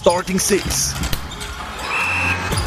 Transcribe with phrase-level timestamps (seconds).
[0.00, 0.94] Starting Six.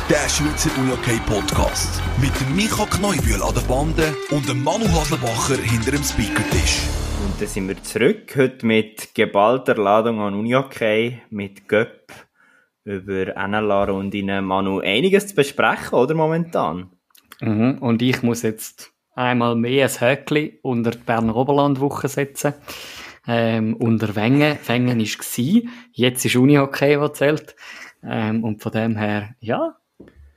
[0.09, 2.01] Der Schweizer UJK Podcast.
[2.19, 6.81] Mit dem Micha Kneubühl an der Bande und dem Manu Haslebacher hinter dem Speakertisch.
[7.23, 12.11] Und dann sind wir zurück, heute mit geballter Ladung an UniHockey, mit Göpp
[12.83, 14.43] über NLA-Runden.
[14.43, 16.89] Manu, einiges zu besprechen, oder momentan?
[17.39, 17.77] Mhm.
[17.79, 22.55] Und ich muss jetzt einmal mehr ein Höckli unter die Berner Oberlandwoche setzen.
[23.27, 24.57] Ähm, unter Wengen.
[24.65, 25.39] Wengen war es.
[25.93, 27.55] Jetzt ist Unihockey, was zählt.
[28.03, 29.75] Ähm, und von dem her, ja,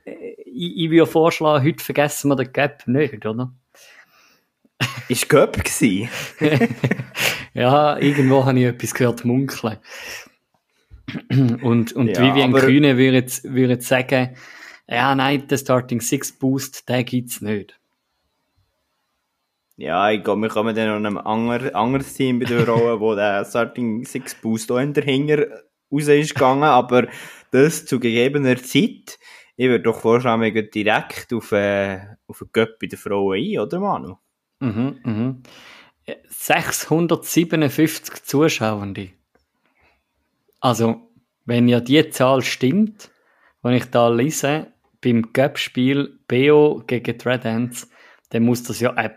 [0.05, 3.51] ich, ich würde vorschlagen, heute vergessen wir den Gap nicht, oder?
[5.09, 6.07] Ist Göpp gsi?
[7.53, 9.77] ja, irgendwo habe ich etwas gehört munkeln.
[11.61, 14.35] Und, und Ja, Vivian aber- Kühne würde jetzt, würde jetzt sagen,
[14.87, 17.79] ja, nein, der Starting Six Boost, den gibt's nicht.
[19.77, 23.13] Ja, ich glaube, wir kommen dann noch einem anderen, anderes Team bei der Rolle, wo
[23.13, 27.07] der Starting Six Boost auch hinterher raus ist gegangen, aber
[27.51, 29.19] das zu gegebener Zeit.
[29.57, 33.37] Ich würde doch vorschlagen, wir gehen direkt auf, äh, auf den Göpp bei den Frauen
[33.37, 34.17] ein, oder Manu?
[34.59, 35.43] Mhm, mhm.
[36.29, 39.09] 657 Zuschauende.
[40.59, 41.09] Also,
[41.45, 43.11] wenn ja die Zahl stimmt,
[43.61, 47.45] wenn ich da lese, beim Cup-Spiel BO gegen Red
[48.29, 49.09] dann muss das ja eine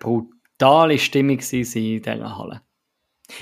[0.98, 2.62] Stimmung gewesen sein in dieser Halle.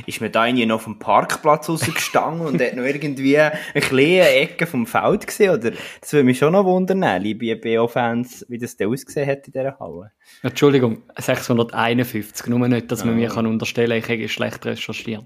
[0.04, 4.66] Ist mir da irgendwie noch vom Parkplatz rausgestanden und hat noch irgendwie eine kleine Ecke
[4.66, 5.70] vom Feld gesehen, oder?
[6.00, 9.78] Das würde mich schon noch wundern, liebe BO-Fans, wie das da ausgesehen hat in dieser
[9.78, 10.10] Halle.
[10.42, 13.16] Entschuldigung, 651, nur nicht, dass man Ah.
[13.16, 15.24] mir kann unterstellen kann, ich hätte schlecht recherchiert.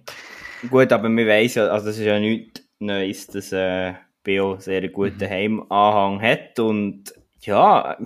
[0.69, 3.95] Gut, aber wir weiss ja, also das ist ja nichts Neues, dass äh,
[4.25, 7.97] BO sehr guten Heimanhang hat und ja,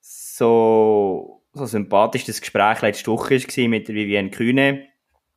[0.00, 4.86] so, so sympathisch das Gespräch letzte Woche war mit Vivienne Kühne,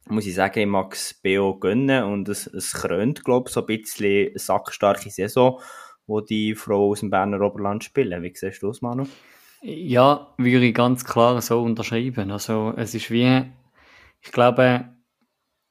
[0.08, 3.62] muss ich sagen, ich mag es BO gönnen und es, es krönt, glaube ich, so
[3.62, 5.60] ein bisschen eine sackstarke Saison,
[6.08, 8.22] wo die Frauen aus dem Berner Oberland spielen.
[8.24, 9.06] Wie siehst du das, Manu?
[9.62, 12.32] Ja, würde ich ganz klar so unterschreiben.
[12.32, 13.44] Also, es ist wie,
[14.22, 14.90] ich glaube,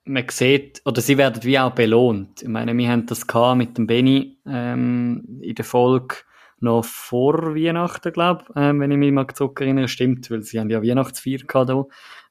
[0.04, 2.42] man sieht, oder sie werden wie auch belohnt.
[2.42, 6.16] Ich meine, wir haben das mit dem Benny ähm, in der Folge
[6.60, 9.88] noch vor Weihnachten, glaube ich, ähm, wenn ich mich mal zurückerinnere.
[9.88, 11.84] Stimmt, weil sie haben ja Weihnachtsfeier gehabt da.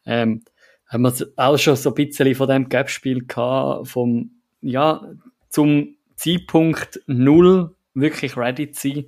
[0.05, 0.43] Ähm,
[0.87, 4.31] haben wir auch schon so ein bisschen von dem Gap-Spiel gehabt, vom,
[4.61, 5.01] ja,
[5.49, 9.05] zum Zeitpunkt null wirklich ready zu sein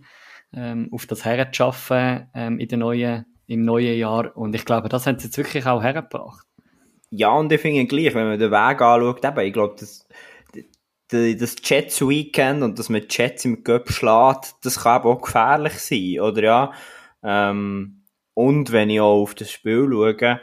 [0.53, 4.35] ähm, auf das herzuschaffen ähm, in der neuen, im neuen Jahr.
[4.35, 6.45] Und ich glaube, das haben sie jetzt wirklich auch hergebracht.
[7.09, 10.07] Ja, und ich finde gleich, wenn man den Weg anschaut, eben, ich glaube, das,
[11.11, 15.21] d- das Jets Weekend und dass man Jets im Cup schlägt, das kann eben auch
[15.21, 16.71] gefährlich sein, oder ja?
[17.23, 20.41] Ähm, und wenn ich auch auf das Spiel schaue,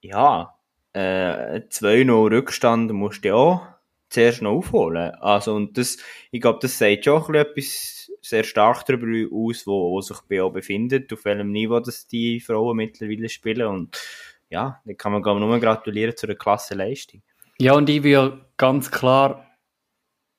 [0.00, 0.54] ja,
[0.92, 3.62] äh, 2-0 Rückstand musst du ja auch
[4.08, 5.12] zuerst noch aufholen.
[5.20, 5.98] Also, und das,
[6.30, 11.12] ich glaube, das sagt schon etwas sehr stark darüber aus, wo, wo sich BO befindet,
[11.12, 14.00] auf welchem Niveau das die Frauen mittlerweile spielen und
[14.48, 17.22] ja, da kann man nur gratulieren zu einer klasse Leistung.
[17.58, 19.45] Ja, und ich will ganz klar,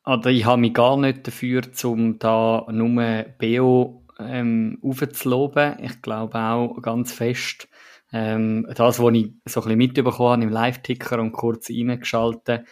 [0.08, 5.78] oder ich habe mich gar nicht dafür, um da nur BO ähm, aufzuloben.
[5.84, 7.68] Ich glaube auch ganz fest,
[8.14, 12.66] ähm, das, was ich so ein bisschen mitbekommen habe im Live-Ticker und kurz reingeschaltet,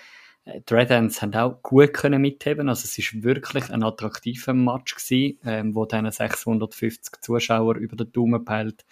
[0.45, 2.69] äh, die Red Ants haben auch gut können mitheben.
[2.69, 8.13] Also es ist wirklich ein attraktiver Match gewesen, ähm, wo dann 650 Zuschauer über den
[8.13, 8.85] Daumen peilt,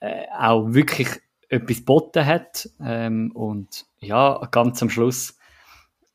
[0.00, 1.08] äh, auch wirklich
[1.48, 2.68] etwas geboten hat.
[2.84, 5.37] Ähm, und ja, ganz am Schluss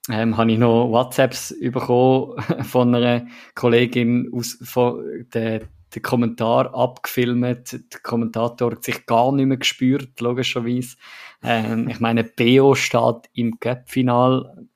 [0.09, 3.25] ähm, habe ich noch WhatsApps bekommen von einer
[3.55, 5.61] Kollegin aus von der
[5.95, 7.73] den Kommentar abgefilmt.
[7.73, 10.97] Der Kommentator hat sich gar nicht mehr gespürt, logischerweise.
[11.43, 14.67] Ähm, ich meine, BO steht im Cup-Final.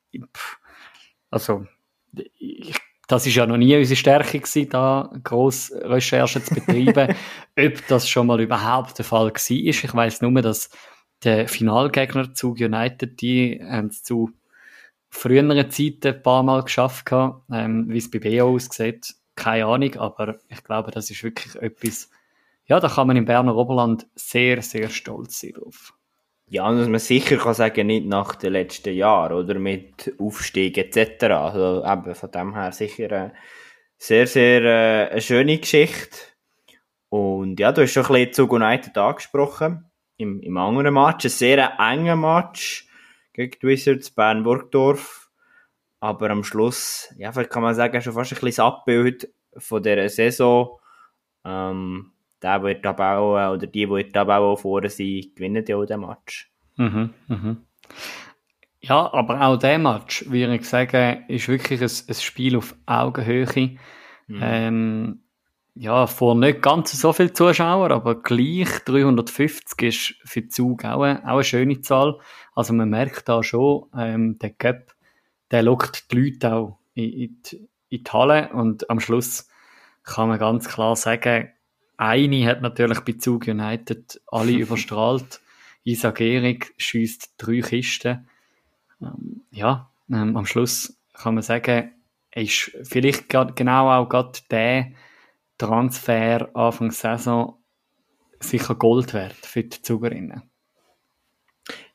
[1.30, 1.66] Also,
[2.38, 2.76] ich,
[3.08, 7.14] das ist ja noch nie unsere Stärke gewesen, da gross Recherchen zu betreiben.
[7.58, 9.50] Ob das schon mal überhaupt der Fall war.
[9.50, 10.70] Ich weiss nur, dass
[11.24, 14.30] der Finalgegner zu United, die haben es zu
[15.10, 19.14] früheren Zeiten ein paar Mal geschafft ähm, wie es bei BO aussieht.
[19.34, 22.10] Keine Ahnung, aber ich glaube, das ist wirklich etwas,
[22.66, 25.94] ja, da kann man im Berner Oberland sehr, sehr stolz sein drauf.
[26.50, 30.78] Ja, und was man sicher kann sagen, nicht nach den letzten Jahren oder mit Aufstieg
[30.78, 31.24] etc.
[31.24, 33.34] Also eben von dem her sicher eine
[33.98, 36.16] sehr, sehr äh, eine schöne Geschichte.
[37.10, 39.84] Und ja, du hast schon ein bisschen zu United angesprochen.
[40.16, 42.87] Im, im anderen Match, ein sehr enger Match
[43.38, 45.30] gegen die Wizards Bern-Burgdorf.
[46.00, 49.82] Aber am Schluss, ja, vielleicht kann man sagen, schon fast ein bisschen das Abbild von
[49.82, 50.80] dieser Saison.
[51.44, 52.12] Ähm,
[52.42, 56.50] der wird abbauen, oder die, die abbauen vorne sind, gewinnen ja auch den Match.
[56.76, 57.66] Mhm, mhm.
[58.80, 63.46] Ja, aber auch der Match, würde ich sagen, ist wirklich ein, ein Spiel auf Augenhöhe.
[64.26, 64.40] Mhm.
[64.42, 65.22] Ähm,
[65.80, 71.22] ja, vor nicht ganz so viel Zuschauer, aber gleich 350 ist für Zug auch eine,
[71.24, 72.18] auch eine schöne Zahl.
[72.54, 74.94] Also man merkt da schon, ähm, der Cup,
[75.52, 79.48] der lockt die Leute auch in, in, die, in die Halle und am Schluss
[80.02, 81.50] kann man ganz klar sagen,
[81.96, 85.40] eine hat natürlich bei Zug United alle überstrahlt.
[85.84, 88.28] Isa Gehrig schießt drei Kisten.
[89.00, 91.92] Ähm, ja, ähm, am Schluss kann man sagen,
[92.34, 94.92] ist vielleicht genau auch gerade der
[95.58, 97.58] Transfer Anfang Saison
[98.40, 100.42] sicher Gold wert für die Zugerinnen.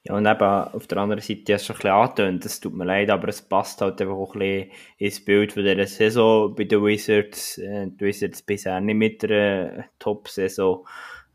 [0.05, 2.73] Ja, und eben auf der anderen Seite hast du schon ein bisschen angetönt, das tut
[2.73, 6.53] mir leid, aber es passt halt einfach auch ein bisschen ins Bild von dieser Saison
[6.53, 7.57] bei den Wizards.
[7.57, 10.85] Äh, die Wizards bisher nicht mit einer Top-Saison.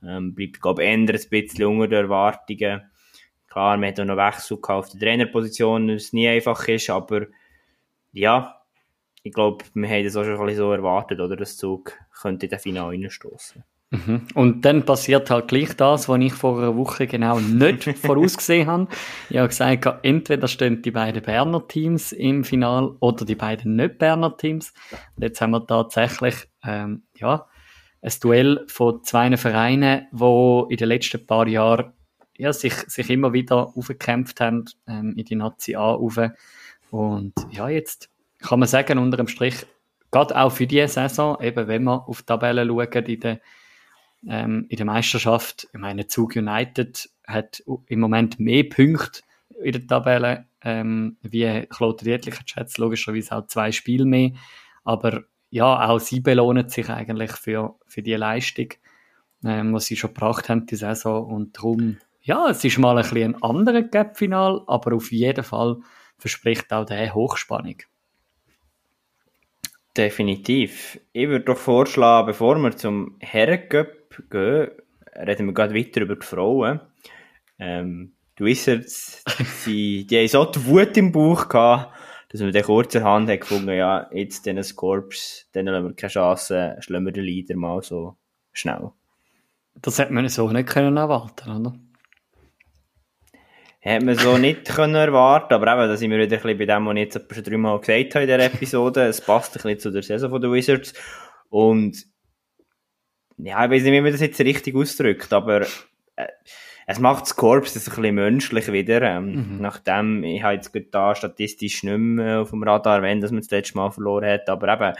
[0.07, 2.83] Ähm, bleibt, glaube ich, eher ein bisschen unter den Erwartungen.
[3.49, 7.27] Klar, man hat auch noch Wechsel auf der Trainerposition, was nie einfach ist, aber
[8.13, 8.58] ja,
[9.23, 11.37] ich glaube, wir haben das auch schon ein bisschen so erwartet, oder?
[11.37, 13.65] Das Zug könnte in den Finale reinstoßen.
[13.91, 14.29] Mhm.
[14.35, 18.89] Und dann passiert halt gleich das, was ich vor einer Woche genau nicht vorausgesehen habe.
[19.31, 23.99] Ich habe gesagt, entweder stehen die beiden Berner Teams im Final oder die beiden nicht
[23.99, 24.75] Berner Teams.
[25.17, 27.47] Und jetzt haben wir tatsächlich, ähm, ja,
[28.03, 31.93] ein Duell von zwei Vereinen, die in den letzten paar Jahren
[32.37, 36.19] ja, sich, sich immer wieder aufgekämpft haben ähm, in die Nazi A rauf.
[36.91, 39.67] Und ja, jetzt kann man sagen, unter dem Strich,
[40.11, 43.41] gerade auch für diese Saison, eben wenn man auf die Tabelle schaut, in der,
[44.27, 49.23] ähm, in der Meisterschaft, ich meine, Zug United hat im Moment mehr Punkte
[49.63, 54.31] in der Tabelle, ähm, wie Claude Dietlich hat schätzt, logischerweise auch zwei Spiele mehr,
[54.85, 58.69] aber ja, auch sie belohnen sich eigentlich für, für die Leistung,
[59.45, 63.03] ähm, was sie schon gebracht haben, die Saison, und darum, ja, es ist mal ein
[63.03, 65.79] bisschen ein anderes Gap-Final, aber auf jeden Fall
[66.19, 67.77] verspricht auch der Hochspannung.
[69.99, 71.01] Definitiv.
[71.13, 74.71] Ich würde doch vorschlagen, bevor wir zum Herrencup gehen,
[75.17, 76.81] reden wir gerade weiter über die Frauen.
[77.59, 79.25] Ähm, die Wizards,
[79.67, 81.93] die, die haben so die Wut im Bauch gehabt,
[82.29, 86.77] dass man dann kurzerhand hat gefunden, ja, jetzt diesen Scorps, denen haben wir keine Chance,
[86.79, 88.17] schlagen wir den Leader mal so
[88.53, 88.93] schnell.
[89.83, 91.75] Das hätte man so nicht können erwarten, oder?
[93.81, 96.67] Hätte man so nicht können erwarten aber eben, da sind wir wieder ein bisschen bei
[96.67, 99.07] dem, was ich jetzt schon dreimal gesagt habe in dieser Episode.
[99.07, 100.95] Es passt ein bisschen zu der Saison der Wizards.
[101.49, 102.05] Und
[103.37, 105.63] ja, ich weiß nicht, wie man das jetzt richtig ausdrückt, aber
[106.17, 106.27] äh,
[106.89, 109.01] es macht das Korps ein bisschen menschlich wieder.
[109.03, 109.59] Ähm, mhm.
[109.61, 113.51] Nachdem, ich habe jetzt da statistisch nicht mehr auf dem Radar erwähnt, dass man das
[113.51, 114.97] letzte Mal verloren hat, aber eben,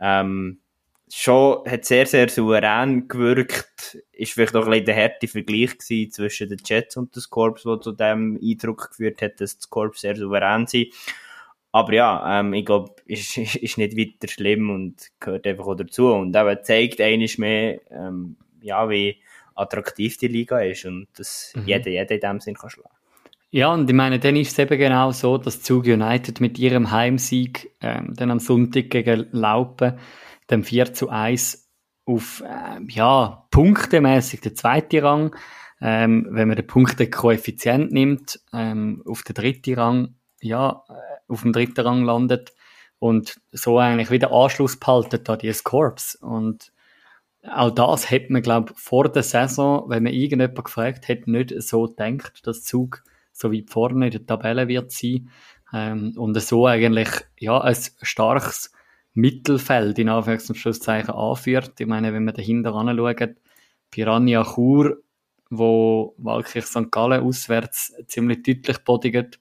[0.00, 0.61] ähm,
[1.14, 3.98] schon, hat sehr, sehr souverän gewirkt.
[4.12, 7.62] Ist vielleicht auch ein bisschen der harte Vergleich gewesen zwischen den Jets und den Corps,
[7.64, 10.92] der zu dem Eindruck geführt hat, dass das Corps sehr souverän sind.
[11.70, 15.74] Aber ja, ähm, ich glaube, ist, ist, ist nicht weiter schlimm und gehört einfach auch
[15.74, 16.12] dazu.
[16.12, 19.18] Und eben zeigt eines mehr, ähm, ja, wie
[19.54, 21.66] attraktiv die Liga ist und dass mhm.
[21.66, 22.88] jeder, jeder in dem Sinn kann schlagen.
[23.50, 26.90] Ja, und ich meine, dann ist es eben genau so, dass Zug United mit ihrem
[26.90, 29.98] Heimsieg ähm, dann am Sonntag gegen Laupen
[30.50, 31.70] dem 4 zu 1
[32.04, 35.34] auf, äh, ja, punktemäßig der zweite Rang.
[35.80, 41.52] Ähm, wenn man den Punktekoeffizient nimmt, ähm, auf den dritten Rang, ja, äh, auf dem
[41.52, 42.52] dritten Rang landet
[43.00, 46.14] und so eigentlich wieder Anschluss behalten an dieses Korps.
[46.14, 46.72] Und
[47.50, 51.88] auch das hätte man, glaube vor der Saison, wenn man irgendjemand gefragt hätte, nicht so
[51.88, 53.02] denkt, dass Zug
[53.32, 55.30] so weit vorne in der Tabelle wird sein.
[55.72, 58.72] Ähm, und so eigentlich, ja, ein starkes
[59.14, 61.78] Mittelfeld in Anführungs- und Schlusszeichen anführt.
[61.80, 63.36] Ich meine, wenn man dahinter anschaut,
[63.90, 65.02] Piranha Chur,
[65.50, 66.90] wo Walkirch St.
[66.90, 69.38] Gallen auswärts ziemlich deutlich bodigt,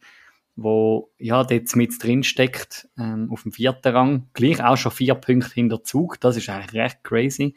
[0.57, 5.15] wo ja dort mit drin steckt, ähm, auf dem vierten Rang, gleich auch schon vier
[5.15, 7.55] Punkte hinter Zug, das ist eigentlich recht crazy.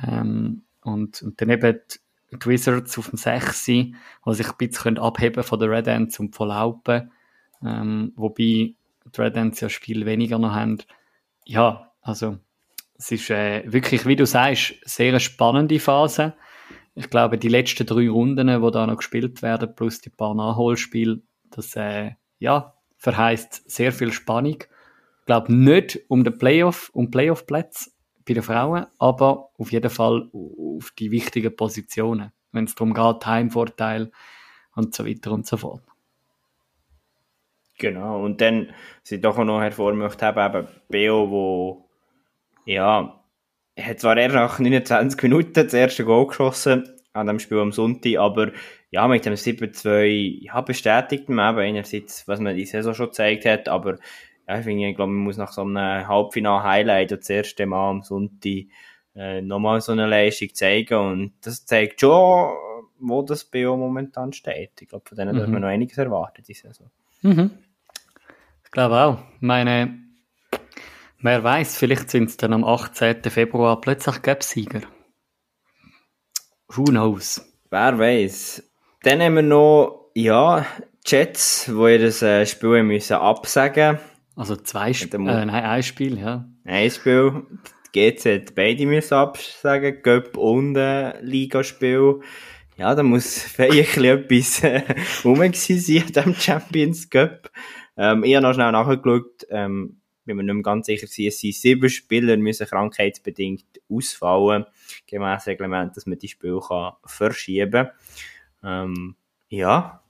[0.00, 3.94] Ähm, und, und dann eben die, die Wizards auf dem 6, die
[4.26, 7.10] sich ein bisschen abheben von der Red Ends und von Laupen,
[7.64, 8.76] ähm, wobei die
[9.18, 10.78] Red Ends ja Spiel weniger noch haben
[11.44, 12.38] ja, also
[12.96, 16.34] es ist äh, wirklich, wie du sagst, sehr eine spannende Phase.
[16.94, 21.20] Ich glaube, die letzten drei Runden, die da noch gespielt werden, plus die paar Nachholspiele,
[21.50, 24.58] das äh, ja, verheißt sehr viel Spannung.
[24.60, 27.90] Ich glaube nicht um den Playoff, um Playoff-Plätze
[28.26, 33.26] bei den Frauen, aber auf jeden Fall auf die wichtigen Positionen, wenn es darum geht,
[33.26, 34.12] Heimvorteil
[34.74, 35.82] und so weiter und so fort.
[37.78, 38.68] Genau, und dann,
[39.02, 41.88] was ich doch noch hervorheben möchte, eben Beo, wo,
[42.64, 43.20] ja,
[43.78, 48.16] hat zwar erst nach 29 Minuten das erste Goal geschossen, an dem Spiel am Sonntag,
[48.18, 48.52] aber
[48.90, 53.44] ja, mit dem 7-2, ja, bestätigt man eben einerseits, was man die Saison schon gezeigt
[53.44, 53.98] hat, aber
[54.46, 58.02] ja, ich finde, ich glaube, man muss nach so einem Halbfinal-Highlight das erste Mal am
[58.02, 58.66] Sonntag
[59.16, 62.52] äh, nochmal so eine Leistung zeigen und das zeigt schon,
[62.98, 64.80] wo das BO momentan steht.
[64.80, 65.40] Ich glaube, von denen mhm.
[65.40, 66.90] darf man noch einiges erwarten, diese Saison.
[67.22, 67.50] Mhm.
[68.74, 69.18] Ich glaube auch.
[69.38, 70.00] Meine,
[71.20, 73.22] wer weiß, vielleicht sind es dann am 18.
[73.22, 74.80] Februar plötzlich Gap-Sieger.
[76.70, 77.40] Who knows?
[77.70, 78.68] Wer weiß.
[79.04, 80.66] Dann haben wir noch, ja,
[81.06, 84.00] Jets, wo ihr das äh, Spiel müssen absagen
[84.34, 86.44] Also zwei Spiele, äh, nein, ein Spiel, ja.
[86.64, 87.46] Ein Spiel.
[87.94, 92.22] Die hat beide müssen absagen, Göpp und äh, Ligaspiel.
[92.76, 94.82] Ja, da muss vielleicht etwas äh,
[95.24, 97.52] rum sein an dem Champions Cup.
[97.96, 101.54] Ähm, ich habe noch schnell nachgeschaut, ähm, bin mir nicht mehr ganz sicher, es sind
[101.54, 104.64] sieben Spieler müssen krankheitsbedingt ausfallen,
[105.06, 107.88] gemäß Reglement, dass man die Spiele kann verschieben
[108.64, 109.14] ähm,
[109.48, 110.00] ja.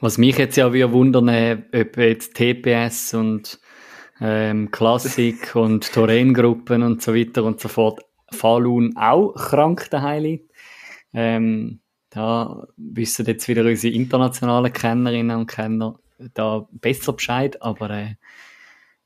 [0.00, 3.60] Was mich jetzt ja wieder wundern, äh, ob jetzt TPS und
[4.20, 8.00] ähm, Klassik und Torrengruppen und so weiter und so fort
[8.32, 10.52] Falun auch krank daheim liegt.
[11.12, 11.80] Ähm,
[12.10, 18.14] da wissen jetzt wieder unsere internationalen Kennerinnen und Kenner da besser Bescheid, aber äh,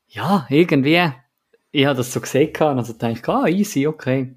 [0.07, 1.11] ja, irgendwie,
[1.71, 4.35] ich habe das so gesehen und also dachte ich, ah, easy, okay.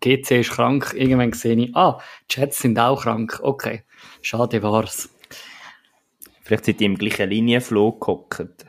[0.00, 3.84] GC ist krank, irgendwann sehe ich, ah, Chats sind auch krank, okay.
[4.20, 5.08] Schade war's.
[6.42, 8.66] Vielleicht sind die im gleichen Linienflug gehockt.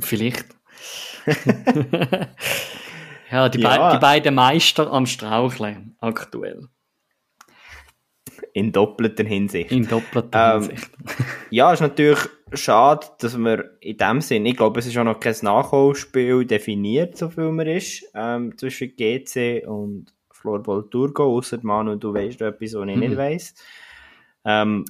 [0.00, 0.46] Vielleicht.
[3.30, 3.90] ja, die, ja.
[3.90, 6.68] Be die beiden Meister am Straucheln aktuell.
[8.52, 9.72] In doppelter Hinsicht.
[9.72, 10.90] In doppelter ähm, Hinsicht.
[11.50, 12.20] ja, ist natürlich
[12.52, 17.16] schade, dass wir in dem Sinn, ich glaube, es ist auch noch kein Nachholspiel definiert,
[17.16, 22.74] so viel man ist, ähm, zwischen GC und Floorball Turgo, außer Manu, du weißt etwas,
[22.74, 23.00] was ich mhm.
[23.00, 23.54] nicht weiss.
[24.44, 24.84] Ähm,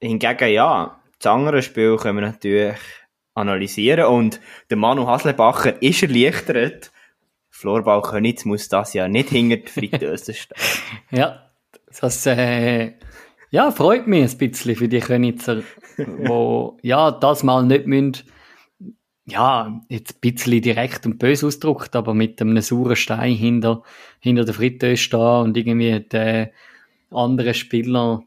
[0.00, 2.76] hingegen, ja, das andere Spiel können wir natürlich
[3.34, 4.40] analysieren und
[4.70, 6.92] der Manu Haslebacher ist erleichtert.
[7.50, 10.58] Floorball Königs muss das ja nicht hinter die Fritteuse stehen.
[11.10, 11.45] ja,
[12.00, 12.92] das äh,
[13.50, 15.62] ja, freut mich ein bisschen für die Könitzer,
[15.96, 18.24] wo ja das mal nicht müssen,
[19.26, 23.82] ja, jetzt ein bisschen direkt und böse ausdruckt, aber mit einem sauren Stein hinter,
[24.20, 26.50] hinter der Fritteuse stehen und irgendwie den
[27.10, 28.22] anderen Spieler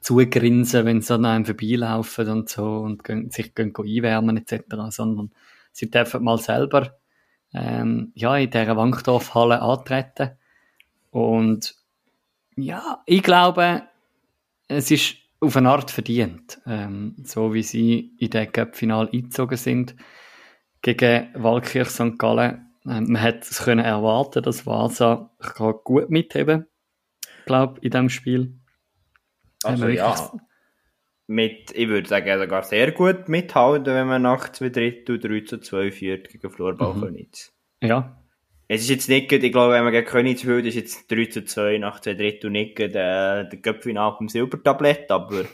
[0.00, 3.02] zugrinsen, wenn sie an einem vorbeilaufen und so und
[3.32, 5.30] sich gehen einwärmen etc., sondern
[5.72, 6.98] sie dürfen mal selber
[7.54, 10.32] ähm, ja, in dieser Wankdorfhalle antreten
[11.10, 11.74] und
[12.58, 13.82] ja, ich glaube,
[14.68, 19.94] es ist auf eine Art verdient, ähm, so wie sie in den Cup-Final eingezogen sind
[20.82, 22.18] gegen Walkirch St.
[22.18, 22.66] Gallen.
[22.86, 25.30] Ähm, man hätte es können erwarten, dass Vasa
[25.84, 26.66] gut mitheben
[27.48, 28.54] glaube in diesem Spiel.
[29.64, 30.14] Also ja,
[31.26, 35.58] mit, ich würde sagen, sogar sehr gut mithalten, wenn man nach zwei Drittel 3 zu
[35.58, 37.26] 2 führt gegen Florbau mhm.
[37.82, 38.22] Ja,
[38.70, 41.44] es ist jetzt nicht, ich glaube, wenn man gegen Königs spielt, ist jetzt 3 zu
[41.44, 45.46] 2 nach zwei Drittel nicht der, der Köpfchen dem Silbertablett, aber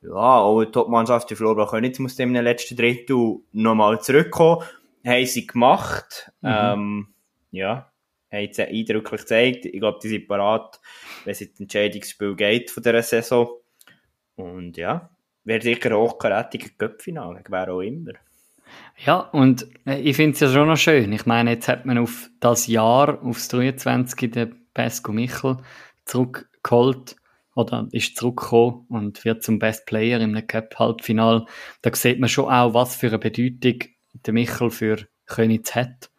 [0.00, 4.62] ja, auch die Topmannschaft, die Flora Königs muss in den letzten Drittel nochmal zurückkommen.
[5.04, 6.30] Haben sie gemacht.
[6.40, 6.48] Mhm.
[6.50, 7.08] Ähm,
[7.50, 7.90] ja,
[8.32, 9.66] haben sie eindrücklich gezeigt.
[9.66, 10.80] Ich glaube, die sind parat,
[11.24, 13.50] wenn es in das Entscheidungsspiel geht von dieser Saison.
[14.36, 15.10] Und ja,
[15.44, 18.12] wäre sicher hochkarätiger Köpfinale, wer auch immer.
[19.04, 21.12] Ja, und äh, ich finde es ja schon noch schön.
[21.12, 24.30] Ich meine, jetzt hat man auf das Jahr, aufs 23.
[24.30, 25.58] den Pesco Michel
[26.04, 27.16] zurückgeholt
[27.54, 31.46] oder ist zurückgekommen und wird zum Best Player im Cup-Halbfinal.
[31.82, 36.10] Da sieht man schon auch, was für eine Bedeutung der Michel für Königs hat.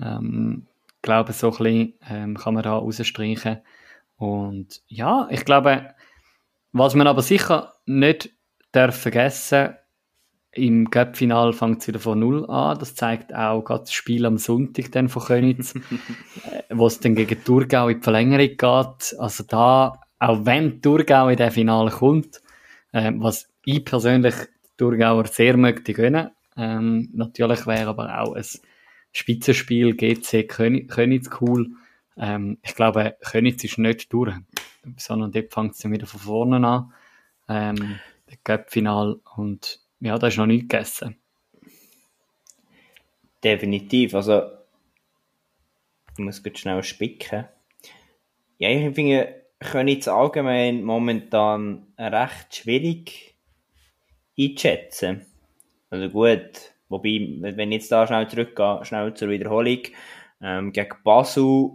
[0.00, 3.58] Ähm, ich glaube, so ein bisschen ähm, kann man da rausstreichen.
[4.16, 5.94] Und ja, ich glaube,
[6.72, 8.30] was man aber sicher nicht
[8.72, 9.76] darf vergessen
[10.54, 12.78] im Cup-Final fängt es wieder von Null an.
[12.78, 15.74] Das zeigt auch gerade das Spiel am Sonntag dann von Königs,
[16.50, 19.18] äh, wo es dann gegen Thurgau in die Verlängerung geht.
[19.18, 22.40] Also da, auch wenn Thurgau in der Finale kommt,
[22.92, 24.34] äh, was ich persönlich
[24.76, 28.44] Thurgauer sehr möchte gönnen, ähm, natürlich wäre aber auch ein
[29.12, 31.70] Spitzenspiel GC Königs cool.
[32.16, 34.34] Ähm, ich glaube, Königs ist nicht durch,
[34.96, 36.92] sondern dort fängt es dann wieder von vorne an.
[37.48, 37.98] Ähm,
[38.42, 41.16] Cup-Final und ja, da ist noch nicht gegessen.
[43.42, 44.14] Definitiv.
[44.14, 44.42] Also,
[46.12, 47.46] ich muss jetzt schnell spicken.
[48.58, 49.42] Ja, ich finde,
[49.86, 53.34] jetzt allgemein momentan recht schwierig
[54.38, 55.24] einschätzen.
[55.88, 59.80] Also gut, wobei, wenn ich jetzt da schnell zurückgehe, schnell zur Wiederholung,
[60.42, 61.70] ähm, gegen Basel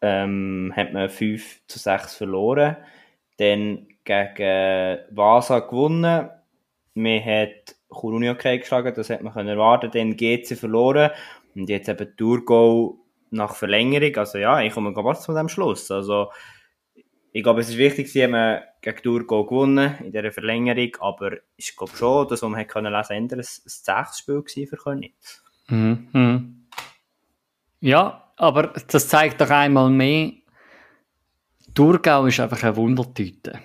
[0.00, 2.76] ähm, hat man 5 zu 6 verloren.
[3.38, 6.30] Dann gegen Vasa gewonnen.
[6.94, 9.90] Man hat Churuni okay geschlagen, das hat man können erwarten.
[9.92, 11.10] Dann GC verloren.
[11.54, 12.98] Und jetzt eben Thurgau
[13.30, 14.16] nach Verlängerung.
[14.16, 15.90] Also ja, ich komme ganz zu dem Schluss.
[15.90, 16.30] Also,
[17.32, 21.76] ich glaube, es ist wichtig, sie haben gegen Thurgau gewonnen in dieser Verlängerung, aber ich
[21.76, 25.44] glaube schon, dass man können lesen ändern, ein, ein sechs Spiel für Königs.
[25.68, 26.08] Mhm.
[26.12, 26.66] Mhm.
[27.80, 30.32] Ja, aber das zeigt doch einmal mehr,
[31.74, 33.60] Thurgau ist einfach eine Wundertüte.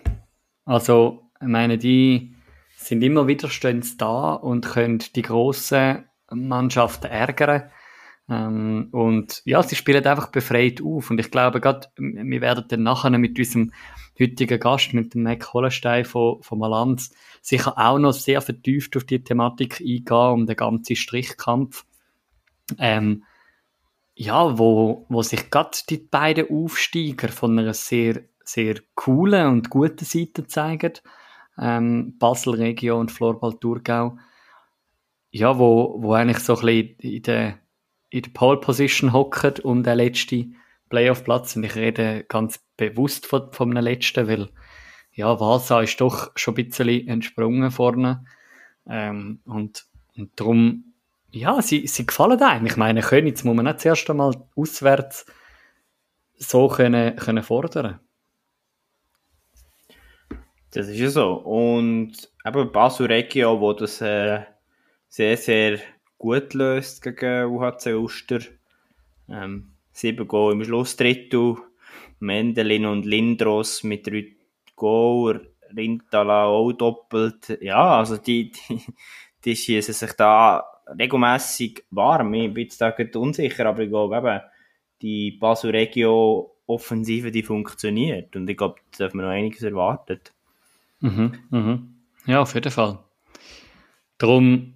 [0.65, 2.35] Also, ich meine, die
[2.75, 3.49] sind immer wieder
[3.97, 7.69] da und können die grossen Mannschaften ärgern.
[8.27, 11.09] Ähm, und ja, sie spielen einfach befreit auf.
[11.09, 13.71] Und ich glaube, gerade, wir werden dann nachher mit unserem
[14.19, 19.03] heutigen Gast, mit dem Mac Hollenstein von, von Malanz, sicher auch noch sehr vertieft auf
[19.03, 21.85] die Thematik eingehen, um den ganzen Strichkampf.
[22.79, 23.23] Ähm,
[24.15, 30.05] ja, wo, wo sich gerade die beiden Aufsteiger von einer sehr, sehr coolen und guten
[30.05, 30.93] Seite zeigen,
[31.57, 34.17] ähm, Basel Region und Florbal Thurgau,
[35.31, 37.59] ja, wo, wo eigentlich so ein bisschen in der,
[38.09, 40.55] in der Pole Position hocken um den letzten
[40.89, 41.55] Playoff-Platz.
[41.55, 44.49] Und ich rede ganz bewusst von, von einem letzten, weil,
[45.11, 48.25] ja, Vasa ist doch schon ein bisschen entsprungen vorne.
[48.87, 49.85] Ähm, und,
[50.15, 50.93] und darum,
[51.31, 52.65] ja, sie, sie gefallen einem.
[52.65, 55.25] Ich meine, jetzt muss man nicht zuerst einmal auswärts
[56.37, 57.99] so können, können fordern.
[60.75, 61.35] Das ist ja so.
[61.35, 64.41] Und eben Basel Regio, wo das äh,
[65.07, 65.79] sehr, sehr
[66.17, 68.39] gut löst gegen UHC Uster.
[69.29, 71.55] Ähm, sieben Goal im Schlussdrittel.
[72.19, 74.35] Mendelin und Lindros mit drei
[74.75, 75.49] Goal.
[75.75, 77.57] Rintala auch doppelt.
[77.61, 78.81] Ja, also die, die,
[79.45, 80.61] die schießen sich da
[80.99, 82.33] regelmäßig warm.
[82.33, 84.41] Ich bin jetzt da unsicher, aber ich glaube eben,
[85.01, 88.35] die Basel Regio Offensive, die funktioniert.
[88.35, 90.19] Und ich glaube, da darf man noch einiges erwarten.
[90.99, 91.95] Mhm, mhm.
[92.25, 92.99] Ja, auf jeden Fall.
[94.17, 94.75] Darum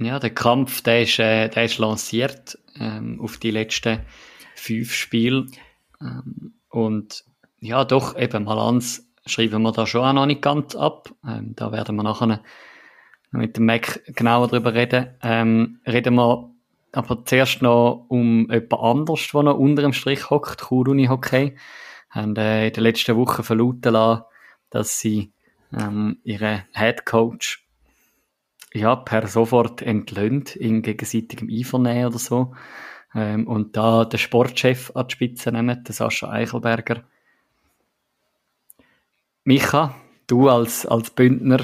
[0.00, 4.00] ja, der Kampf, der ist, äh, der ist lanciert ähm, auf die letzten
[4.56, 5.46] fünf Spiele.
[6.00, 7.24] Ähm, und
[7.60, 11.10] ja, doch, eben Malans schreiben wir da schon auch noch nicht ganz ab.
[11.26, 12.42] Ähm, da werden wir nachher
[13.30, 15.14] mit dem Mac genauer drüber reden.
[15.22, 16.50] Ähm, reden wir
[16.92, 21.56] aber zuerst noch um jemand anderes, der noch unter dem Strich hockt, Kuruni Hockey.
[22.10, 24.24] Haben äh, in den letzten Wochen verlauten lassen,
[24.74, 25.32] dass sie
[25.72, 27.64] ähm, ihren Head Coach
[28.72, 32.56] ja, per sofort entlöhnt in gegenseitigem Einvernehmen oder so.
[33.14, 37.04] Ähm, und da den Sportchef an die Spitze nehmen, den Sascha Eichelberger.
[39.44, 39.94] Micha,
[40.26, 41.62] du als, als Bündner,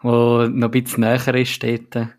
[0.00, 2.10] wo noch ein bisschen näher ist dort,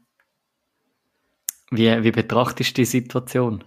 [1.72, 3.64] wie, wie betrachtest du die Situation?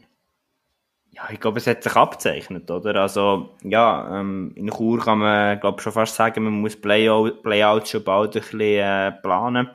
[1.15, 2.97] Ja, ich glaube, es hat sich abzeichnet, oder?
[2.97, 7.91] Also, ja, ähm, in Chur kann man, glaube schon fast sagen, man muss Playout, Playouts
[7.91, 9.69] schon bald ein bisschen äh, planen.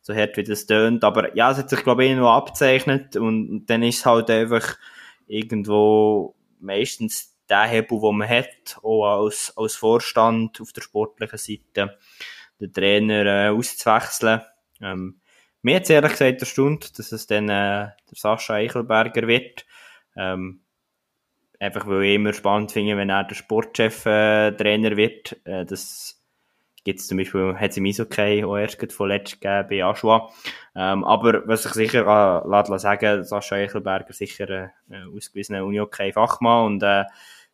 [0.00, 1.04] So hart wie das tönt.
[1.04, 4.30] Aber ja, es hat sich, glaube ich, irgendwo abzeichnet und, und dann ist es halt
[4.30, 4.78] einfach
[5.26, 11.98] irgendwo meistens der Hebel, den man hat, auch als, als Vorstand auf der sportlichen Seite,
[12.58, 14.40] den Trainer äh, auszuwechseln.
[14.80, 15.20] Ähm,
[15.60, 19.66] mir hat ehrlich gesagt erstaunt, dass es dann äh, der Sascha Eichelberger wird.
[20.16, 20.60] Ähm,
[21.58, 25.36] einfach weil ich immer spannend finde, wenn er der Sportchef-Trainer äh, wird.
[25.44, 26.22] Äh, das
[26.84, 30.30] gibt es zum Beispiel, hat es im Eishockey auch erst vorletzt gegeben bei Aschua.
[30.74, 36.66] Ähm, aber was ich sicher äh, lassen sagen, Sascha Eichelberger sicher ein äh, ausgewiesener Uni-Hockey-Fachmann
[36.66, 37.04] und äh,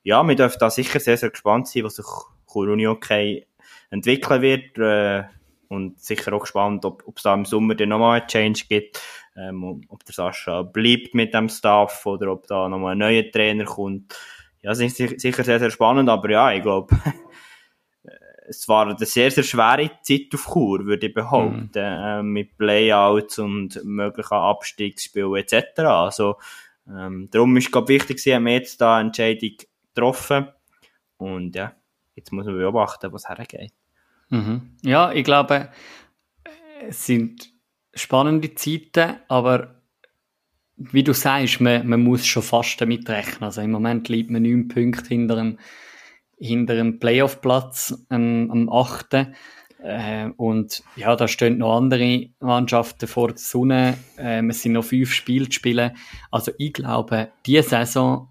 [0.04, 2.06] ja, wir dürfen da sicher sehr, sehr gespannt sein, was sich
[2.54, 3.46] Uni-Hockey
[3.90, 5.24] entwickeln wird äh,
[5.68, 9.02] und sicher auch gespannt, ob es da im Sommer dann nochmal einen Change gibt,
[9.38, 13.64] ähm, ob der Sascha bleibt mit dem Staff oder ob da nochmal ein neuer Trainer
[13.64, 14.14] kommt.
[14.62, 16.96] Ja, das ist sicher sehr, sehr spannend, aber ja, ich glaube,
[18.48, 21.80] es war eine sehr, sehr schwere Zeit auf Chur, würde ich behaupten, mhm.
[21.80, 25.78] äh, mit Playouts und möglichen Abstiegsspielen etc.
[25.80, 26.36] Also,
[26.88, 29.56] ähm, darum ist es wichtig, sie haben jetzt da eine Entscheidung
[29.94, 30.48] getroffen
[31.18, 31.74] und ja,
[32.16, 33.72] jetzt muss man beobachten, was hergeht.
[34.30, 34.76] Mhm.
[34.82, 35.70] Ja, ich glaube,
[36.88, 37.52] es sind
[37.94, 39.78] spannende Zeiten, aber
[40.76, 43.42] wie du sagst, man, man muss schon fast damit rechnen.
[43.42, 45.58] Also im Moment liegt man neun Punkte hinter dem,
[46.38, 49.28] hinter dem Playoff-Platz ähm, am 8.
[49.82, 53.98] Äh, und ja, da stehen noch andere Mannschaften vor der Sonne.
[54.16, 55.96] Äh, es sind noch fünf Spiele zu spielen.
[56.30, 58.28] Also ich glaube, diese Saison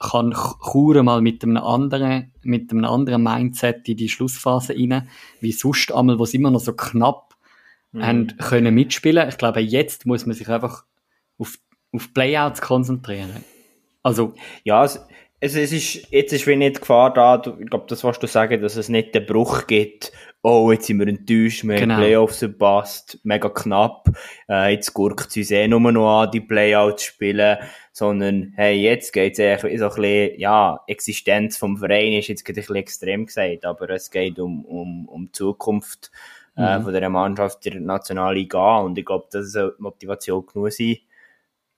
[0.00, 0.34] kann
[0.72, 5.08] Chur mal mit einem anderen, mit einem anderen Mindset in die Schlussphase rein,
[5.40, 7.33] wie sonst einmal, wo sie immer noch so knapp
[7.94, 8.06] mhm.
[8.06, 9.28] haben können mitspielen.
[9.28, 10.84] Ich glaube, jetzt muss man sich einfach
[11.38, 11.58] auf,
[11.92, 13.44] auf Playouts konzentrieren.
[14.02, 14.34] Also.
[14.64, 15.00] Ja, es,
[15.40, 18.26] es, es ist, jetzt ist wie nicht Gefahr da, du, ich glaube, das was du
[18.26, 20.10] sagen, dass es nicht den Bruch gibt,
[20.42, 21.94] oh, jetzt sind wir enttäuscht, wir genau.
[21.94, 24.08] haben Playoffs verpasst, mega knapp,
[24.48, 27.58] äh, jetzt gurkt es uns eh nur noch an, die Playouts spielen,
[27.92, 32.54] sondern, hey, jetzt geht's eigentlich so ein bisschen, ja, Existenz vom Verein ist jetzt ein
[32.54, 36.10] bisschen extrem gesagt, aber es geht um, um, um die Zukunft,
[36.56, 36.84] äh, mhm.
[36.84, 40.96] von der Mannschaft der Nationalliga und ich glaube, das soll Motivation genug sein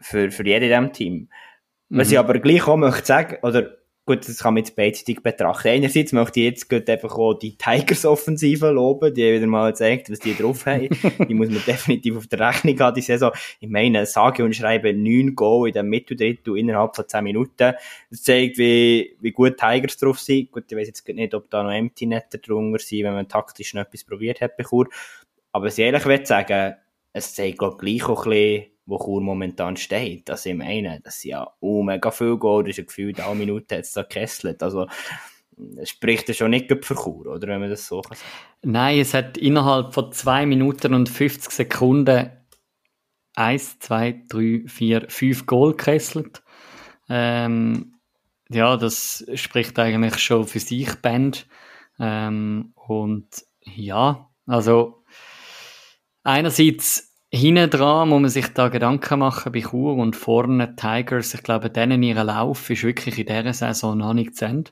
[0.00, 1.28] für, für jeden in diesem Team.
[1.88, 2.14] Was mhm.
[2.14, 5.68] ich aber gleich auch möchte sagen, oder gut, das kann man jetzt beidseitig betrachten.
[5.68, 10.20] Einerseits möchte ich jetzt gerade einfach auch die Tigers-Offensive loben, die wieder mal zeigt, was
[10.20, 10.88] die drauf haben.
[11.28, 13.32] die muss man definitiv auf der Rechnung haben, die Saison.
[13.58, 17.74] Ich meine, sage und schreibe neun Goal in dem Mitteldrittel innerhalb von zehn Minuten.
[18.10, 20.52] Das zeigt, wie, wie gut Tigers drauf sind.
[20.52, 23.82] Gut, ich weiß jetzt nicht, ob da noch Empty-Netter drunter sind, wenn man taktisch noch
[23.82, 24.88] etwas probiert hat bei Chur.
[25.50, 26.76] Aber was ich ehrlich will sagen,
[27.12, 30.28] es zeigt, glaube ich, gleich auch ein bisschen, wo Chur momentan steht.
[30.28, 33.34] Das ich meine, das sind ja oh, mega viel Goal, das ist ein Gefühl, eine
[33.34, 34.62] Minute hat es da gekesselt.
[34.62, 34.86] Also,
[35.76, 38.16] es spricht ja schon nicht für Chur, oder, wenn man das so kann.
[38.62, 42.30] Nein, es hat innerhalb von 2 Minuten und 50 Sekunden
[43.34, 46.42] 1, 2, 3, 4, 5 Goal gekesselt.
[47.08, 47.96] Ähm,
[48.48, 51.46] ja, das spricht eigentlich schon für sich, Band.
[51.98, 53.28] Ähm, und
[53.62, 55.04] ja, also
[56.22, 61.34] einerseits Hinten dran muss man sich da Gedanken machen bei Chur und vorne Tigers.
[61.34, 64.70] Ich glaube, denen ihr Lauf ist wirklich in dieser Saison noch nicht zu Ende.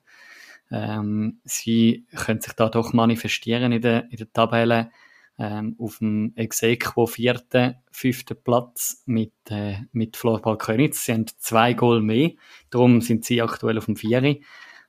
[0.70, 4.90] Ähm, sie können sich da doch manifestieren in der, in der Tabelle
[5.38, 11.05] ähm, auf dem Exequo vierten, fünften Platz mit, äh, mit Florbal Könitz.
[11.05, 12.31] Sie haben zwei Goal mehr,
[12.70, 14.42] darum sind sie aktuell auf dem Vieri.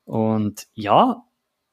[0.05, 1.25] Und ja,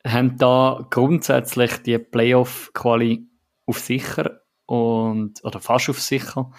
[0.05, 3.25] haben da grundsätzlich die Playoff-Quali
[3.67, 4.42] auf sicher
[4.73, 6.51] und, oder fast auf sicher.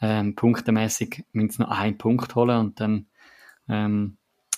[0.00, 3.06] Ähm, punktemäßig müssen sie noch einen Punkt holen und dann
[3.68, 4.16] ähm,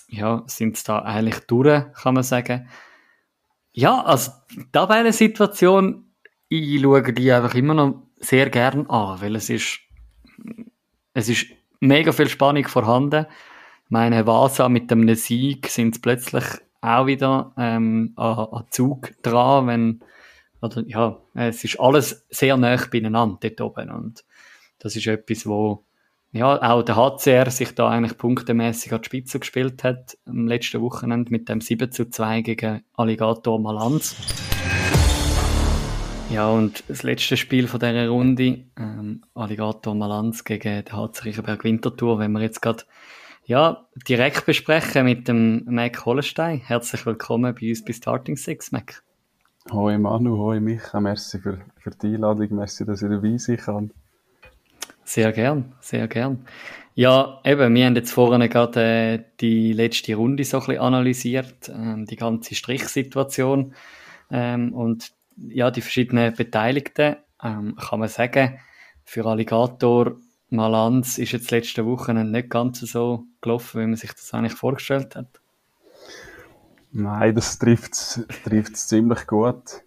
[0.09, 2.67] ja, sind sie da eigentlich durch, kann man sagen.
[3.73, 6.15] Ja, also die Tabellensituation,
[6.49, 9.81] ich schaue die einfach immer noch sehr gern an, weil es ist,
[11.13, 11.45] es ist
[11.79, 13.27] mega viel Spannung vorhanden.
[13.87, 16.45] Meine Vasa mit dem Sieg sind plötzlich
[16.81, 20.03] auch wieder ähm, an, an Zug dran, wenn
[20.61, 24.25] oder ja, es ist alles sehr nah beieinander dort oben und
[24.79, 25.83] das ist etwas, wo
[26.31, 30.81] ja, auch der HCR sich da eigentlich punktemäßig an die Spitze gespielt hat am letzten
[30.81, 34.17] Wochenende mit dem 7 zu 2 gegen Alligator Malanz.
[36.29, 41.63] Ja, und das letzte Spiel von dieser Runde, ähm, Alligator Malanz gegen den HC Riechenberg
[41.63, 42.83] Winterthur, wenn wir jetzt gerade
[43.45, 46.59] ja, direkt besprechen mit dem Mac Hollenstein.
[46.59, 49.03] Herzlich willkommen bei uns bei Starting Six, Mac.
[49.71, 53.91] Hoi Manu, hoi Micha, merci für, für die Einladung, merci, dass ich dabei sein kann.
[55.03, 56.45] Sehr gern, sehr gern.
[56.93, 61.69] Ja, eben, wir haben jetzt vorhin gerade äh, die letzte Runde so ein bisschen analysiert,
[61.69, 63.73] ähm, die ganze Strichsituation
[64.29, 67.15] ähm, und ja, die verschiedenen Beteiligten.
[67.43, 68.59] Ähm, kann man sagen,
[69.03, 70.17] für Alligator
[70.49, 75.15] Malanz ist jetzt letzte Woche nicht ganz so gelaufen, wie man sich das eigentlich vorgestellt
[75.15, 75.39] hat.
[76.97, 79.83] Nein, das trifft es ziemlich gut.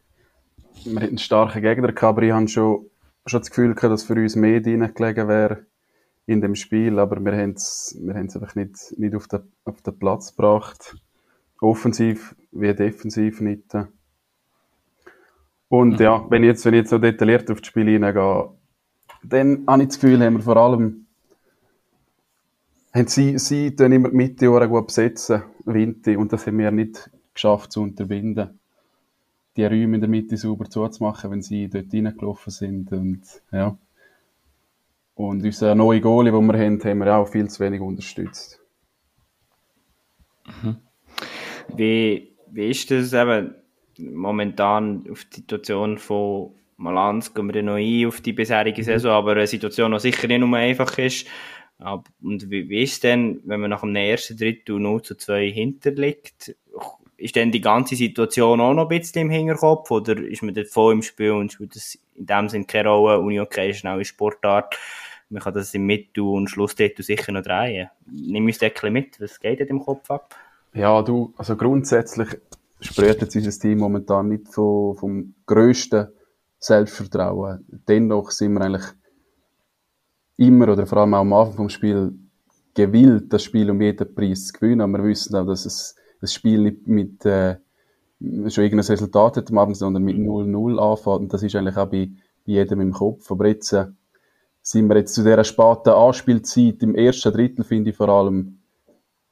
[0.85, 2.91] Wir hatten einen starken Gegner gehabt, aber ich habe schon,
[3.25, 5.65] schon das Gefühl gehabt, dass für uns mehr drin gelegen wäre
[6.27, 9.99] in dem Spiel, aber wir haben es wir einfach nicht, nicht auf, den, auf den
[9.99, 10.97] Platz gebracht.
[11.63, 13.75] Offensiv wie defensiv nicht.
[15.69, 16.05] Und mhm.
[16.05, 18.51] ja, wenn ich jetzt, wenn ich jetzt so detailliert auf das Spiel hineingehe,
[19.23, 21.07] dann habe ich das Gefühl, haben wir vor allem
[22.99, 27.11] haben sie, sie tun immer die Mitte gut besetzen, Winter, und das haben wir nicht
[27.35, 28.59] geschafft zu unterbinden.
[29.57, 33.77] Die Räume in der Mitte sauber zuzumachen, wenn sie dort reingelaufen sind, und, ja.
[35.15, 38.61] Und unser neue Goalie, den wir haben, haben wir auch viel zu wenig unterstützt.
[40.63, 40.77] Mhm.
[41.75, 43.55] Wie, wie ist das eben
[43.99, 48.85] momentan auf die Situation von Malanz, gehen wir noch ein auf die bisherige mhm.
[48.85, 51.27] Saison, aber eine Situation, die sicher nicht nur einfach ist,
[52.23, 56.57] und wie, wie ist denn, wenn man nach dem ersten Drittel 0 zu 2 hinterliegt,
[57.17, 60.69] ist denn die ganze Situation auch noch ein bisschen im Hinterkopf oder ist man dort
[60.69, 63.21] voll im Spiel und spielt das in dem Sinne keine Rolle?
[63.21, 64.77] Uni okay ist eine Sportart.
[65.29, 67.91] Man kann das im Mittel und Schlussdrittel sicher noch drehen.
[68.07, 69.21] Nimm uns das ein mit.
[69.21, 70.35] Was geht denn im Kopf ab?
[70.73, 72.29] Ja, du, also grundsätzlich
[72.81, 76.09] spricht jetzt unser Team momentan nicht vom, vom grössten
[76.61, 77.67] Selbstvertrauen.
[77.89, 78.85] Dennoch sind wir eigentlich
[80.39, 82.19] immer oder vor allem auch am Anfang vom Spiel
[82.75, 84.81] gewillt, das Spiel um jeden Preis zu gewinnen.
[84.81, 87.57] Aber wir wissen auch, dass es das Spiel nicht mit äh,
[88.21, 91.21] schon irgendein Resultat hat am Abend, sondern mit 0-0 anfängt.
[91.21, 92.11] Und das ist eigentlich auch bei,
[92.47, 93.31] bei jedem im Kopf.
[93.31, 93.87] Aber jetzt äh,
[94.63, 98.59] sind wir jetzt zu dieser späten Anspielzeit im ersten Drittel, finde ich vor allem,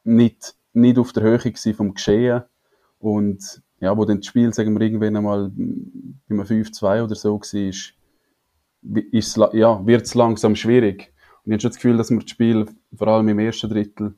[0.03, 2.43] nicht, nicht auf der Höhe gewesen vom Geschehen.
[2.99, 7.39] Und ja, wo dann das Spiel, sagen wir, irgendwann einmal bei einem 5-2 oder so
[7.39, 7.71] war,
[8.81, 11.13] ja, wird es langsam schwierig.
[11.43, 14.15] Und ich habe schon das Gefühl, dass wir das Spiel vor allem im ersten Drittel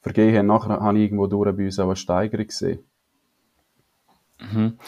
[0.00, 0.46] vergehen haben.
[0.46, 2.80] Nachher habe ich irgendwo durch bei uns auch eine Steigerung gesehen.
[4.40, 4.78] Mhm.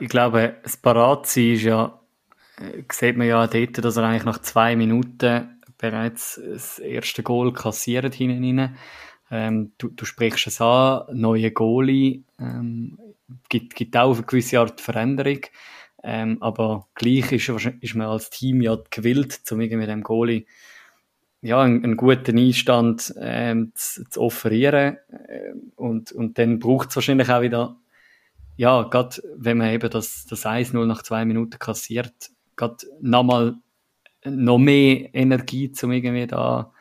[0.00, 2.00] Ich glaube, das Paratsein ist ja,
[2.58, 7.52] äh, sieht man ja dort, dass er eigentlich nach zwei Minuten bereits das erste Goal
[7.52, 8.76] kassiert hinten
[9.30, 12.98] ähm, du, du sprichst es an, neue Goalie, ähm,
[13.48, 15.40] gibt, gibt auch eine gewisse Art Veränderung.
[16.02, 20.46] Ähm, aber gleich ist, ist man als Team ja gewillt, um irgendwie dem Goalie
[21.40, 24.98] ja, einen, einen guten Einstand ähm, zu, zu offerieren.
[25.28, 27.76] Ähm, und, und dann braucht es wahrscheinlich auch wieder,
[28.56, 32.12] ja, gerade wenn man eben das, das 1-0 nach zwei Minuten kassiert,
[32.56, 33.56] gerade nochmal
[34.24, 36.72] noch mehr Energie, um irgendwie da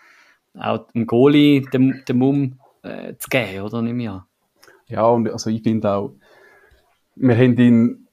[0.58, 3.82] auch dem Goalie den, den Mumm äh, zu geben, oder?
[3.84, 4.26] Nicht mehr.
[4.88, 6.14] Ja, und also ich finde auch,
[7.16, 8.07] wir haben ihn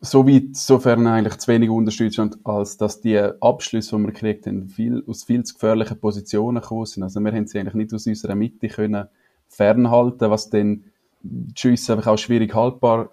[0.00, 4.68] so weit, sofern eigentlich zu wenig unterstützt, als dass die Abschlüsse, die wir gekriegt haben,
[4.68, 7.02] viel, aus viel zu gefährlichen Positionen gekommen sind.
[7.02, 9.06] Also wir haben sie eigentlich nicht aus unserer Mitte können
[9.48, 10.84] fernhalten, was dann
[11.22, 13.10] die Schüsse einfach auch schwierig haltbar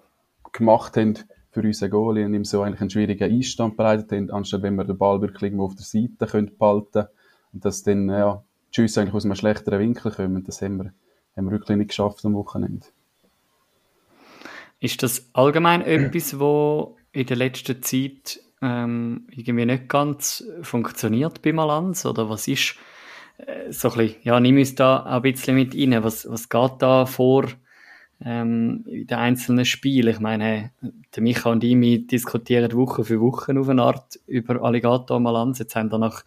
[0.52, 1.14] gemacht haben
[1.50, 4.84] für unseren Goalie und ihm so eigentlich einen schwierigen Einstand bereitet haben, anstatt wenn wir
[4.84, 7.06] den Ball wirklich irgendwo auf der Seite können behalten
[7.52, 10.44] und dass dann, ja, die Schüsse eigentlich aus einem schlechteren Winkel kommen.
[10.44, 10.92] Das haben wir,
[11.36, 12.86] haben wir wirklich nicht geschafft am Wochenende.
[14.80, 21.52] Ist das allgemein etwas, wo in der letzten Zeit ähm, irgendwie nicht ganz funktioniert bei
[21.52, 22.06] Malanz?
[22.06, 22.76] Oder was ist
[23.36, 26.02] äh, so ein bisschen, ja, nimm uns da ein bisschen mit rein.
[26.02, 27.46] Was, was geht da vor
[28.24, 30.14] ähm, in den einzelnen Spielen?
[30.14, 30.72] Ich meine,
[31.14, 35.58] der Micha und ich diskutieren Woche für Woche auf eine Art über Alligator Malanz.
[35.58, 36.24] Jetzt haben wir nach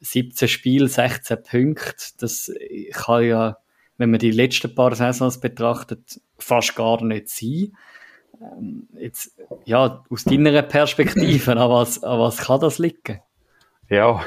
[0.00, 2.04] 17 Spielen 16 Punkte.
[2.18, 2.52] Das
[2.92, 3.56] kann ja
[3.98, 7.72] wenn man die letzten paar Saisons betrachtet, fast gar nicht sein.
[8.40, 13.20] Ähm, jetzt, ja, aus deiner Perspektive, an was, an was kann das liegen?
[13.90, 14.22] Ja,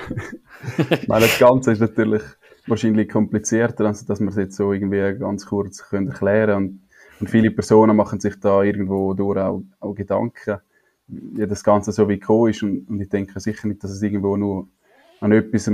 [1.07, 2.23] meine, das Ganze ist natürlich
[2.67, 6.81] wahrscheinlich komplizierter, als dass man es jetzt so irgendwie ganz kurz können erklären und,
[7.19, 10.57] und viele Personen machen sich da irgendwo durch auch, auch Gedanken,
[11.07, 14.01] wie das Ganze so wie gekommen ist und, und ich denke sicher nicht, dass es
[14.01, 14.67] irgendwo nur
[15.19, 15.69] an etwas,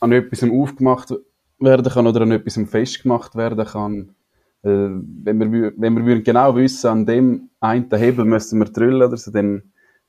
[0.00, 1.14] an etwas aufgemacht
[1.58, 4.14] werden kann oder an etwas festgemacht werden kann.
[4.62, 4.88] Äh,
[5.24, 9.30] wenn wir, wenn wir genau wissen, an dem einen Hebel müssen wir drüllen oder so,
[9.30, 9.62] dann,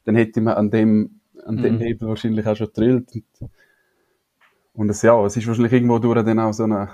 [0.06, 1.80] dann hätte man an dem, an dem mhm.
[1.80, 3.14] Hebel wahrscheinlich auch schon drüllt.
[3.14, 3.50] Und,
[4.74, 6.90] und es, ja, es ist wahrscheinlich irgendwo durch dann auch so eine,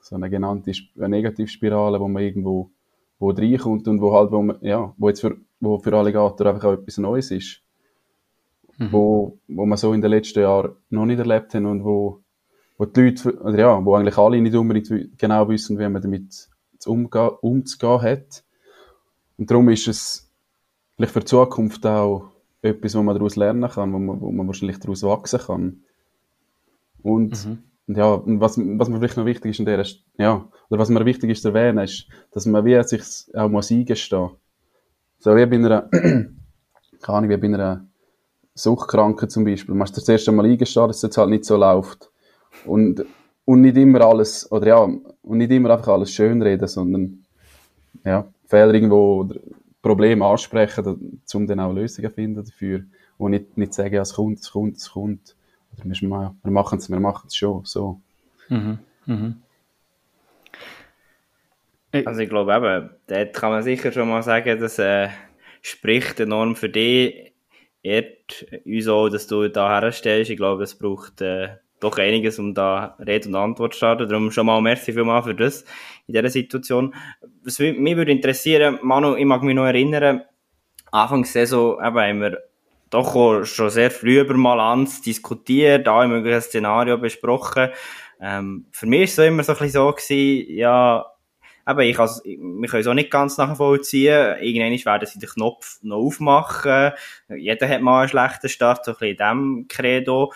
[0.00, 2.70] so eine genannte eine Negativspirale, wo man irgendwo
[3.18, 6.64] wo reinkommt und wo halt, wo man, ja, wo jetzt für, wo für Alligator einfach
[6.64, 7.62] auch etwas Neues ist.
[8.78, 8.92] Mhm.
[8.92, 12.22] Wo, wo man so in den letzten Jahren noch nicht erlebt haben und wo,
[12.78, 16.48] wo die Leute, oder ja, wo eigentlich alle nicht unbedingt genau wissen, wie man damit
[16.84, 18.44] umgehen, umzugehen hat.
[19.38, 20.30] Und darum ist es
[20.96, 22.30] vielleicht für die Zukunft auch
[22.62, 25.82] etwas, wo man daraus lernen kann, wo man, wo man wahrscheinlich daraus wachsen kann.
[27.02, 27.62] Und, mhm.
[27.94, 29.84] ja, was, was mir vielleicht noch wichtig ist in der,
[30.18, 33.02] ja, oder was mir wichtig ist zu erwähnen, ist, dass man wie sich
[33.34, 34.30] auch muss eingestehen.
[35.18, 36.34] So wie bei einer, keine
[37.06, 37.86] Ahnung, wie bei einer
[38.54, 39.74] Suchtkranken zum Beispiel.
[39.74, 42.10] Man muss das erste Mal eingestehen, dass es jetzt halt nicht so läuft.
[42.64, 43.04] Und,
[43.44, 47.24] und nicht immer alles, oder ja, und nicht immer einfach alles schönreden, sondern,
[48.04, 49.40] ja, Fehler irgendwo, oder
[49.82, 52.84] Probleme ansprechen, um dann auch Lösungen zu finden dafür.
[53.18, 55.36] Und nicht, nicht sagen, ja, es kommt, es kommt, es kommt.
[55.72, 58.00] Oder wir, wir machen es, wir machen es schon, so.
[58.48, 58.78] Mhm.
[59.06, 59.36] Mhm.
[62.04, 65.08] Also ich glaube eben, dort kann man sicher schon mal sagen, das äh,
[65.62, 67.32] spricht enorm für dich,
[67.82, 70.30] ehrt uns auch, dass du da herstellst.
[70.30, 74.08] Ich glaube, es braucht äh, doch einiges, um da Rede und Antwort zu starten.
[74.08, 75.64] Darum schon mal merci vielmal für das
[76.06, 76.94] in dieser Situation.
[77.44, 80.22] Was mich würde interessieren, Manu, ich mag mich noch erinnern,
[80.90, 82.38] Anfang der Saison eben haben wir
[82.90, 87.70] doch schon sehr früh über Malanz diskutiert, alle möglichen Szenario besprochen.
[88.20, 91.04] Ähm, für mich war es immer so ein bisschen so gewesen, ja,
[91.68, 94.36] eben, ich kann wir können es auch nicht ganz nachvollziehen.
[94.40, 96.92] Irgendwann werden sie den Knopf noch aufmachen.
[97.36, 100.32] Jeder hat mal einen schlechten Start, so ein bisschen in diesem Credo.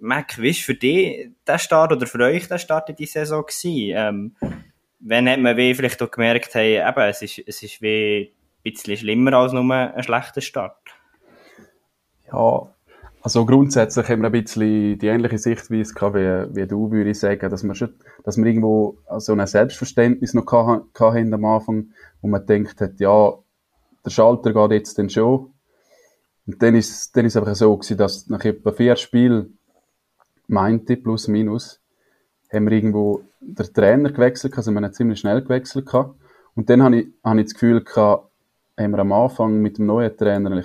[0.00, 3.42] Mac, wie war für dich der Start oder für euch der Start in die Saison
[3.42, 3.92] gewesen?
[3.96, 4.36] Ähm,
[4.98, 8.32] wenn hat man wie vielleicht auch gemerkt, hey, eben, es ist, es ist wie
[8.64, 10.76] ein bisschen schlimmer als nur ein schlechter Start?
[12.32, 12.72] Ja,
[13.22, 17.18] also grundsätzlich haben wir ein bisschen die ähnliche Sichtweise gehabt, wie, wie du, würde ich
[17.18, 21.90] sagen, dass wir schon, dass wir irgendwo so ein Selbstverständnis noch hatten am Anfang,
[22.22, 23.34] wo man denkt hat, ja,
[24.04, 25.52] der Schalter geht jetzt dann schon.
[26.46, 29.58] Und dann ist, dann ist es einfach so gewesen, dass nach etwa vier Spielen
[30.50, 31.80] meinte, plus minus,
[32.52, 36.16] haben wir irgendwo der Trainer gewechselt, also wir haben ziemlich schnell gewechselt gehabt.
[36.54, 38.28] Und dann habe ich, habe ich das Gefühl gehabt,
[38.76, 40.64] haben wir am Anfang mit dem neuen Trainer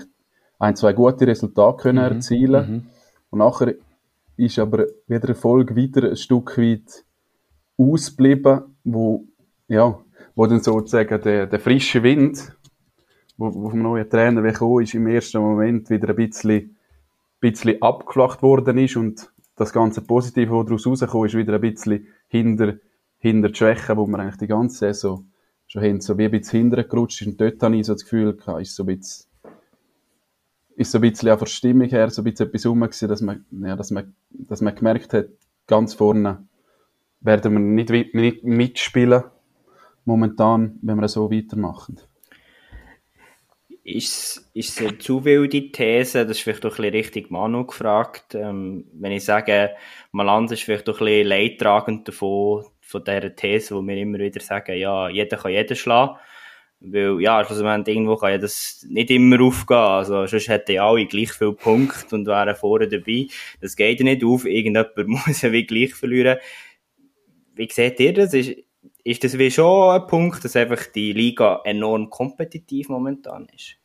[0.60, 2.15] ein, zwei gute Resultate können mhm.
[2.15, 2.71] erzielen.
[2.71, 2.84] Mhm.
[3.30, 3.76] Und nachher
[4.38, 7.06] ist aber wieder Erfolg wieder ein Stück weit
[7.78, 9.26] ausgeblieben, wo,
[9.67, 10.00] ja,
[10.34, 12.56] wo dann sozusagen der, der frische Wind,
[13.38, 16.76] wo, wo vom neuen Trainer gekommen ist, im ersten Moment wieder ein bisschen,
[17.39, 22.07] bisschen abgeflacht worden ist und das ganze Positive, was daraus rausgekommen ist, wieder ein bisschen
[22.27, 22.75] hinter,
[23.17, 25.31] hinter die Schwächen, wo man eigentlich die ganze Saison
[25.67, 27.27] schon hin, so wie ein bisschen hintergerutscht ist.
[27.27, 29.27] Und dort habe ich so das Gefühl gehabt, ist so ein bisschen,
[30.75, 33.21] ist so ein bisschen auf der Stimmung her so ein bisschen etwas rum gewesen, dass
[33.21, 35.27] man, ja, dass man, dass man gemerkt hat,
[35.67, 36.47] ganz vorne
[37.21, 39.23] werden wir nicht, nicht mitspielen
[40.03, 41.99] momentan, wenn wir so weitermachen.
[43.88, 46.26] Ist, ist es eine zu wilde These?
[46.26, 48.34] Das ist vielleicht doch ein bisschen richtig Manu gefragt.
[48.34, 49.76] Ähm, wenn ich sage,
[50.12, 54.41] Malanz ist vielleicht doch ein bisschen leidtragend davon, von dieser These, wo wir immer wieder
[54.41, 56.17] sagen, ja, jeder kann jeden schlagen.
[56.80, 59.78] Weil, ja, schlussendlich irgendwo kann ja das nicht immer aufgehen.
[59.78, 63.28] Also, sonst hätten ja alle gleich viele Punkte und wären vorne dabei.
[63.62, 64.45] Das geht ja nicht auf.
[64.45, 66.39] Irgendjemand muss ja wie gleich verlieren.
[67.54, 68.34] Wie seht ihr das?
[68.34, 68.64] Ist,
[69.05, 73.77] ist das wie schon ein Punkt, dass einfach die Liga enorm kompetitiv momentan ist?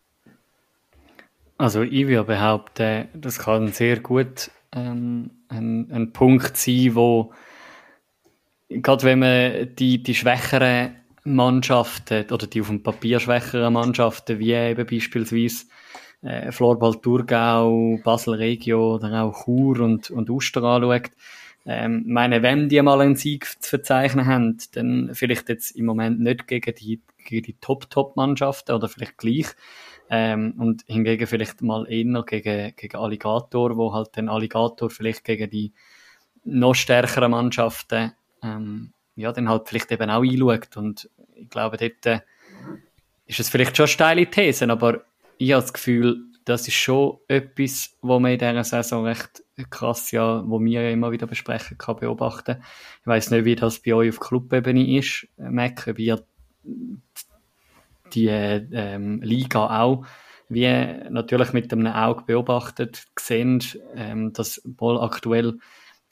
[1.58, 7.32] Also ich würde behaupten, das kann sehr gut ähm, ein, ein Punkt sein, wo
[8.70, 14.52] gerade wenn man die, die schwächeren Mannschaften oder die auf dem Papier schwächeren Mannschaften, wie
[14.52, 15.66] eben beispielsweise
[16.22, 21.10] äh, Florbal Thurgau, Basel Regio oder auch Chur und, und Uster anschaut,
[21.66, 26.20] ähm, meine, wenn die mal einen Sieg zu verzeichnen haben, dann vielleicht jetzt im Moment
[26.20, 29.46] nicht gegen die, gegen die Top-Top-Mannschaften oder vielleicht gleich.
[30.08, 35.48] Ähm, und hingegen vielleicht mal eher gegen, gegen Alligator, wo halt den Alligator vielleicht gegen
[35.50, 35.72] die
[36.42, 40.76] noch stärkeren Mannschaften ähm, ja, dann halt vielleicht eben auch einschaut.
[40.76, 42.20] Und ich glaube, dort äh,
[43.26, 45.04] ist es vielleicht schon eine steile These, aber
[45.38, 50.10] ich habe das Gefühl, das ist schon etwas, wo man in dieser Saison recht krass,
[50.10, 52.62] ja, wo wir ja immer wieder besprechen kann, beobachten.
[53.00, 56.22] Ich weiß nicht, wie das bei euch auf Clubebene ist, Mac, ihr
[58.12, 60.04] die ähm, Liga auch
[60.50, 60.66] wie
[61.10, 63.62] natürlich mit einem Auge beobachtet, gesehen,
[63.94, 65.58] ähm, dass wohl aktuell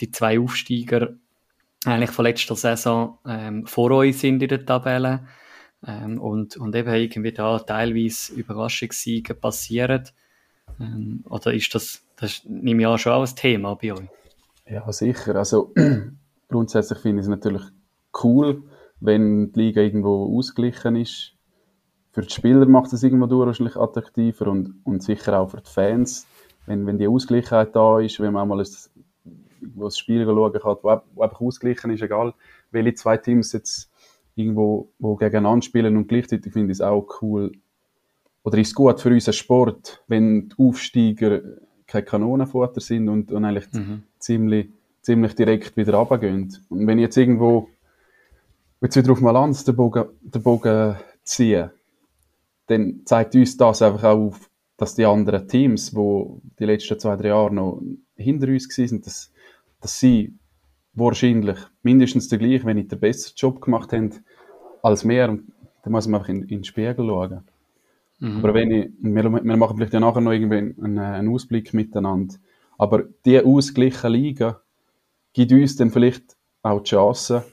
[0.01, 1.15] die zwei Aufsteiger
[1.85, 5.27] eigentlich von letzter Saison ähm, vor euch sind in der Tabelle
[5.85, 10.05] ähm, und, und eben irgendwie da teilweise Überraschungssiege passieren.
[10.81, 14.09] Ähm, oder ist das, das nehme ich an, schon auch ein Thema bei euch?
[14.67, 15.37] Ja, sicher.
[15.37, 15.73] Also
[16.49, 17.63] grundsätzlich finde ich es natürlich
[18.23, 18.63] cool,
[19.01, 21.35] wenn die Liga irgendwo ausgeglichen ist.
[22.13, 26.27] Für die Spieler macht es irgendwo wahrscheinlich attraktiver und, und sicher auch für die Fans,
[26.67, 28.67] wenn, wenn die Ausgleichheit da ist, wenn man mal ein,
[29.61, 32.35] das Spiel schauen kann, wo, wo einfach ausgeglichen ist, egal
[32.71, 33.91] welche zwei Teams jetzt
[34.35, 37.53] irgendwo wo gegeneinander spielen und gleichzeitig finde ich es auch cool,
[38.45, 41.43] oder ist es gut für unseren Sport, wenn die Aufsteiger
[41.89, 44.05] keine Kanonenfutter sind und, und eigentlich mhm.
[44.19, 44.69] ziemlich,
[45.03, 46.55] ziemlich direkt wieder runtergehen.
[46.69, 47.69] Und wenn ich jetzt irgendwo
[48.81, 51.73] jetzt wieder auf Malanz den Bogen, den Bogen ziehe,
[52.67, 57.17] dann zeigt uns das einfach auch auf, dass die anderen Teams, wo die letzten zwei,
[57.17, 57.83] drei Jahre noch
[58.15, 59.33] hinter uns waren, dass,
[59.81, 60.35] dass sie
[60.93, 64.13] wahrscheinlich mindestens der gleiche, wenn nicht der bessere Job gemacht haben,
[64.83, 65.31] als mehr.
[65.31, 67.45] Und da muss man einfach in, in den Spiegel schauen.
[68.19, 68.39] Mhm.
[68.39, 72.35] Aber wenn ich, wir, wir machen vielleicht ja nachher noch irgendwie einen, einen Ausblick miteinander.
[72.77, 74.61] Aber die ausgleichen Liga
[75.33, 77.45] gibt uns dann vielleicht auch die Chance,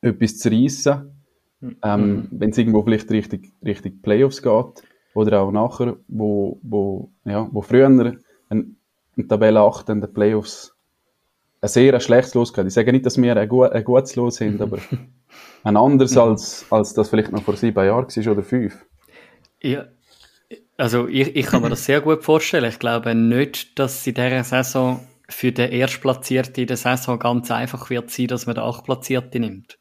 [0.00, 1.22] etwas zu reissen,
[1.60, 1.76] mhm.
[1.82, 4.82] ähm, wenn es irgendwo vielleicht richtig, richtig Playoffs geht.
[5.14, 8.76] Oder auch nachher, wo, wo, ja, wo früher ein,
[9.16, 10.76] in Tabelle 8 in den Playoffs
[11.60, 12.68] ein sehr schlechtes Los gehabt.
[12.68, 14.78] Ich sage nicht, dass wir ein, gut, ein gutes Los sind, aber
[15.64, 18.86] ein anderes als, als das vielleicht noch vor sieben Jahren war oder fünf.
[19.62, 19.86] Ja,
[20.76, 22.70] also ich, ich kann mir das sehr gut vorstellen.
[22.70, 27.90] Ich glaube nicht, dass in dieser Saison für den Erstplatzierten in der Saison ganz einfach
[27.90, 29.78] wird sein, dass man den Achtplatzierten nimmt.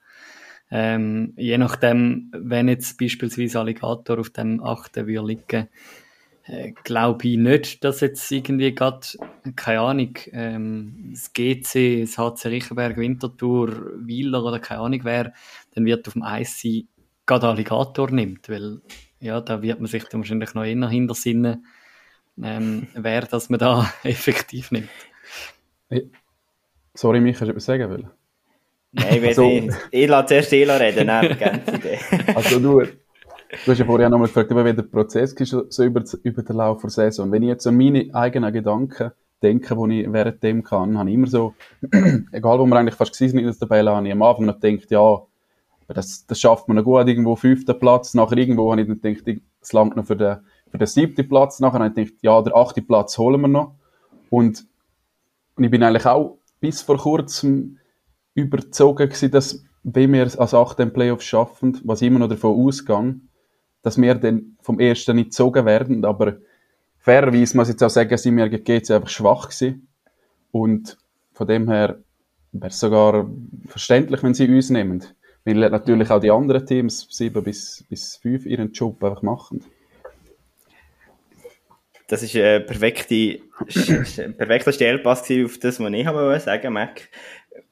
[0.69, 5.69] Ähm, je nachdem, wenn jetzt beispielsweise Alligator auf dem Achten würde liegen,
[6.43, 9.07] äh, glaube ich nicht, dass jetzt irgendwie gerade,
[9.55, 15.33] keine Ahnung, ähm, das GC, das HC Riechenberg, Winterthur, Wieler oder keine Ahnung wer,
[15.73, 16.87] dann wird auf dem Eis sein,
[17.25, 18.81] gerade Alligator nimmt, weil
[19.19, 21.65] ja, da wird man sich dann wahrscheinlich noch eher hintersinnen,
[22.41, 24.89] ähm, wer das man da effektiv nimmt.
[26.93, 28.09] Sorry, mich, hast du etwas sagen wollen?
[28.91, 29.77] Nein, ich, also, nicht.
[29.91, 31.99] ich lasse zuerst Ela reden, Idee.
[32.35, 36.41] Also du, du hast ja vorher nochmal gefragt, wie der Prozess ist so über, über
[36.41, 37.31] den Lauf der Saison.
[37.31, 39.11] Wenn ich jetzt an meine eigenen Gedanken
[39.41, 40.97] denken, die ich während dem kann.
[40.97, 41.53] Habe ich immer so,
[42.31, 44.59] egal wo wir eigentlich fast gewesen sind in der Tabelle, habe ich am Anfang noch
[44.59, 45.21] gedacht, ja,
[45.93, 48.13] das, das schafft man noch gut, irgendwo fünften Platz.
[48.13, 50.37] Nachher irgendwo habe ich dann gedacht, es langt noch für den,
[50.69, 51.59] für den siebten Platz.
[51.59, 53.75] Nachher habe ich gedacht, ja, der achte Platz holen wir noch.
[54.29, 54.65] Und,
[55.55, 57.77] und ich bin eigentlich auch bis vor kurzem
[58.33, 63.15] überzogen gewesen, dass wenn wir als achten Playoffs schaffen, was immer noch davon ausgehe,
[63.81, 66.37] dass wir dann vom ersten nicht gezogen werden, aber
[66.97, 69.87] fairerweise muss ich jetzt auch sagen, sind wir gegen GC einfach schwach gewesen.
[70.51, 70.97] Und
[71.31, 71.99] von dem her
[72.51, 73.29] wäre es sogar
[73.65, 75.05] verständlich, wenn sie uns nehmen.
[75.47, 79.63] Weil natürlich auch die anderen Teams, sieben bis, bis fünf, ihren Job einfach machen.
[82.09, 83.41] Das ist ein perfekter,
[84.37, 87.07] perfekter Stellpass auf das, was ich habe sagen Mac.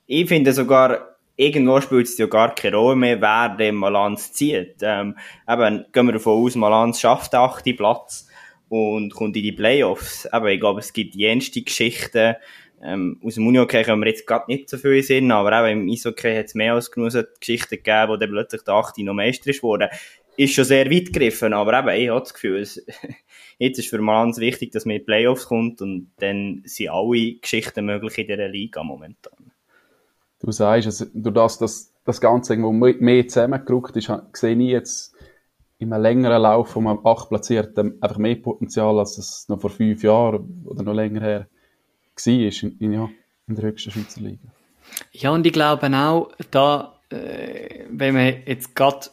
[0.05, 4.77] Ich finde sogar, irgendwo spielt es ja gar keine Rolle mehr, wer den Malanz zieht.
[4.79, 8.29] Ähm, eben, gehen wir davon aus, Malanz schafft den achten Platz
[8.69, 10.27] und kommt in die Playoffs.
[10.27, 12.35] Aber ich glaube, es gibt jenste Geschichten.
[12.81, 15.89] Ähm, aus dem Unihockey können wir jetzt gerade nicht so viel Sinn, aber auch im
[15.89, 19.49] Eishockey hat es mehr als genug Geschichten gegeben, wo dann plötzlich der Achte noch Meister
[19.49, 19.89] ist worden.
[20.37, 22.85] Ist schon sehr weit gegriffen, aber eben, ich habe das Gefühl, es,
[23.57, 27.35] jetzt ist für Malans wichtig, dass man in die Playoffs kommt und dann sind alle
[27.35, 29.51] Geschichten möglich in dieser Liga momentan.
[30.41, 35.15] Du sagst, also, durch das, dass das Ganze irgendwo mehr zusammengerückt ist, sehe ich jetzt
[35.77, 40.03] in einem längeren Lauf von einem Achtplatzierten einfach mehr Potenzial, als es noch vor fünf
[40.03, 41.47] Jahren oder noch länger her
[42.15, 43.09] war in, ja,
[43.47, 44.47] in der höchsten Schweizer Liga.
[45.11, 49.07] Ja, und ich glaube auch, da, äh, wenn man jetzt gerade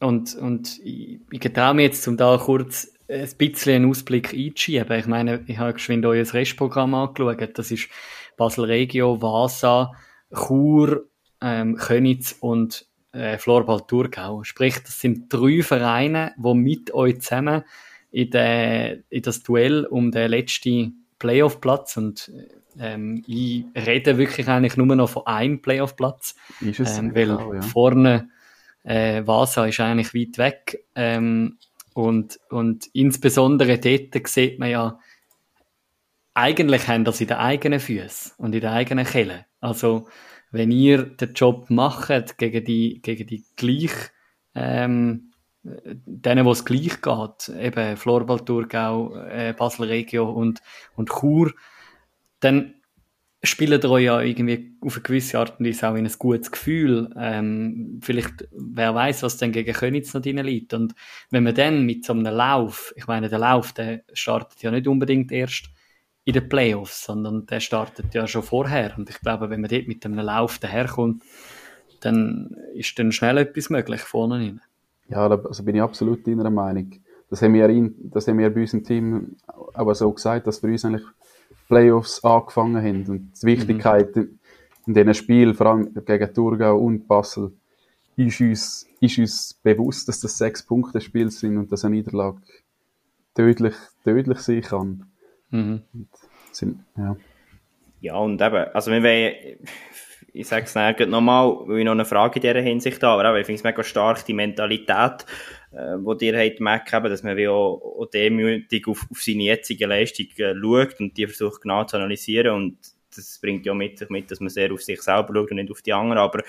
[0.00, 4.98] und, und ich, ich getraue mir jetzt, um da kurz ein bisschen einen Ausblick einzuschieben.
[4.98, 7.58] Ich meine, ich habe geschwind euer Restprogramm angeschaut.
[7.58, 7.88] Das ist
[8.36, 9.92] Basel Regio, Vasa,
[10.32, 11.06] Chur,
[11.40, 14.42] ähm, Könitz und äh, Florbal Thurgau.
[14.44, 17.64] Sprich, das sind drei Vereine, die mit euch zusammen
[18.10, 22.30] in, de, in das Duell um den letzten Playoff-Platz und
[22.78, 27.62] ähm, ich rede wirklich eigentlich nur noch von einem Playoff-Platz, ähm, weil auch, ja.
[27.62, 28.28] vorne
[28.82, 31.56] äh, Vasa ist eigentlich weit weg ähm,
[31.94, 34.98] und, und insbesondere dort sieht man ja,
[36.34, 39.46] eigentlich haben das in den eigenen Füßen und in den eigenen Kellen.
[39.60, 40.08] Also
[40.50, 43.92] wenn ihr den Job macht gegen die, gegen die gleich,
[44.54, 45.32] ähm,
[45.64, 50.60] denen, wo es gleich geht, eben Florbal Thurgau, äh, Basel Regio und,
[50.94, 51.52] und Chur,
[52.40, 52.74] dann
[53.42, 57.10] spielt euch ja irgendwie auf eine gewisse Art und Weise auch in ein gutes Gefühl.
[57.18, 60.74] Ähm, vielleicht, wer weiß, was dann gegen Königs noch drin liegt.
[60.74, 60.94] Und
[61.30, 64.86] wenn man dann mit so einem Lauf, ich meine, der Lauf, der startet ja nicht
[64.86, 65.66] unbedingt erst
[66.24, 68.94] in den Playoffs, sondern der startet ja schon vorher.
[68.96, 71.22] Und ich glaube, wenn man dort mit einem Lauf daherkommt,
[72.00, 74.60] dann ist dann schnell etwas möglich vorne rein.
[75.08, 76.92] Ja, also bin ich absolut deiner Meinung.
[77.30, 79.36] Das haben wir, in, das haben wir bei unserem Team
[79.72, 81.04] aber so gesagt, dass wir uns eigentlich
[81.68, 83.04] Playoffs angefangen haben.
[83.08, 84.38] Und die Wichtigkeit mhm.
[84.86, 87.52] in diesen Spielen, vor allem gegen Thurgau und Basel,
[88.16, 92.40] ist uns, ist uns bewusst, dass das sechs Punkte Spiel sind und dass eine Niederlage
[93.34, 93.74] tödlich,
[94.04, 95.06] tödlich sein kann.
[95.50, 95.82] Mhm.
[96.52, 97.16] Sind, ja.
[98.00, 99.34] ja, und eben, also wir wollen,
[100.32, 103.46] ich sage es nochmal, weil ich noch eine Frage in dieser Hinsicht habe, aber ich
[103.46, 105.26] finde es mega stark, die Mentalität,
[105.72, 109.86] äh, die dir hat merken, dass man wie auch, auch demütig auf, auf seine jetzige
[109.86, 112.78] Leistung äh, schaut und die versucht genau zu analysieren und
[113.16, 115.70] das bringt ja mit sich mit, dass man sehr auf sich selber schaut und nicht
[115.70, 116.42] auf die anderen, aber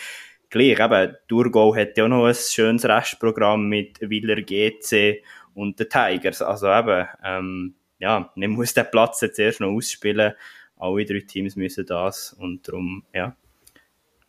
[0.50, 5.24] gleich, eben, Thurgau hat ja auch noch ein schönes Restprogramm mit Willer GC
[5.54, 10.34] und den Tigers, also eben, ähm, ja, man muss den Platz jetzt erst noch ausspielen.
[10.78, 13.36] Alle drei Teams müssen das und darum, ja,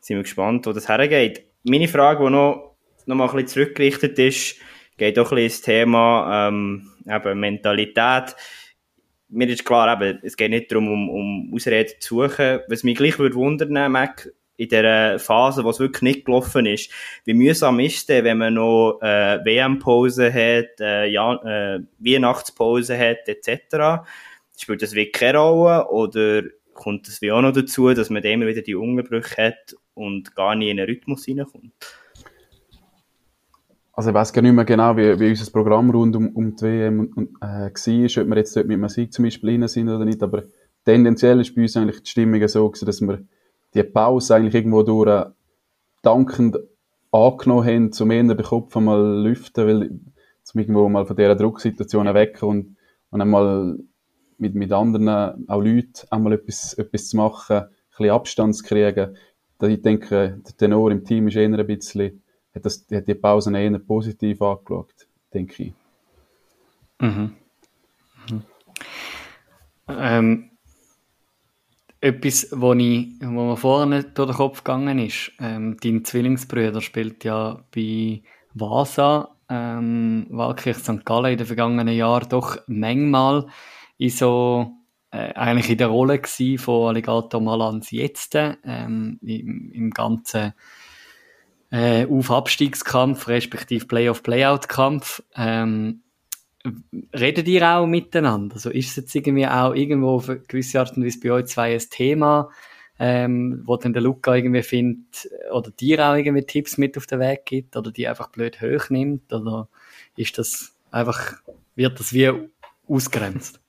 [0.07, 1.45] sind wir gespannt, wo das hergeht.
[1.65, 2.77] Meine Frage, die noch,
[3.07, 4.57] noch mal ein bisschen zurückgerichtet ist,
[4.97, 8.37] geht auch ein bisschen ins Thema ähm, eben Mentalität.
[9.29, 12.61] Mir ist klar, eben, es geht nicht darum, um, um Ausreden zu suchen.
[12.69, 16.91] Was mich gleich würde wundern, Mac, in der Phase, wo es wirklich nicht gelaufen ist.
[17.25, 23.29] Wie mühsam ist es wenn man noch äh, WM-Pause hat, äh, ja, äh, Weihnachtspause hat,
[23.29, 24.07] etc.?
[24.57, 26.45] Spielt das wirklich keine Rolle oder
[26.75, 30.55] kommt das wie auch noch dazu, dass man immer wieder die Unterbrüche hat und gar
[30.55, 31.73] nicht in einen Rhythmus hineinkommt?
[33.93, 36.63] Also ich weiß gar nicht mehr genau, wie, wie unser Programm rund um, um die
[36.63, 40.23] WM äh, war, ob wir jetzt dort mit Musik zum Beispiel rein sind oder nicht,
[40.23, 40.45] aber
[40.85, 43.25] tendenziell ist bei uns eigentlich die Stimmung so gewesen, dass wir
[43.73, 45.31] die Pause eigentlich irgendwo durch äh,
[46.03, 46.59] dankend
[47.11, 50.01] angenommen haben, um eher den Kopf einmal lüften, weil
[50.43, 52.77] zum irgendwo mal von dieser Drucksituation weg und,
[53.11, 53.79] und einmal
[54.39, 59.17] mit, mit anderen, auch Leuten, einmal etwas, etwas zu machen, ein bisschen Abstand zu kriegen.
[59.63, 62.23] Ich denke, der Tenor im Team ist eher ein bisschen,
[62.55, 65.73] hat, das, hat die Pause eher positiv angeschaut, denke ich.
[67.01, 67.35] Mhm.
[68.31, 68.43] Mhm.
[69.89, 70.51] Ähm,
[72.01, 75.33] etwas, wo, ich, wo mir vorne durch den Kopf gegangen ist.
[75.41, 78.23] Ähm, dein Zwillingsbrüder spielt ja bei
[78.55, 81.05] Vasa, ähm, Wahlkirch St.
[81.05, 83.47] Gallen in den vergangenen Jahren doch manchmal
[83.99, 84.73] in so
[85.11, 90.53] äh, eigentlich in der Rolle gewesen von Alligator Malans jetzt ähm, im, im ganzen
[91.71, 95.23] äh, Auf-Abstiegskampf respektive Play-off-Playout-Kampf.
[95.37, 96.03] Ähm,
[97.15, 98.55] redet ihr auch miteinander?
[98.55, 101.47] Also ist es jetzt irgendwie auch irgendwo auf eine gewisse Art und Weise bei euch
[101.47, 102.51] zwei ein Thema,
[102.99, 107.21] ähm, wo dann der Luca irgendwie findet, oder dir auch irgendwie Tipps mit auf den
[107.21, 109.69] Weg gibt, oder die einfach blöd hoch nimmt, oder
[110.17, 111.35] ist das einfach,
[111.75, 112.33] wird das wie
[112.89, 113.61] ausgrenzt?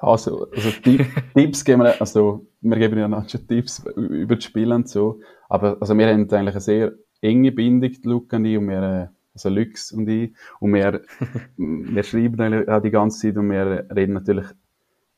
[0.00, 0.70] Also, also
[1.34, 5.20] Tipps geben wir, also wir geben ja noch schon Tipps über das Spiel und so,
[5.48, 9.06] aber also wir haben eigentlich eine sehr enge Bindung, Luca und ich, und wir, äh,
[9.34, 11.02] also Lux und ich, und wir,
[11.56, 14.46] wir schreiben auch die ganze Zeit und wir reden natürlich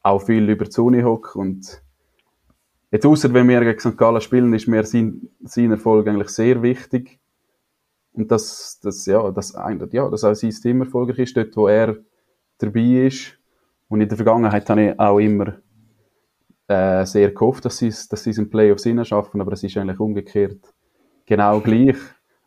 [0.02, 1.82] auch viel über die Unihock und
[2.90, 3.96] jetzt außer wenn wir gegen St.
[3.96, 7.18] Gallen spielen, ist mir sein, sein Erfolg eigentlich sehr wichtig.
[8.12, 9.54] Und das, das, ja, das,
[9.90, 11.96] ja, dass auch sein Team erfolgreich ist, dort wo er
[12.58, 13.35] dabei ist
[13.88, 15.54] und in der Vergangenheit habe ich auch immer
[16.68, 20.74] äh, sehr gehofft, dass sie, dass es im Playoffs schaffen, aber es ist eigentlich umgekehrt
[21.24, 21.96] genau gleich.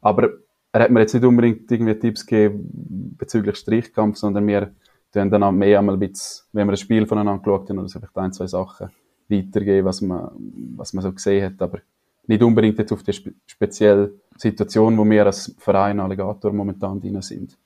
[0.02, 0.30] Aber
[0.72, 4.74] er hat mir jetzt nicht unbedingt irgendwie Tipps gegeben bezüglich Strichkampf, sondern wir
[5.12, 8.18] dann auch mehr einmal ein bisschen, wenn wir ein Spiel voneinander geschaut haben, oder vielleicht
[8.18, 8.90] ein, zwei Sachen
[9.28, 10.30] weitergeben, was man,
[10.76, 11.80] was man so gesehen hat, aber
[12.28, 17.22] nicht unbedingt jetzt auf die spe spezielle Situation, wo wir als Verein Alligator momentan drin
[17.22, 17.58] sind.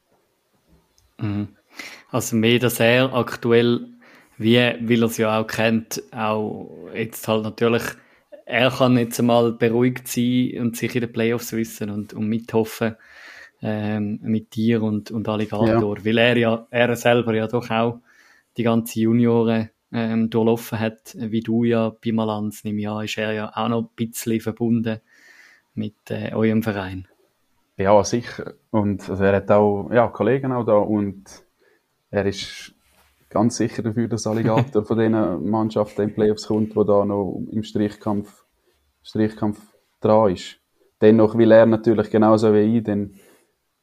[1.19, 1.49] Mhm.
[2.11, 3.87] Also mehr, dass er aktuell,
[4.37, 7.83] wie, weil er es ja auch kennt, auch jetzt halt natürlich,
[8.45, 12.95] er kann jetzt einmal beruhigt sein und sich in den Playoffs wissen und, und mithoffen
[13.61, 16.05] ähm, mit dir und, und Alligator, ja.
[16.05, 17.99] weil er ja, er selber ja doch auch
[18.57, 23.17] die ganze Junioren ähm, durchlaufen hat, wie du ja bei Malanz, nehme ich an, ist
[23.17, 24.99] er ja auch noch ein bisschen verbunden
[25.75, 27.07] mit äh, eurem Verein.
[27.77, 28.53] Ja, sicher.
[28.69, 31.23] Und also er hat auch ja, Kollegen auch da und
[32.13, 32.73] er ist
[33.29, 37.41] ganz sicher dafür, dass Alligator von den Mannschaften in den Playoffs kommt, wo da noch
[37.51, 38.45] im Strichkampf,
[39.03, 39.59] Strichkampf
[39.99, 40.59] dran ist.
[41.01, 43.15] Dennoch will er natürlich genauso wie ich dann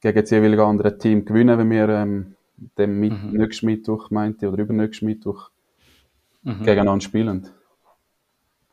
[0.01, 2.37] gegen das jeweilige andere Team gewinnen, wenn wir ähm,
[2.79, 3.33] dem mit, mhm.
[3.33, 5.51] nächsten Mittwoch meinte oder übernächsten Mittwoch
[6.45, 6.61] mhm.
[6.61, 7.49] gegeneinander spielen.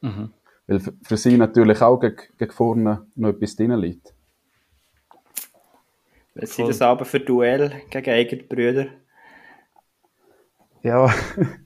[0.01, 0.31] Mhm.
[0.67, 4.13] Weil für, für sie natürlich auch gegen, gegen vorne noch etwas drin liegt.
[6.35, 8.87] Was sind das aber für Duell gegen eigene Brüder?
[10.87, 11.13] Ja,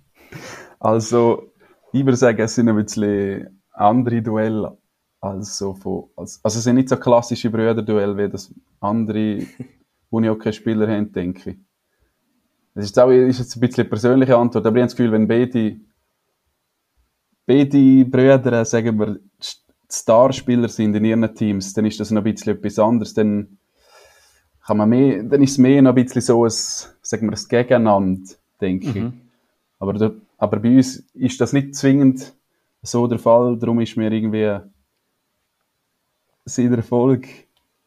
[0.79, 1.51] also
[1.93, 4.75] ich würde sagen, es sind ein bisschen andere Duelle
[5.19, 9.45] als so von, als, also es sind nicht so klassische Brüderduelle, wie das andere
[10.09, 11.57] Unihockey-Spieler haben, denke ich.
[12.73, 15.11] Das ist, auch, ist jetzt ein bisschen eine persönliche Antwort, aber ich habe das Gefühl,
[15.11, 15.79] wenn beide,
[17.45, 19.19] beide Brüder, sagen wir,
[19.87, 23.59] Starspieler sind in ihren Teams, dann ist das noch ein bisschen etwas anderes, dann
[24.65, 27.47] kann man mehr, dann ist es mehr noch ein bisschen so ein, sagen wir, ein
[27.47, 29.07] Gegeneinander denke mhm.
[29.07, 29.13] ich.
[29.79, 32.33] Aber, da, aber bei uns ist das nicht zwingend
[32.83, 34.59] so der Fall, darum ist mir irgendwie
[36.45, 37.27] sein Erfolg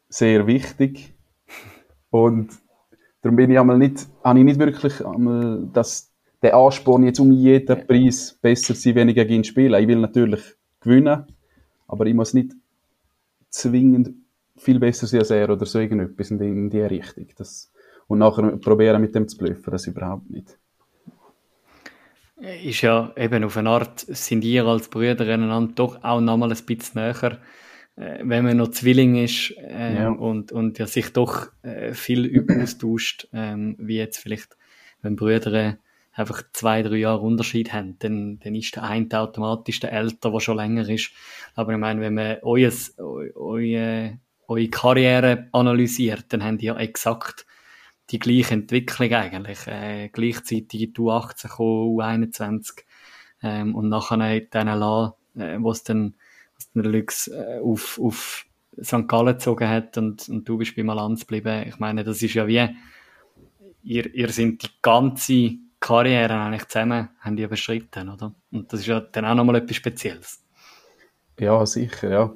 [0.09, 1.13] sehr wichtig.
[2.09, 2.51] Und
[3.21, 6.11] darum bin ich einmal nicht, habe ich nicht wirklich einmal das,
[6.41, 9.79] den Ansporn, jetzt um jeden Preis besser sein, wenn ich gegen ihn spiele.
[9.79, 10.41] Ich will natürlich
[10.79, 11.25] gewinnen,
[11.87, 12.53] aber ich muss nicht
[13.49, 14.11] zwingend
[14.57, 17.27] viel besser sein als er oder so irgendetwas in die, in die Richtung.
[17.35, 17.71] Das,
[18.07, 20.57] und nachher probieren mit dem zu bluffen, das überhaupt nicht
[22.63, 26.65] ist ja eben auf eine Art, sind ihr als Brüder einander doch auch nochmal ein
[26.65, 27.39] bisschen näher,
[27.95, 30.09] äh, wenn man noch Zwilling ist äh, ja.
[30.09, 34.57] und, und ja sich doch äh, viel austauscht, ähm, wie jetzt vielleicht,
[35.01, 35.77] wenn Brüder
[36.15, 40.39] einfach zwei, drei Jahre Unterschied haben, dann, dann ist der eine automatisch der Älter, der
[40.39, 41.11] schon länger ist.
[41.55, 47.45] Aber ich meine, wenn man euer, eure, eure Karriere analysiert, dann haben die ja exakt
[48.09, 49.67] die gleiche Entwicklung eigentlich.
[49.67, 52.83] Äh, gleichzeitig U18 gekommen, U21
[53.41, 56.15] ähm, und nachher dann La, äh, wo es dann,
[56.55, 58.45] was dann Lux äh, auf, auf
[58.81, 59.07] St.
[59.07, 61.65] Gallen gezogen hat und, und du bist bei Malanz geblieben.
[61.67, 62.67] Ich meine, das ist ja wie,
[63.83, 68.33] ihr, ihr sind die ganze Karriere eigentlich zusammen, haben die bestritten, oder?
[68.51, 70.43] Und das ist ja dann auch nochmal etwas Spezielles.
[71.39, 72.35] Ja, sicher, ja.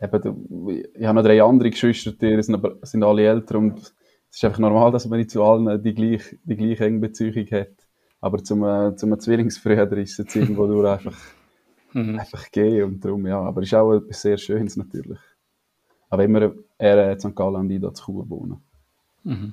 [0.00, 3.94] Eben, ich habe noch drei andere Geschwister, die sind, aber, sind alle älter und
[4.34, 7.46] es ist einfach normal, dass man nicht zu allen die gleiche, die gleiche enge Beziehung
[7.52, 7.68] hat.
[8.20, 11.16] Aber zum, äh, zum Zwillingsbrüder ist es jetzt irgendwo durch einfach,
[11.92, 12.18] mhm.
[12.18, 13.40] einfach gehen und darum, ja.
[13.40, 15.20] Aber es ist auch etwas sehr Schönes natürlich.
[16.10, 17.36] Aber immer er äh, St.
[17.36, 18.56] Gallen und ich da zu Chur wohnen.
[19.22, 19.52] Mhm.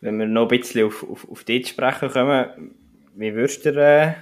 [0.00, 2.76] Wenn wir noch ein bisschen auf, auf, auf dich sprechen kommen,
[3.16, 4.14] wie würdest du äh,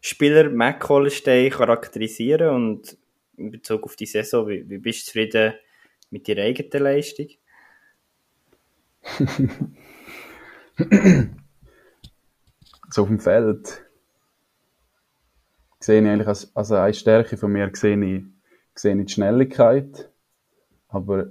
[0.00, 2.96] Spieler Mac Hollistein charakterisieren und
[3.36, 5.52] in Bezug auf die Saison, wie, wie bist du zufrieden
[6.08, 7.28] mit deiner eigenen Leistung?
[12.90, 13.84] So auf dem Feld
[15.80, 18.24] sehe ich eigentlich als, als eine Stärke von mir sehe ich,
[18.74, 20.10] sehe ich die Schnelligkeit.
[20.88, 21.26] Aber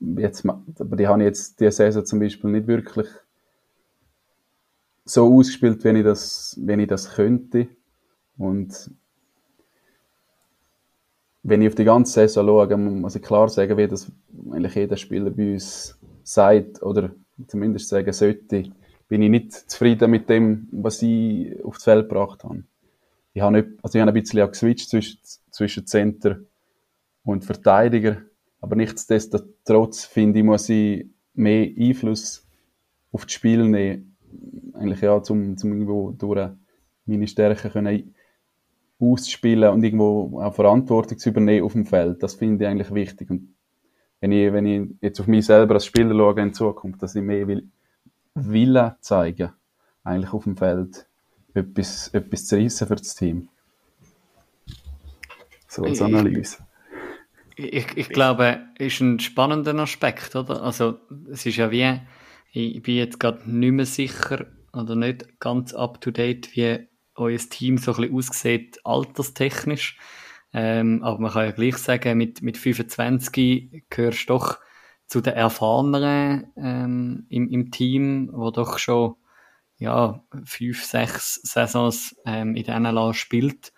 [0.00, 3.08] jetzt, aber die habe ich jetzt diese Saison zum Beispiel nicht wirklich
[5.04, 7.68] so ausgespielt, wenn ich das, wenn ich das könnte.
[8.36, 8.90] Und
[11.42, 14.10] wenn ich auf die ganze Saison schaue, muss ich klar sagen, wie das
[14.50, 15.97] eigentlich jeder Spieler bei uns
[16.28, 17.10] sagt oder
[17.46, 18.70] zumindest sagen sollte,
[19.08, 22.64] bin ich nicht zufrieden mit dem, was ich aufs Feld gebracht habe.
[23.32, 25.18] Ich habe, nicht, also ich habe ein bisschen geswitcht zwischen,
[25.50, 26.40] zwischen Center
[27.24, 28.18] und Verteidiger,
[28.60, 32.46] aber nichtsdestotrotz finde ich, muss ich mehr Einfluss
[33.12, 34.16] auf das Spiel nehmen,
[34.74, 36.50] eigentlich ja, zum, zum irgendwo durch
[37.06, 38.14] meine Stärken können
[39.00, 42.22] auszuspielen und irgendwo auch Verantwortung zu übernehmen auf dem Feld.
[42.22, 43.30] Das finde ich eigentlich wichtig.
[43.30, 43.54] Und
[44.20, 47.22] wenn ich, wenn ich jetzt auf mich selber als Spieler schaue in Zukunft, dass ich
[47.22, 47.68] mehr will,
[48.34, 49.52] Wille zeigen,
[50.04, 51.06] eigentlich auf dem Feld,
[51.54, 53.48] etwas, etwas zu reissen für das Team.
[55.66, 56.58] So als Analyse.
[57.56, 60.62] Ich, ich, ich glaube, ist ein spannender Aspekt, oder?
[60.62, 60.98] Also,
[61.30, 62.00] es ist ja wie,
[62.52, 67.38] ich bin jetzt gerade nicht mehr sicher oder nicht ganz up to date, wie euer
[67.38, 69.98] Team so ein bisschen aussieht, alterstechnisch.
[70.52, 74.58] Ähm, aber man kann ja gleich sagen, mit, mit 25 gehörst du doch
[75.06, 79.16] zu den Erfahreneren ähm, im, im Team, wo doch schon
[79.78, 83.72] ja, fünf, sechs Saisons ähm, in der NLA spielt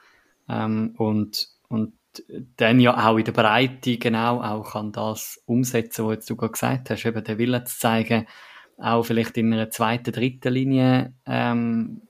[0.48, 1.92] ähm, und, und
[2.56, 6.90] dann ja auch in der Breite genau auch kann das umsetzen, was du gerade gesagt
[6.90, 8.26] hast, eben den Willen zu zeigen,
[8.78, 12.02] auch vielleicht in einer zweiten, dritten Linie ähm,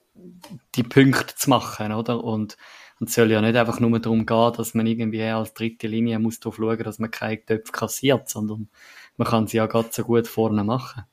[0.75, 2.23] die Punkte zu machen, oder?
[2.23, 2.57] Und,
[3.01, 6.19] und es soll ja nicht einfach nur darum gehen, dass man irgendwie als dritte Linie
[6.19, 8.69] muss darauf schauen, dass man keine Töpfe kassiert, sondern
[9.17, 11.05] man kann sie ja ganz so gut vorne machen.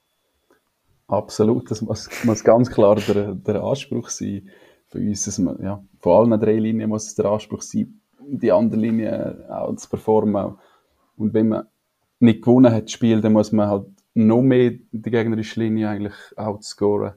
[1.07, 4.49] Absolut, das muss, muss ganz klar der, der Anspruch sein
[4.87, 5.23] für uns.
[5.23, 9.45] Dass man, ja, von allen drei Linien muss es der Anspruch sein, die andere Linie
[9.49, 10.55] auch zu performen.
[11.15, 11.67] Und wenn man
[12.19, 16.15] nicht gewonnen hat, das Spiel, dann muss man halt noch mehr die gegnerische Linie eigentlich
[16.35, 17.13] outscoren,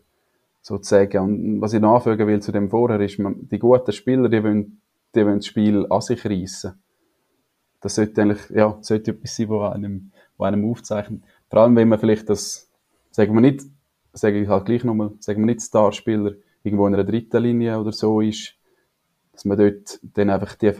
[0.62, 1.18] sozusagen.
[1.18, 4.42] Und was ich noch anfügen will zu dem vorher, ist, man, die guten Spieler, die
[4.42, 4.80] wollen,
[5.14, 6.82] die wollen das Spiel an sich reissen.
[7.80, 11.22] Das sollte eigentlich, ja, sollte etwas sein, was einem, was einem aufzeichnet.
[11.48, 12.70] Vor allem, wenn man vielleicht das,
[13.10, 13.64] sagen wir nicht,
[14.12, 16.32] sage ich halt gleich nochmal, sagen wir nicht Starspieler
[16.62, 18.54] irgendwo in einer dritten Linie oder so ist,
[19.32, 20.70] dass man dort dann einfach die,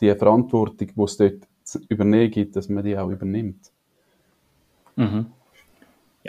[0.00, 3.70] die Verantwortung, die es dort zu übernehmen gibt, dass man die auch übernimmt.
[4.96, 5.26] Mhm.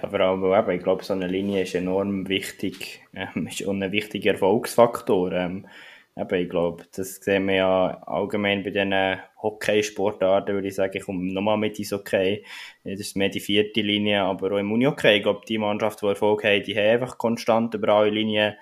[0.01, 3.67] Ja, vor allem, weil eben, ich glaube, so eine Linie ist enorm wichtig, ähm, ist
[3.67, 5.31] ein wichtiger Erfolgsfaktor.
[5.33, 5.67] Ähm,
[6.15, 8.93] eben, ich glaube, das sehen wir ja allgemein bei diesen
[9.41, 12.45] Hockeysportarten, würde ich sagen, ich komme nochmal mit ins Hockey.
[12.83, 16.05] Das ist mehr die vierte Linie, aber auch im Uni-Hockey, ich glaube, die Mannschaft, die
[16.05, 18.55] Erfolg hat, die haben einfach konstant über alle Linien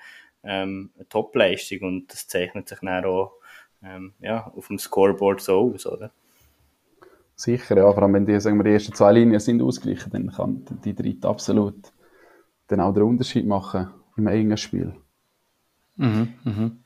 [0.43, 3.33] ähm, eine Top-Leistung und das zeichnet sich dann auch
[3.83, 6.11] ähm, ja, auf dem Scoreboard so aus, oder?
[7.39, 7.93] Sicher, ja.
[7.93, 10.95] Vor allem, wenn die, sagen wir, die ersten zwei Linien sind ausgeglichen, dann kann die
[10.95, 11.93] dritte absolut
[12.67, 14.95] dann auch den Unterschied machen im engen Spiel.
[15.97, 16.79] Mhm, mhm.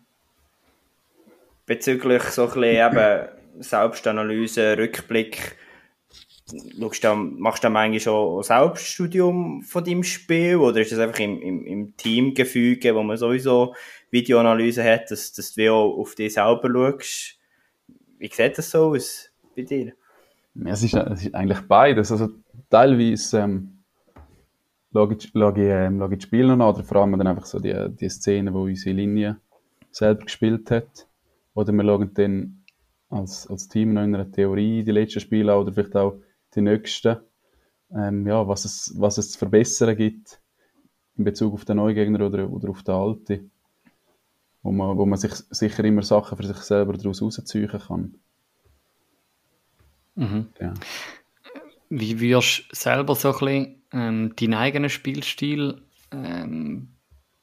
[1.65, 3.29] Bezüglich so ein bisschen eben
[3.59, 5.55] Selbstanalyse, Rückblick,
[6.51, 11.19] du, machst du dann eigentlich schon ein Selbststudium von deinem Spiel oder ist das einfach
[11.19, 13.73] im, im, im Teamgefüge, wo man sowieso
[14.09, 17.39] Videoanalyse hat, dass, dass du auch auf dich selber schaust?
[18.19, 19.93] Wie sieht das so aus bei dir?
[20.65, 22.11] Es, ist, es ist eigentlich beides.
[22.11, 22.29] Also
[22.69, 23.83] teilweise ähm,
[24.91, 27.59] schaue ich, schaue ich, ähm, ich die Spiele an oder vor allem dann einfach so
[27.59, 29.37] die, die Szenen, wo unsere Linie
[29.91, 31.07] selber gespielt hat.
[31.53, 32.63] Oder wir schauen dann
[33.09, 36.15] als, als Team noch in einer Theorie die letzten Spiele oder vielleicht auch
[36.55, 37.17] die nächsten.
[37.93, 40.41] Ähm, ja, was es, was es zu verbessern gibt
[41.17, 43.51] in Bezug auf den neuen Gegner oder, oder auf den alten.
[44.63, 48.15] Wo man, wo man sich sicher immer Sachen für sich selber daraus rausziehen kann.
[50.21, 50.49] Mhm.
[50.59, 50.73] Ja.
[51.89, 56.89] Wie wirst du selber so ein bisschen ähm, deinen eigenen Spielstil ähm,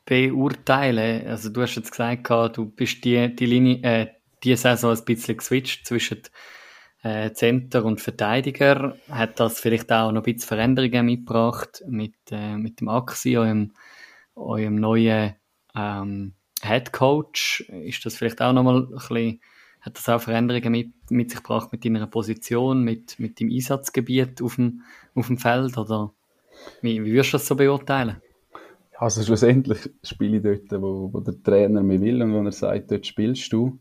[0.04, 1.26] beurteilen?
[1.26, 4.06] Also du hast jetzt gesagt, du bist die, die Linie, äh,
[4.44, 6.22] die Saison ein bisschen geswitcht zwischen
[7.02, 8.96] äh, Center und Verteidiger.
[9.10, 13.72] Hat das vielleicht auch noch ein bisschen Veränderungen mitgebracht mit, äh, mit dem Axi, eurem,
[14.36, 15.34] eurem neuen
[15.74, 17.60] ähm, Head Coach?
[17.68, 19.40] Ist das vielleicht auch noch mal ein bisschen
[19.89, 24.43] hat das auch Veränderungen mit, mit sich gebracht mit deiner Position, mit, mit dem Einsatzgebiet
[24.43, 24.82] auf dem,
[25.14, 25.76] auf dem Feld?
[25.76, 26.12] Oder
[26.82, 28.16] wie, wie würdest du das so beurteilen?
[28.97, 32.91] Also schlussendlich spiele ich dort, wo, wo der Trainer mir will und wo er sagt,
[32.91, 33.78] dort spielst du.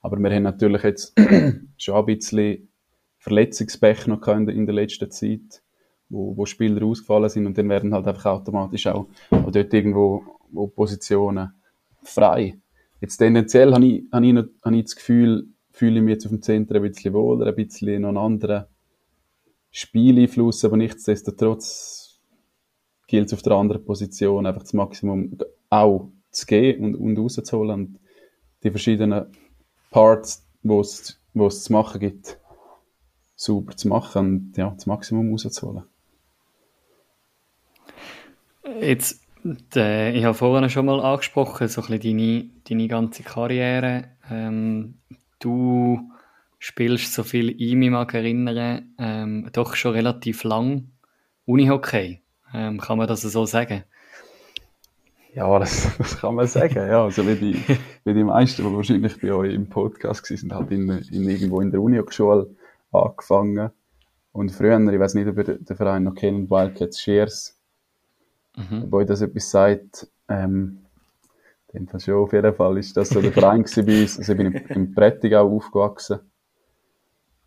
[0.00, 1.18] Aber wir haben natürlich jetzt
[1.76, 2.68] schon ein bisschen
[3.18, 5.62] Verletzungspech noch gehabt in der letzten Zeit,
[6.08, 10.22] wo, wo Spieler ausgefallen sind und dann werden halt einfach automatisch auch, auch dort irgendwo
[10.50, 11.52] wo Positionen
[12.02, 12.58] frei.
[13.00, 16.26] Jetzt tendenziell habe ich, habe ich, noch, habe ich das Gefühl, fühle ich mich jetzt
[16.26, 18.64] auf dem Zentrum ein bisschen wohler, ein bisschen noch einen anderen
[19.70, 22.20] Spieleinfluss, aber nichtsdestotrotz
[23.06, 25.38] gilt es auf der anderen Position einfach das Maximum
[25.70, 28.00] auch zu gehen und, und rauszuholen und
[28.62, 29.26] die verschiedenen
[29.90, 32.38] Parts, wo es, zu machen gibt,
[33.36, 35.84] super zu machen und ja, das Maximum rauszuholen.
[38.80, 44.04] Jetzt, ich habe vorhin schon mal angesprochen, so ein bisschen deine, deine ganze Karriere.
[44.30, 44.98] Ähm,
[45.38, 46.10] du
[46.58, 50.90] spielst, so viel ich mich mag erinnern, ähm, doch schon relativ lang
[51.46, 52.20] Unihockey.
[52.52, 53.84] Ähm, kann man das so sagen?
[55.34, 56.88] Ja, das, das kann man sagen.
[56.88, 57.54] Ja, also wie die,
[58.04, 61.70] wie die meisten, die wahrscheinlich bei euch im Podcast sind, halt in, in irgendwo in
[61.70, 62.54] der Unihockeyschule
[62.92, 63.70] angefangen.
[64.32, 67.57] Und früher, ich weiß nicht, ob ihr den Verein noch kennt, Wildcats Shears.
[68.58, 69.00] Mhm.
[69.00, 70.80] Ich das etwas sagt, ähm,
[71.72, 74.18] in dem Fall schon auf jeden Fall ist das so der Verein bei uns.
[74.18, 76.20] Also ich bin im Prättigau aufgewachsen.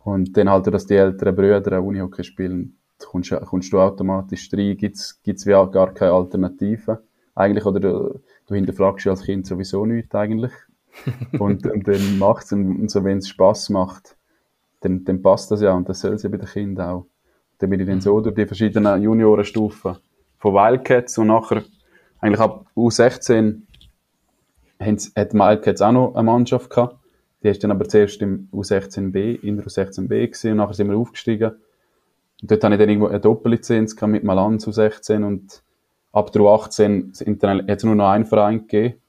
[0.04, 5.20] Und dann halt, dass die älteren Brüder Unihockey spielen, kommst, kommst du automatisch rein, gibt's,
[5.22, 7.02] gibt's wie gar keine Alternative.
[7.34, 10.52] Eigentlich, oder du, du hinterfragst als Kind sowieso nichts eigentlich.
[11.38, 14.16] und, und dann macht's, und, und so, wenn es Spass macht,
[14.80, 17.06] dann, dann passt das ja, und das soll es ja bei den Kindern auch.
[17.58, 19.96] Dann bin ich dann so durch die verschiedenen Juniorenstufen
[20.42, 21.62] von Wildcats und nachher,
[22.20, 23.62] eigentlich ab U16,
[24.80, 26.96] hat Wildcats auch noch eine Mannschaft gehabt
[27.42, 30.96] die ist dann aber zuerst im U16B, in der U16B gewesen, und nachher sind wir
[30.96, 31.52] aufgestiegen.
[32.40, 35.62] Und dort hatte ich dann irgendwo eine Doppellizenz mit Malanz U16 und
[36.12, 39.00] ab der U18 hat es nur noch einen Verein gegeben.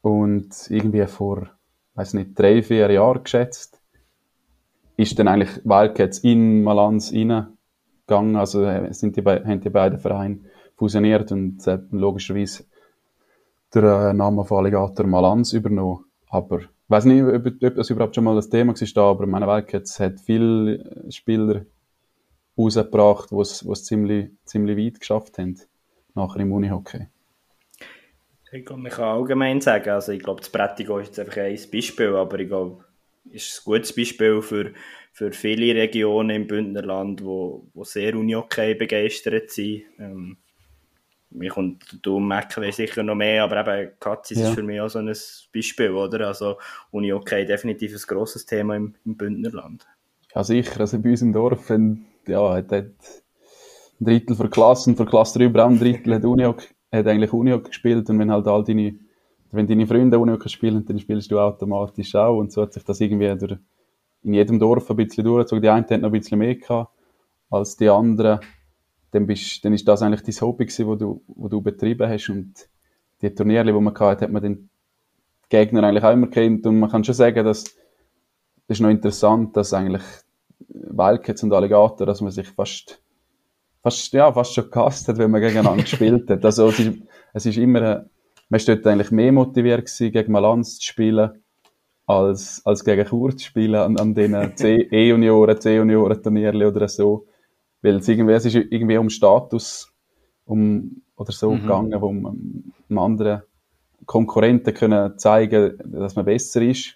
[0.00, 1.48] Und irgendwie vor,
[1.94, 3.80] weiß nicht, drei, vier Jahren geschätzt,
[4.96, 7.12] ist dann eigentlich Wildcats in Malanz
[8.08, 8.36] reingegangen.
[8.36, 10.40] Also äh, sind die, haben die beiden Vereine
[10.76, 11.58] fusioniert und
[11.90, 12.64] logischerweise
[13.74, 16.04] der äh, Name von Alligator Malanz übernommen.
[16.28, 19.46] Aber ich weiß nicht, ob, ob das überhaupt schon mal das Thema war, aber meine
[19.46, 21.64] Wildcats hat viele Spieler
[22.56, 25.58] rausgebracht, die es ziemlich, ziemlich weit geschafft haben,
[26.14, 27.06] nachher im Unihockey.
[28.50, 31.58] Ich glaube, man kann allgemein sagen, also ich glaube, das Prättigo ist jetzt einfach ein
[31.70, 32.82] Beispiel, aber ich glaube,
[33.32, 34.72] es ist ein gutes Beispiel für,
[35.18, 39.82] für viele Regionen im Bündnerland, wo, wo sehr Unihockey begeistert sind.
[39.98, 40.36] Ähm,
[41.30, 44.48] mir kommt du Meckle sicher noch mehr, aber eben Katzis ja.
[44.48, 45.12] ist für mich auch so ein
[45.52, 46.28] Beispiel, oder?
[46.28, 46.58] Also
[46.92, 49.88] Uni okay, definitiv ein grosses Thema im, im Bündnerland.
[50.32, 50.82] Ja, sicher.
[50.82, 52.84] Also bei uns im Dorf wenn, ja, hat, hat
[54.00, 57.32] ein Drittel für Klasse und für Klasse drüber auch ein Drittel hat, Unihockey, hat eigentlich
[57.32, 58.94] Unihockey gespielt und wenn halt all deine,
[59.50, 63.00] wenn deine Freunde Unihockey spielen, dann spielst du automatisch auch und so hat sich das
[63.00, 63.58] irgendwie durch,
[64.22, 65.62] in jedem Dorf ein bisschen durchgezogen.
[65.62, 66.90] Die einen hatten noch ein bisschen mehr gehabt
[67.50, 68.40] als die anderen
[69.10, 72.28] dann, bist, dann ist das eigentlich dein Hobby gewesen, wo du, wo du betrieben hast
[72.28, 72.68] und
[73.22, 74.70] die Turniere, die man hatte, hat man den
[75.48, 77.64] Gegner eigentlich auch immer kennt und man kann schon sagen, dass
[78.66, 80.02] das ist noch interessant, dass eigentlich
[80.68, 83.02] Wildcats und Alligator, dass man sich fast
[83.82, 86.44] fast, ja, fast schon gehasst hat, wenn man gegeneinander gespielt hat.
[86.44, 86.98] Also es ist,
[87.32, 88.06] es ist immer,
[88.50, 91.42] man war dort eigentlich mehr motiviert gewesen, gegen Malanz zu spielen,
[92.08, 97.26] als, als gegen Chur zu spielen, an, an den E-Junioren, C-Junioren-Turnieren oder so.
[97.82, 99.92] Weil es irgendwie, es ist irgendwie um Status
[100.46, 101.60] um, oder so mhm.
[101.60, 103.42] gegangen, wo man einem anderen
[104.06, 106.94] Konkurrenten können zeigen, dass man besser ist.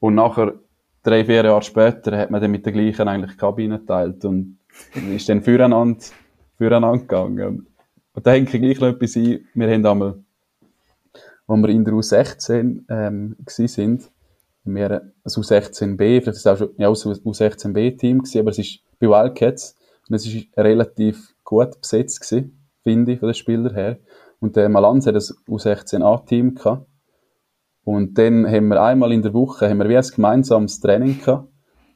[0.00, 0.54] Und nachher,
[1.04, 4.58] drei, vier Jahre später, hat man dann mit der gleichen eigentlich Kabine geteilt und
[5.12, 6.04] ist dann füreinander,
[6.58, 7.68] füreinander gegangen.
[8.14, 9.46] Und da hängt gleich noch etwas ein.
[9.54, 10.18] Wir haben einmal,
[11.46, 14.10] als wir in der U16 ähm, sind,
[14.64, 18.80] wir ein U16B, vielleicht ist es auch schon ja, ein U16B-Team gewesen, aber es ist
[18.98, 19.76] bei Wildcats
[20.08, 23.98] und es war relativ gut besetzt gewesen, finde ich, von den Spielern her.
[24.40, 26.86] Und der Malanz hat ein U16A-Team gehabt.
[27.84, 31.48] Und dann haben wir einmal in der Woche, haben wir wie ein gemeinsames Training gehabt,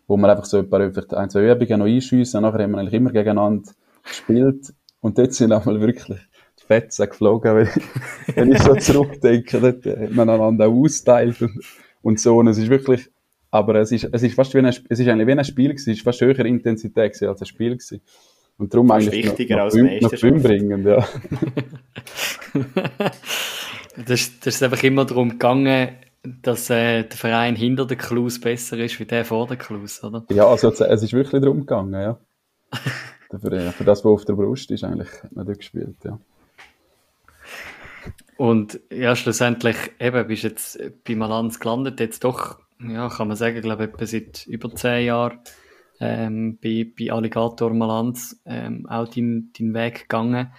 [0.06, 2.42] wo wir einfach so ein paar, ein, zwei Übungen noch einschiessen.
[2.42, 3.70] Nachher haben wir eigentlich immer gegeneinander
[4.02, 4.74] gespielt.
[5.00, 6.18] Und dort sind einmal wirklich
[6.60, 7.68] die Fetzen geflogen, weil,
[8.34, 11.52] wenn ich so zurückdenke, dort hat man einander auch austeilt und,
[12.02, 12.36] und so.
[12.38, 13.10] Und es ist wirklich,
[13.50, 15.90] aber es ist, es ist fast wie ein, es ist eigentlich wie ein Spiel gewesen.
[15.90, 18.00] Es ist fast höhere Intensität als ein Spiel gewesen.
[18.58, 21.06] Und darum eigentlich wichtiger noch, als noch, noch bringen, ja.
[24.06, 25.90] das, das ist einfach immer darum gegangen,
[26.42, 30.24] dass äh, der Verein hinter der Klus besser ist wie der vor der Klus, oder?
[30.30, 32.18] Ja, also es ist wirklich darum gegangen, ja.
[33.30, 36.18] für, für das, was auf der Brust ist, eigentlich, hat man dort gespielt, ja.
[38.38, 43.60] Und ja, schlussendlich eben bist jetzt bei Malanz gelandet, jetzt doch, ja, kann man sagen,
[43.60, 45.40] glaube ich, etwa seit über zehn Jahren
[45.98, 50.52] ähm, bei, bei Alligator Malanz ähm, auch deinen dein Weg gegangen.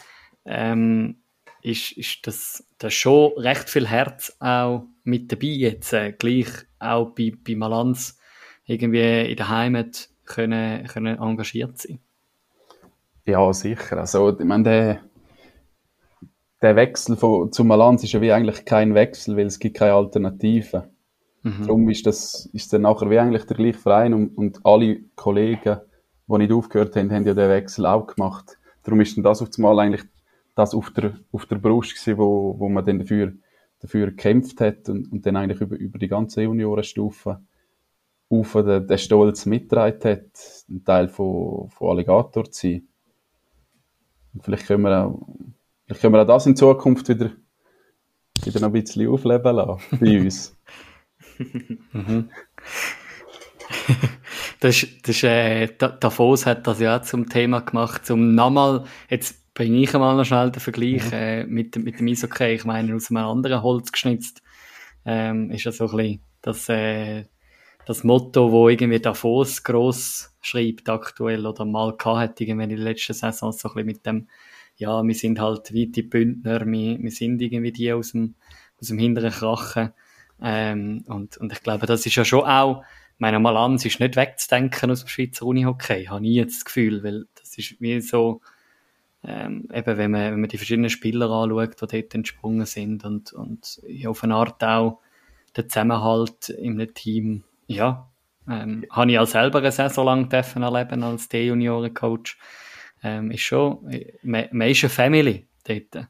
[0.43, 1.21] Ähm,
[1.61, 6.49] ist, ist das, das schon recht viel Herz auch mit dabei jetzt, äh, gleich
[6.80, 8.19] auch bei, bei Malanz
[8.65, 11.99] irgendwie in der Heimat können, können engagiert sein?
[13.25, 13.99] Ja, sicher.
[13.99, 15.01] Also, ich meine, der,
[16.62, 19.93] der Wechsel von, zu Malanz ist ja wie eigentlich kein Wechsel, weil es gibt keine
[19.93, 20.89] Alternative.
[21.43, 21.66] Mhm.
[21.66, 25.80] Darum ist das, ist dann nachher wie eigentlich der gleiche Verein und, und alle Kollegen,
[26.28, 28.57] die nicht aufgehört haben, haben ja den Wechsel auch gemacht.
[28.84, 30.03] Darum ist dann das auf einmal eigentlich
[30.55, 33.34] das auf der, auf der Brust gewesen, wo, wo man dann dafür,
[33.80, 37.39] dafür gekämpft hat und, und dann eigentlich über, über die ganze Juniorenstufe
[38.30, 42.88] auf den, den Stolz mitgetragen hat, ein Teil von, von Alligator zu sein.
[44.34, 45.28] Und vielleicht können wir auch,
[45.90, 47.32] vielleicht können wir auch das in Zukunft wieder,
[48.44, 50.56] wieder noch ein bisschen aufleben lassen bei uns.
[51.94, 52.30] mhm.
[54.60, 59.80] das, das, äh, Davos hat das ja auch zum Thema gemacht, um nochmal, jetzt bringe
[59.80, 61.14] ich einmal noch schnell den Vergleich mhm.
[61.14, 62.54] äh, mit, mit dem Eishockey.
[62.54, 64.44] Ich meine, aus einem anderen Holz geschnitzt
[65.06, 67.26] ähm, ist ja so ein bisschen das, äh,
[67.88, 73.14] das Motto, wo irgendwie Davos gross schreibt aktuell oder mal hat irgendwie in der letzten
[73.14, 74.28] Saison so ein bisschen mit dem,
[74.80, 78.36] ja, wir sind halt wie die Bündner, wir, wir sind irgendwie die aus dem,
[78.80, 79.91] aus dem hinteren Krachen.
[80.41, 82.84] Ähm, und, und ich glaube, das ist ja schon auch,
[83.17, 86.65] meiner mal an, es ist nicht wegzudenken aus dem Schweizer Unihockey, habe ich jetzt das
[86.65, 88.39] Gefühl, weil das ist wie so,
[89.21, 93.34] ähm, eben wenn man, wenn man die verschiedenen Spieler anschaut, die dort entsprungen sind und,
[93.34, 95.01] und ja, auf eine Art auch
[95.57, 98.09] der Zusammenhalt im Team, ja,
[98.47, 102.38] ähm, habe ich auch selber eine Saison lang dürfen erleben als D-Junioren-Coach,
[103.04, 103.80] ähm, ist schon,
[104.24, 106.08] man, man ist eine Family dort.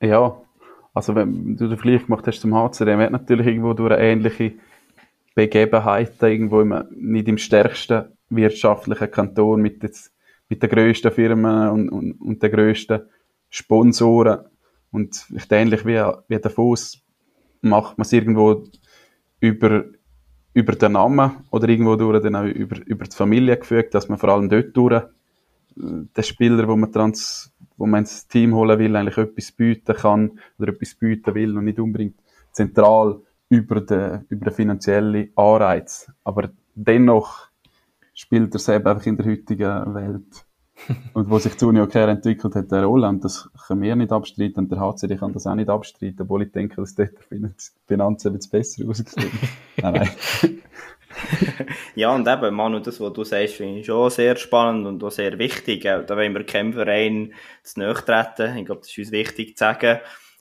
[0.00, 0.40] Ja,
[0.94, 4.54] also wenn du den Vergleich gemacht hast zum HCD, hat natürlich irgendwo durch eine ähnliche
[5.34, 10.12] Begebenheiten irgendwo im, nicht im stärksten wirtschaftlichen Kanton mit jetzt
[10.48, 13.02] mit den grössten Firmen und, und, und den grössten
[13.50, 14.46] Sponsoren.
[14.90, 17.02] Und vielleicht ähnlich wie, wie der Fuß
[17.60, 18.64] macht man es irgendwo
[19.40, 19.84] über,
[20.54, 24.18] über den Namen oder irgendwo durch dann auch über, über die Familie gefügt, dass man
[24.18, 25.02] vor allem dort durch
[25.78, 30.38] den Spieler, wo man trans, wo man ins Team holen will, eigentlich etwas bieten kann
[30.58, 32.16] oder etwas bieten will und nicht unbedingt
[32.52, 36.10] zentral über den, über den finanziellen Anreiz.
[36.24, 37.48] Aber dennoch
[38.14, 40.44] spielt er selber einfach in der heutigen Welt.
[41.12, 43.08] und wo sich die Uni okay entwickelt hat, eine Rolle.
[43.08, 46.42] Und das können wir nicht abstreiten und der HCD kann das auch nicht abstreiten, obwohl
[46.42, 47.48] ich denke, dass dort die
[47.86, 49.30] Finanzen jetzt besser aussehen.
[49.82, 50.57] nein, nein.
[51.94, 55.10] Ja, und eben, Manu, das, was du sagst, finde ich schon sehr spannend und auch
[55.10, 55.82] sehr wichtig.
[55.82, 58.56] Da wollen wir keinem Verein zu nahe treten.
[58.58, 60.00] Ich glaube, das ist uns wichtig zu sagen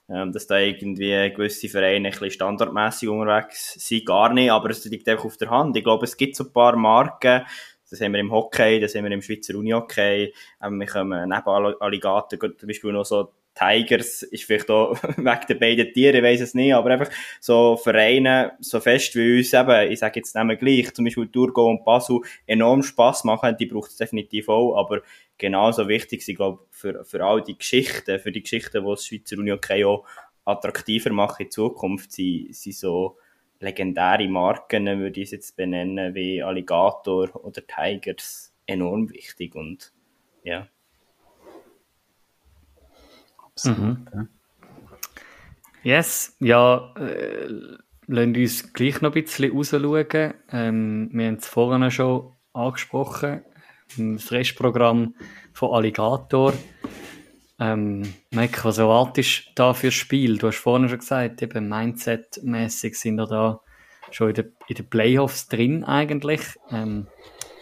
[0.10, 4.86] ähm, dass da irgendwie gewisse Vereine ein bisschen standardmäßig unterwegs sind, gar nicht, aber es
[4.86, 5.76] liegt einfach auf der Hand.
[5.76, 7.46] Ich glaube, es gibt so ein paar Marken,
[7.90, 11.76] das haben wir im Hockey, das haben wir im Schweizer Unihockey, ähm, wir kommen neben
[11.82, 16.42] Alligator, zum Beispiel noch so Tigers ist vielleicht auch wegen der beiden Tiere, ich weiß
[16.42, 20.58] es nicht, aber einfach so Vereine, so fest wie uns eben, ich sage jetzt nehmen
[20.58, 25.02] gleich, zum Beispiel Turgo und Basel, enorm Spass machen, die braucht es definitiv auch, aber
[25.38, 29.38] genauso wichtig sind, glaube für, für all die Geschichten, für die Geschichten, die das Schweizer
[29.38, 30.06] Unihockey auch
[30.46, 33.18] attraktiver machen in Zukunft, sind, sind so
[33.60, 39.94] legendäre Marken, würde ich es jetzt benennen, wie Alligator oder Tigers, enorm wichtig und
[40.44, 40.68] ja.
[43.58, 44.30] Absolut, mhm.
[45.84, 47.48] Yes, ja, äh,
[48.08, 50.34] lassen uns gleich noch ein bisschen rausschauen.
[50.52, 53.42] Ähm, wir haben es vorhin schon angesprochen,
[53.98, 55.16] das Restprogramm
[55.54, 56.54] von Alligator.
[57.60, 60.38] Ähm, Mike, was erwartest du da für Spiel?
[60.38, 63.62] Du hast vorhin schon gesagt, eben Mindset-mäßig sind wir da
[64.12, 66.42] schon in den, in den Playoffs drin eigentlich.
[66.70, 67.08] Ähm,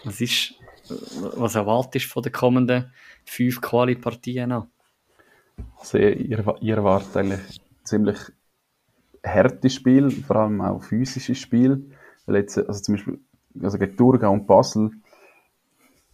[0.04, 0.54] was ist,
[0.88, 2.92] was erwartest du von den kommenden
[3.24, 4.68] fünf Quali-Partien noch?
[5.78, 8.18] Also ihr, ihr erwartet eigentlich ziemlich
[9.24, 11.90] harte Spiel, vor allem auch physische Spiel.
[12.26, 13.20] Weil jetzt, also zum Beispiel,
[13.62, 14.90] also gegen Thurgau und Basel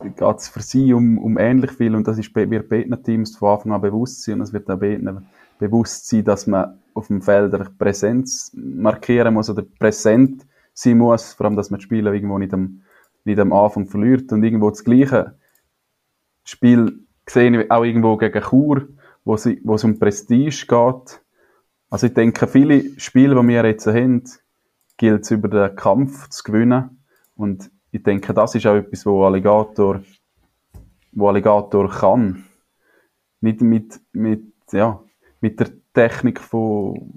[0.02, 3.50] geht es für sie um, um ähnlich viel und das ist, wird beiden Teams von
[3.50, 5.26] Anfang an bewusst sein und es wird auch beiden
[5.58, 11.46] bewusst sein, dass man auf dem Feld Präsenz markieren muss oder präsent sein muss, vor
[11.46, 12.82] allem, dass man die Spiele irgendwo nicht am,
[13.24, 15.36] nicht am Anfang verliert und irgendwo das gleiche
[16.44, 18.88] Spiel gesehen auch irgendwo gegen Chur,
[19.24, 21.22] wo, es um Prestige geht.
[21.90, 24.24] Also ich denke, viele Spiele, die wir jetzt haben,
[24.96, 27.04] gilt es über den Kampf zu gewinnen
[27.36, 30.02] und ich denke, das ist auch etwas, wo Alligator,
[31.12, 32.44] wo Alligator kann.
[33.40, 35.02] Nicht mit, mit, ja,
[35.40, 37.12] mit der Technik von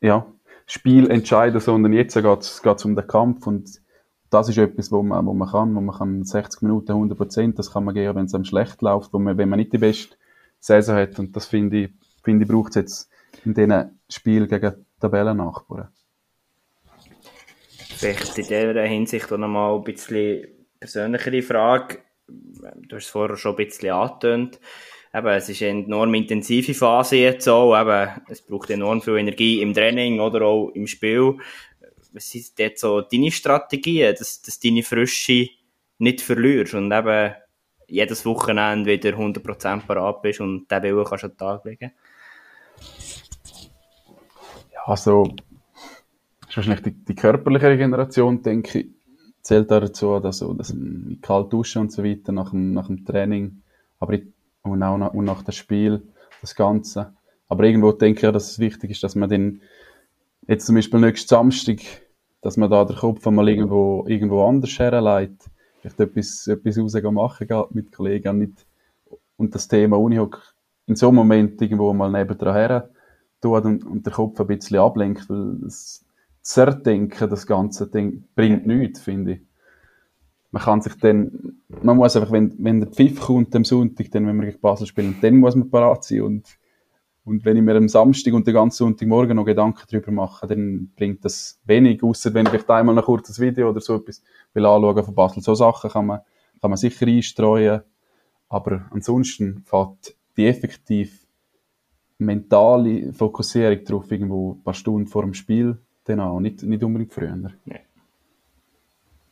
[0.00, 0.26] ja,
[0.66, 3.82] Spiel entscheiden, sondern jetzt geht es um den Kampf und
[4.30, 7.58] das ist etwas, wo man, wo man kann, wo man kann 60 Minuten 100 Prozent,
[7.58, 9.78] das kann man gehen, wenn es einem schlecht läuft, wo man, wenn man nicht die
[9.78, 10.16] beste
[10.64, 11.90] Saison hat und das finde ich,
[12.22, 13.10] finde ich, braucht es jetzt
[13.44, 15.88] in diesen Spielen gegen Tabellennachbarn.
[17.96, 20.48] Vielleicht in dieser Hinsicht auch nochmal ein bisschen
[20.80, 21.98] persönlichere Frage.
[22.26, 24.58] Du hast es vorher schon ein bisschen angetönt.
[25.14, 27.78] Eben, es ist eine enorm intensive Phase jetzt auch.
[27.78, 31.36] Eben, es braucht enorm viel Energie im Training oder auch im Spiel.
[32.12, 35.48] Was sind jetzt so deine Strategien, dass, dass deine Frische
[35.98, 37.34] nicht verlierst und eben
[37.94, 41.92] jedes Wochenende wieder 100% parat bist und den Willen kannst du an den Tag legen?
[44.72, 45.28] Ja, also,
[46.48, 48.86] ist wahrscheinlich die, die körperliche Regeneration, denke ich,
[49.42, 53.04] zählt dazu, dass, so, dass ich kalt duschen und so weiter nach dem, nach dem
[53.04, 53.62] Training,
[54.00, 54.24] aber ich,
[54.62, 56.02] und auch nach, und nach dem Spiel,
[56.40, 57.14] das Ganze.
[57.48, 59.62] Aber irgendwo denke ich, dass es wichtig ist, dass man den,
[60.48, 61.78] jetzt zum Beispiel nächsten Samstag,
[62.42, 65.50] dass man da den Kopf mal irgendwo, irgendwo anders herleitet,
[65.84, 68.66] vielleicht etwas, etwas raus machen geht mit Kollegen, nicht,
[69.36, 70.54] und das Thema Unihock
[70.86, 72.90] in so einem Moment irgendwo mal nebendran her
[73.40, 76.04] tut und, und der Kopf ein bisschen ablenkt, weil das,
[76.42, 79.40] zerdenken, das ganze Ding, bringt nichts, finde ich.
[80.50, 84.26] Man kann sich dann, man muss einfach, wenn, wenn der Pfiff kommt am Sonntag, dann,
[84.26, 86.58] wenn wir gegen Basel spielen, dann muss man parat sein und,
[87.24, 90.90] und wenn ich mir am Samstag und den ganzen Sonntagmorgen noch Gedanken darüber mache, dann
[90.96, 94.22] bringt das wenig, außer wenn ich vielleicht einmal ein kurzes Video oder so etwas
[94.52, 95.42] will anschauen von Basel.
[95.42, 96.20] So Sachen kann man,
[96.60, 97.82] kann man sicher einstreuen,
[98.48, 101.26] aber ansonsten fällt die effektiv
[102.18, 107.36] mentale Fokussierung darauf irgendwo ein paar Stunden vor dem Spiel Genau, nicht, nicht unbedingt früher.
[107.64, 107.80] Nee.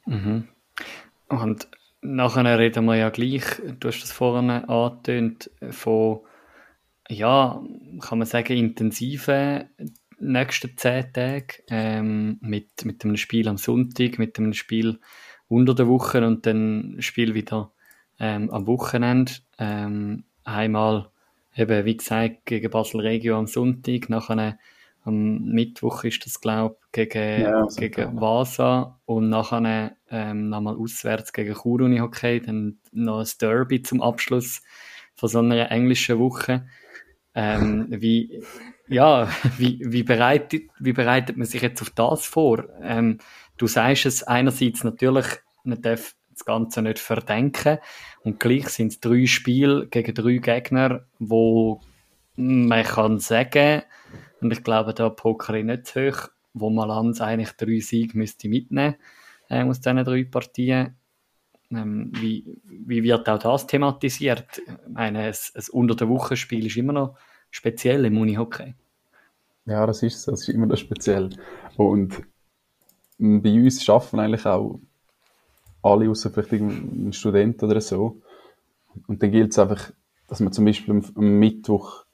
[0.07, 0.49] Mhm.
[1.29, 1.69] Und
[2.01, 3.45] nachher reden wir ja gleich,
[3.79, 6.21] du hast das vorhin angetönt, von,
[7.13, 7.63] ja,
[8.01, 9.69] kann man sagen, intensiven
[10.19, 15.01] nächsten zehn Tagen ähm, mit, mit einem Spiel am Sonntag, mit einem Spiel
[15.49, 17.73] unter der Woche und dann Spiel wieder
[18.19, 19.33] ähm, am Wochenende.
[19.59, 21.11] Ähm, einmal
[21.57, 24.59] eben, wie gesagt, gegen Basel Regio am Sonntag, nachher
[25.05, 31.33] am Mittwoch ist das, glaube ich, gegen, ja, gegen Vasa und nachher ähm, nochmal auswärts
[31.33, 34.63] gegen Chur Hockey, dann noch ein Derby zum Abschluss
[35.15, 36.67] von so einer englischen Woche.
[37.35, 38.43] Ähm, wie,
[38.89, 42.65] ja, wie, wie, bereitet, wie bereitet man sich jetzt auf das vor?
[42.83, 43.19] Ähm,
[43.57, 45.27] du sagst es einerseits natürlich,
[45.65, 47.79] man darf das Ganze nicht verdenken
[48.23, 51.81] und gleich sind es drei Spiele gegen drei Gegner, wo
[52.37, 53.83] man kann sagen,
[54.41, 58.49] und ich glaube, da pokere ich nicht zu hoch, wo Malanz eigentlich drei Siege müsste
[58.49, 58.97] mitnehmen
[59.49, 60.97] äh, aus diesen drei Partien.
[61.73, 64.45] Ähm, wie, wie wird auch das thematisiert?
[64.59, 67.17] Ich meine, ein, ein unter der Woche Spiel ist immer noch
[67.51, 68.75] speziell im Unihockey.
[69.65, 71.31] Ja, das ist das ist immer noch speziell.
[71.77, 72.23] Und
[73.19, 74.81] bei uns schaffen eigentlich auch
[75.83, 78.21] alle, außer vielleicht ein Student oder so.
[79.07, 79.93] Und dann gilt es einfach,
[80.29, 82.05] dass man zum Beispiel am Mittwoch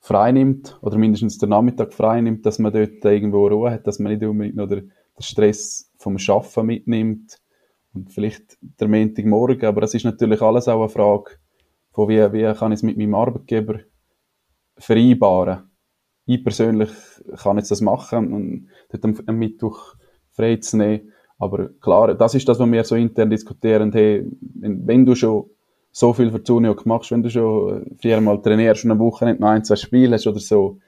[0.00, 3.98] frei nimmt, oder mindestens den Nachmittag frei nimmt, dass man dort irgendwo Ruhe hat, dass
[3.98, 7.38] man nicht unbedingt noch den Stress vom Schaffen mitnimmt
[7.94, 11.32] und vielleicht der Montagmorgen, aber das ist natürlich alles auch eine Frage
[11.92, 13.80] von wie, wie kann ich es mit meinem Arbeitgeber
[14.78, 15.70] vereinbaren.
[16.24, 16.90] Ich persönlich
[17.42, 19.94] kann jetzt das machen und dort am, Mittwoch
[20.30, 25.04] frei zu nehmen, aber klar, das ist das, was wir so intern diskutieren, hey, wenn,
[25.04, 25.50] du schon
[25.90, 29.48] so viel für Unihockey machst, wenn du schon viermal trainierst und eine Woche nicht noch
[29.48, 30.78] ein, zwei Spiele hast oder so,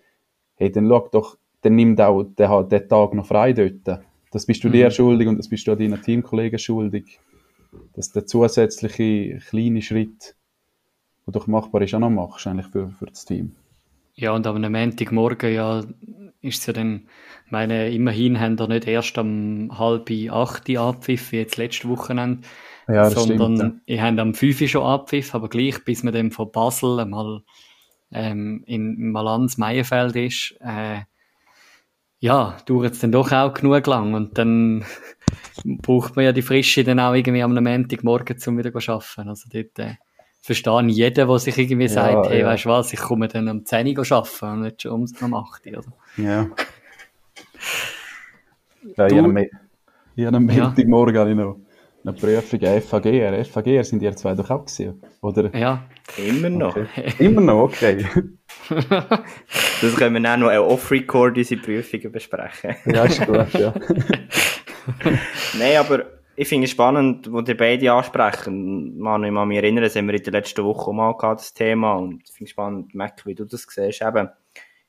[0.55, 4.00] hey, dann schau doch, dann nimm auch den, den Tag noch frei dort.
[4.35, 4.72] Das bist du mhm.
[4.72, 7.20] dir schuldig und das bist du auch deinen Teamkollegen schuldig.
[7.95, 10.35] Dass der zusätzliche kleine Schritt,
[11.24, 13.53] der doch machbar ist, auch noch machst, eigentlich für, für das Team.
[14.16, 15.85] Ja, und am Montagmorgen, ja,
[16.41, 17.07] ist es ja dann,
[17.47, 22.43] ich meine, immerhin haben wir nicht erst am halb acht abpfiff, wie jetzt letzte Wochenende,
[22.89, 23.95] ja, sondern stimmt, ja.
[23.95, 27.43] ich habe am 5 schon abpfiff, aber gleich, bis man dann von Basel mal
[28.11, 31.03] ähm, in Malanz Meierfeld ist, äh,
[32.24, 34.82] ja, dauert es dann doch auch genug lang und dann
[35.64, 39.28] braucht man ja die Frische dann auch irgendwie am Montagmorgen, um wieder zu arbeiten.
[39.28, 39.96] Also dort äh,
[40.40, 42.46] verstehe ich jeden, der sich irgendwie ja, sagt, hey, ja.
[42.46, 45.66] weißt du was, ich komme dann um 10 Uhr arbeiten und nicht schon um 8
[45.66, 45.78] Uhr.
[45.80, 45.92] Oder?
[46.16, 46.46] Ja.
[48.96, 49.44] ja, du,
[50.16, 51.34] ich habe am Montagmorgen ja.
[51.34, 51.56] noch
[52.04, 53.44] eine Prüfung FAGR.
[53.44, 55.54] FAGR sind ihr zwei doch auch gesehen, oder?
[55.54, 55.84] Ja.
[56.16, 56.74] Immer noch.
[56.74, 57.12] Okay.
[57.18, 58.06] Immer noch, okay.
[59.80, 62.76] das können wir auch noch off-record unsere Prüfungen besprechen.
[62.86, 63.74] ja, ist gut, ja.
[65.59, 66.05] Nein, aber
[66.36, 68.98] ich finde es spannend, wo ihr beide ansprechen.
[68.98, 71.55] Man, ich kann mich erinnern, das haben wir in der letzten Woche mal gehabt, das
[71.55, 71.94] Thema.
[71.94, 74.02] Und ich finde es spannend, Mac, wie du das siehst.
[74.02, 74.28] Eben,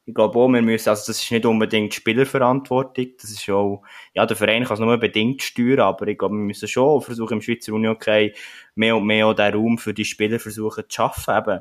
[0.05, 3.07] ich glaube auch, wir müssen, also das ist nicht unbedingt Spielerverantwortung.
[3.19, 6.43] Das ist auch, ja, der Verein kann es nur bedingt steuern, aber ich glaube, wir
[6.43, 8.33] müssen schon versuchen, im Schweizer Union okay,
[8.75, 11.59] mehr und mehr auch den Raum für die Spieler versuchen zu schaffen, eben.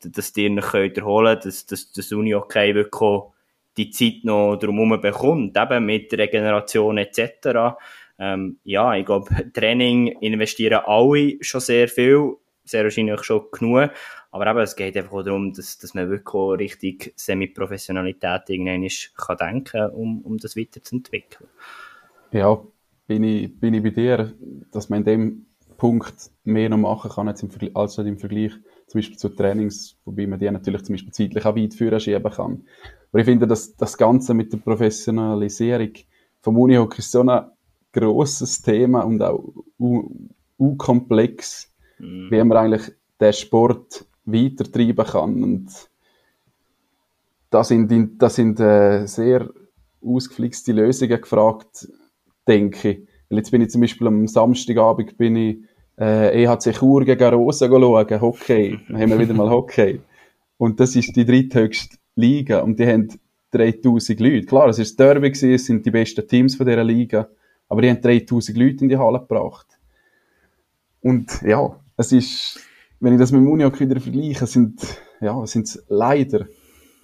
[0.00, 3.32] Dass die nicht erholen können, dass, dass, dass Uni okay wirklich auch
[3.76, 7.76] die Zeit noch drumherum bekommt, eben mit Regeneration etc.
[8.18, 13.90] Ähm, ja, ich glaube, Training investieren alle schon sehr viel, sehr wahrscheinlich schon genug,
[14.30, 19.36] aber eben, es geht einfach darum, dass, dass man wirklich auch richtig Semi-Professionalität irgendwann kann
[19.36, 21.48] denken um, um das weiterzuentwickeln.
[22.32, 22.60] Ja,
[23.06, 24.34] bin ich, bin ich bei dir,
[24.72, 27.50] dass man in dem Punkt mehr noch machen kann als im
[28.18, 28.52] Vergleich
[28.86, 32.32] zum Beispiel zu Trainings, wobei man die natürlich zum Beispiel zeitlich auch weit führen schieben
[32.32, 32.64] kann.
[33.10, 35.90] Aber ich finde, dass das Ganze mit der Professionalisierung
[36.40, 37.46] vom Unihockey ist so ein
[37.92, 39.52] grosses Thema und auch
[40.58, 42.30] unkomplex, mhm.
[42.30, 45.42] wie man eigentlich den Sport weitertreiben kann.
[45.42, 45.70] Und
[47.50, 49.50] da sind, da sind äh, sehr
[50.04, 51.88] ausgeflixte Lösungen gefragt,
[52.46, 53.08] denke ich.
[53.28, 55.58] Weil jetzt bin ich zum Beispiel am Samstagabend bin ich
[55.98, 58.78] äh, EHC Chur gegen Rosa schauen, Hockey.
[58.88, 60.00] Dann haben wir wieder mal Hockey.
[60.58, 63.08] Und das ist die dritthöchste Liga und die haben
[63.50, 64.46] 3000 Leute.
[64.46, 67.28] Klar, es ist Derby gewesen, es sind die besten Teams von dieser Liga,
[67.68, 69.66] aber die haben 3000 Leute in die Halle gebracht.
[71.00, 72.60] Und ja, es ist,
[73.00, 74.80] wenn ich das mit Muniok wieder vergleiche, sind,
[75.20, 76.46] ja, sind es leider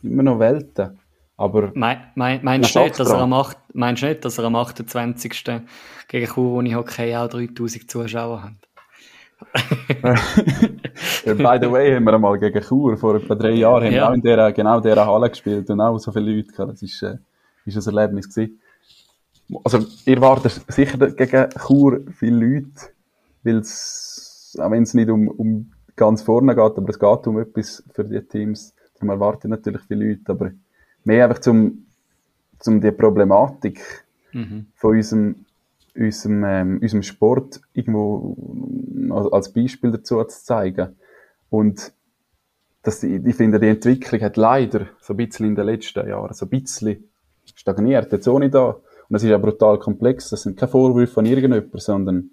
[0.02, 0.98] immer noch Welten.
[1.36, 4.44] Aber mein, mein, meinst, du nicht, dass er am 8, meinst du nicht, dass er
[4.44, 5.44] am 28.
[6.08, 8.71] gegen Chur Uni Hockey auch 3000 Zuschauer hat?
[11.24, 14.02] By the way, haben wir einmal gegen Chur vor etwa drei Jahren haben ja.
[14.02, 16.72] wir auch in der, genau dieser Halle gespielt und auch so viele Leute gehabt.
[16.72, 17.18] Das ist, äh,
[17.64, 18.60] ist ein Erlebnis gewesen.
[19.64, 22.70] Also, ihr wartet sicher gegen Chur viele Leute,
[23.42, 27.38] weil es, auch wenn es nicht um, um ganz vorne geht, aber es geht um
[27.38, 28.74] etwas für die Teams.
[28.94, 30.50] Darum erwarten natürlich viele Leute, aber
[31.04, 31.86] mehr einfach zum,
[32.58, 34.66] zum die Problematik mhm.
[34.74, 35.44] von unserem
[35.94, 38.36] unserem, ähm, unserem Sport irgendwo
[39.30, 40.96] als Beispiel dazu zu zeigen.
[41.50, 41.92] Und
[42.82, 46.46] das, ich finde, die Entwicklung hat leider so ein bisschen in den letzten Jahren so
[46.46, 47.10] ein bisschen
[47.54, 48.68] stagniert, jetzt nicht da.
[48.70, 48.80] Und
[49.10, 52.30] das ist ja brutal komplex, das sind keine Vorwürfe von irgendjemandem, sondern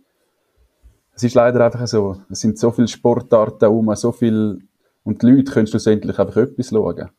[1.13, 4.61] es ist leider einfach so, es sind so viele Sportarten um, so viel,
[5.03, 7.09] und die Leute können schlussendlich einfach etwas schauen.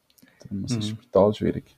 [0.49, 0.97] Das ist mhm.
[0.97, 1.76] brutal schwierig.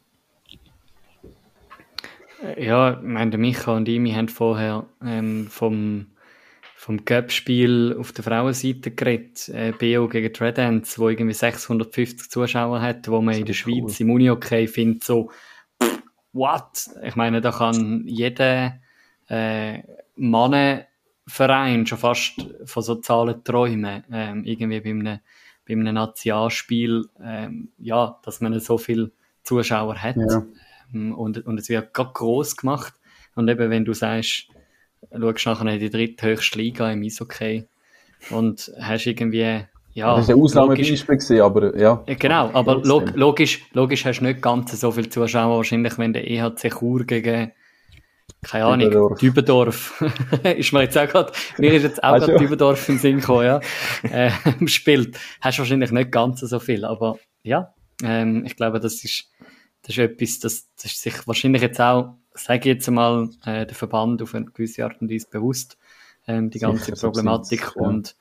[2.58, 6.06] Ja, ich meine, Micha und ich, wir haben vorher ähm, vom,
[6.74, 9.48] vom Cup-Spiel auf der Frauenseite geredet.
[9.48, 13.94] Äh, BO gegen Tredence, wo irgendwie 650 Zuschauer hat, wo man in der Schweiz cool.
[14.00, 15.30] im Uni-Okay findet, so,
[16.32, 16.90] what?
[17.04, 18.80] Ich meine, da kann jeder
[19.28, 19.82] äh,
[20.16, 24.04] Mannenverein schon fast von so Zahlen träumen.
[24.10, 25.20] Ähm, irgendwie bei einem,
[25.66, 29.12] bei einem Nationalspiel, ähm, ja, dass man so viele
[29.44, 30.16] Zuschauer hat.
[30.16, 30.44] Ja.
[30.92, 32.94] Und, und es wird gerade gross gemacht.
[33.34, 34.48] Und eben, wenn du sagst,
[35.10, 37.64] schaust nachher in die dritthöchste Liga im Eishockey
[38.30, 39.64] und hast irgendwie,
[39.94, 40.16] ja.
[40.16, 42.02] Das ist ein Ausnahmebeispiel aber ja.
[42.06, 46.30] Genau, aber log logisch, logisch hast du nicht ganz so viele Zuschauer wahrscheinlich, wenn der
[46.30, 47.52] EHC Chur gegen
[48.44, 50.02] keine Ahnung, Dübendorf.
[50.56, 53.60] ist mir jetzt auch gerade, mir ist jetzt auch gerade Dübendorf im Sinn gekommen, ja.
[54.10, 54.30] äh,
[54.66, 55.18] spielt.
[55.40, 57.72] Hast du wahrscheinlich nicht ganz so viel, aber ja,
[58.02, 59.30] ähm, ich glaube, das ist,
[59.82, 63.66] das ist etwas, das, das ist sich wahrscheinlich jetzt auch, sage ich jetzt mal, äh,
[63.66, 65.78] der Verband auf eine gewisse Art und Weise bewusst,
[66.26, 67.72] ähm, die ganze Sicher, Problematik.
[67.76, 67.82] Ja.
[67.82, 68.16] Und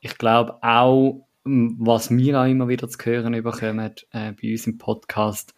[0.00, 4.78] ich glaube auch, was wir auch immer wieder zu hören bekommen äh, bei uns im
[4.78, 5.54] Podcast,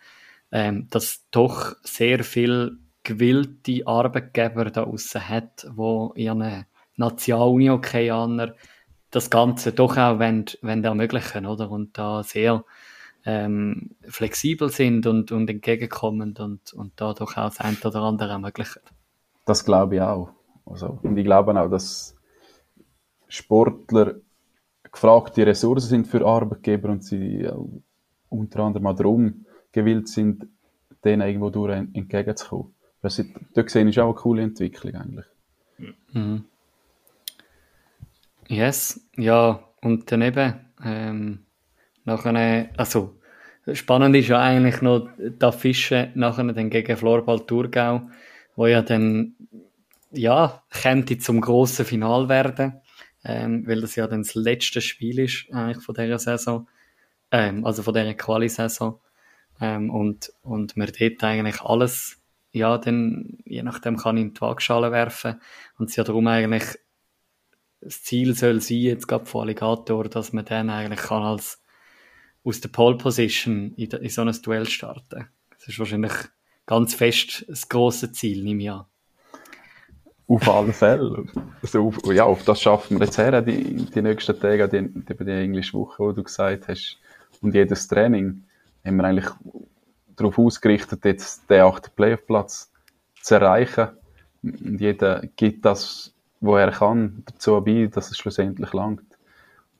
[0.52, 6.66] ähm, dass doch sehr viel gewillte Arbeitgeber da außen hat, wo ihren
[6.96, 8.54] National-Uni-Okaianer
[9.10, 11.70] das Ganze doch auch wenn, wenn ermöglichen, oder?
[11.70, 12.64] Und da sehr
[13.26, 18.80] ähm, flexibel sind und, und entgegenkommend und, und dadurch auch das eine oder andere ermöglichen.
[19.44, 20.30] Das glaube ich auch.
[20.64, 22.16] Also, und ich glaube auch, dass
[23.28, 24.14] Sportler
[24.90, 27.52] gefragte Ressourcen sind für Arbeitgeber und sie äh,
[28.28, 30.46] unter anderem auch darum gewillt sind,
[31.04, 32.74] denen irgendwo durch entgegenzukommen.
[33.02, 33.22] Das,
[33.54, 35.26] dort gesehen ist auch eine coole Entwicklung eigentlich.
[36.12, 36.44] Mhm.
[38.48, 40.54] Yes, ja, und daneben,
[40.84, 41.46] ähm,
[42.04, 43.15] nachher, also
[43.72, 48.02] Spannend ist ja eigentlich noch da Fische nachher dann gegen Florball Thurgau,
[48.54, 49.34] wo ja dann,
[50.12, 52.80] ja, könnte zum grossen Final werden,
[53.24, 56.68] ähm, weil das ja dann das letzte Spiel ist eigentlich von dieser Saison,
[57.32, 59.00] ähm, also von dieser Quali-Saison.
[59.60, 62.20] Ähm, und, und man dort eigentlich alles
[62.56, 65.40] ja, dann, je nachdem kann in die Waagschale werfen.
[65.78, 66.64] Und es ja darum eigentlich,
[67.82, 71.62] das Ziel soll sein, jetzt gerade von Alligator, dass man dann eigentlich kann als,
[72.46, 75.26] aus der Pole Position in, in so ein Duell starten.
[75.50, 76.12] Das ist wahrscheinlich
[76.64, 78.84] ganz fest das grosse Ziel, nehme ich an.
[80.28, 81.26] Auf alle Fälle.
[81.62, 85.24] Also auf, ja, auf das schaffen wir jetzt her, die, die nächsten Tage, die, die,
[85.24, 86.98] die englische Woche, wo du gesagt hast,
[87.42, 88.44] und jedes Training
[88.84, 89.30] haben wir eigentlich
[90.16, 92.72] darauf ausgerichtet, jetzt den achten Playoff-Platz
[93.22, 93.88] zu erreichen.
[94.42, 99.05] Und jeder gibt das, was er kann, dazu bei, dass es schlussendlich langt.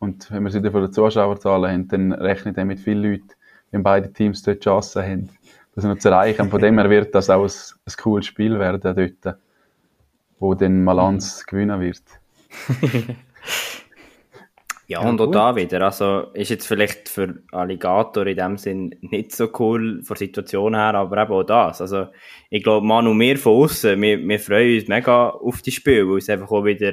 [0.06, 3.30] Und wenn wir sie von den Zuschauerzahlen haben, dann rechnet er mit vielen Leuten,
[3.72, 5.28] wenn beide Teams dort Chancen haben,
[5.74, 6.48] das noch zu erreichen.
[6.48, 9.36] Von dem her wird das auch ein, ein cooles Spiel werden dort,
[10.38, 12.02] wo dann Malanz gewinnen wird.
[14.88, 15.82] Ja, ja, und auch da wieder.
[15.82, 20.76] Also, ist jetzt vielleicht für Alligator in dem Sinn nicht so cool von der Situation
[20.76, 21.80] her, aber eben auch das.
[21.80, 22.06] Also,
[22.50, 26.08] ich glaube, man und wir von außen, wir, wir freuen uns mega auf die Spiele,
[26.08, 26.92] weil es einfach auch wieder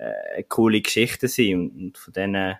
[0.00, 1.54] äh, coole Geschichten sind.
[1.54, 2.56] Und, und von denen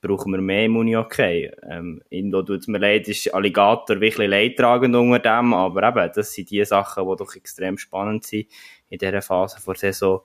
[0.00, 1.50] brauchen wir mehr im Unihockey.
[1.68, 6.50] Ähm, Indo tut mir leid, ist Alligator wirklich leidtragend unter dem, aber eben, das sind
[6.50, 8.46] die Sachen, die doch extrem spannend sind
[8.88, 10.22] in dieser Phase der Saison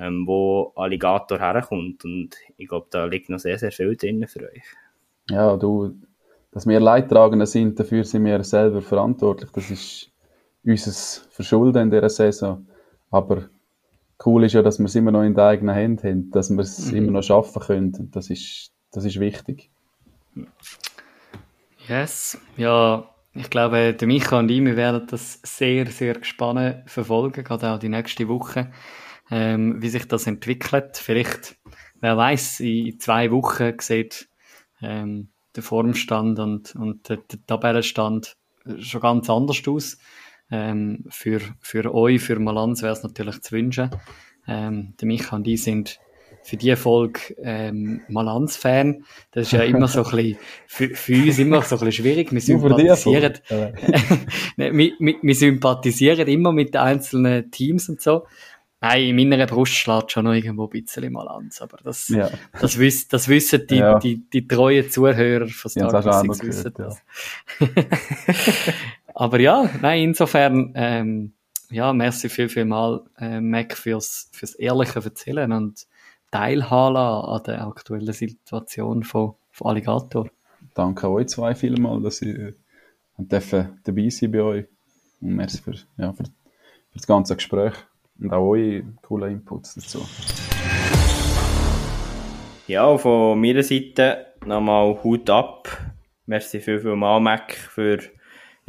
[0.00, 2.04] ähm, wo Alligator herkommt.
[2.04, 4.64] Und ich glaube, da liegt noch sehr, sehr viel drin für euch.
[5.28, 5.94] Ja, du,
[6.50, 9.50] dass wir Leidtragende sind, dafür sind wir selber verantwortlich.
[9.52, 10.10] Das ist
[10.64, 12.66] unser Verschulden in dieser Saison.
[13.10, 13.48] Aber
[14.24, 16.60] cool ist ja, dass wir es immer noch in der eigenen Hand haben, dass wir
[16.60, 16.98] es mhm.
[16.98, 18.10] immer noch schaffen können.
[18.12, 19.70] Das ist, das ist wichtig.
[21.88, 27.44] Yes, ja, ich glaube, der Micha und ich, wir werden das sehr, sehr gespannt verfolgen,
[27.44, 28.70] gerade auch die nächste Woche
[29.30, 30.96] ähm, wie sich das entwickelt.
[30.96, 31.56] Vielleicht,
[32.00, 34.28] wer weiß, in zwei Wochen sieht
[34.82, 38.36] ähm, der Formstand und, und der, der Tabellenstand
[38.78, 39.98] schon ganz anders aus.
[40.50, 43.90] Ähm, für, für euch, für Malanz wäre es natürlich zu wünschen.
[44.46, 46.00] Ähm, der Micha und ich sind
[46.42, 49.04] für die Folge ähm, Malanz-Fan.
[49.32, 52.32] Das ist ja immer so ein bisschen, für, für uns immer so ein bisschen schwierig.
[52.32, 53.34] Wir sympathisieren,
[54.56, 58.26] wir, wir, wir sympathisieren immer mit einzelnen Teams und so.
[58.82, 61.50] Nein, in meiner Brust schlägt schon noch irgendwo ein bisschen mal an.
[61.60, 62.30] Aber das, ja.
[62.58, 63.98] das, wiss, das wissen die, ja.
[63.98, 67.02] die, die, die treuen Zuhörer von Star ja, Classics, wissen das.
[67.60, 67.66] Ja.
[69.20, 71.34] aber ja, nein, insofern, ähm,
[71.70, 75.86] ja, merci viel, viel mal, äh, Mac, fürs, fürs ehrliche Erzählen und
[76.30, 80.30] Teilhaben an der aktuellen Situation von, von Alligator.
[80.72, 82.54] Danke euch zwei vielmal, dass ich äh,
[83.18, 84.64] dabei sein bei euch.
[85.20, 86.30] Und merci für, ja, für, für
[86.94, 87.74] das ganze Gespräch.
[88.18, 90.02] Und auch eure coolen Inputs dazu.
[92.66, 95.68] Ja, von meiner Seite nochmal Hut ab.
[96.24, 97.98] Merci viel, viel mal, Mac, für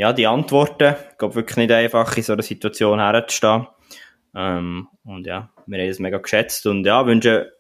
[0.02, 0.95] ja, die Antworten.
[1.11, 3.68] Ich glaube wirklich nicht einfach, in so einer Situation herzustehen.
[4.34, 7.52] Ähm, und ja, wir haben es mega geschätzt und ja, wünsche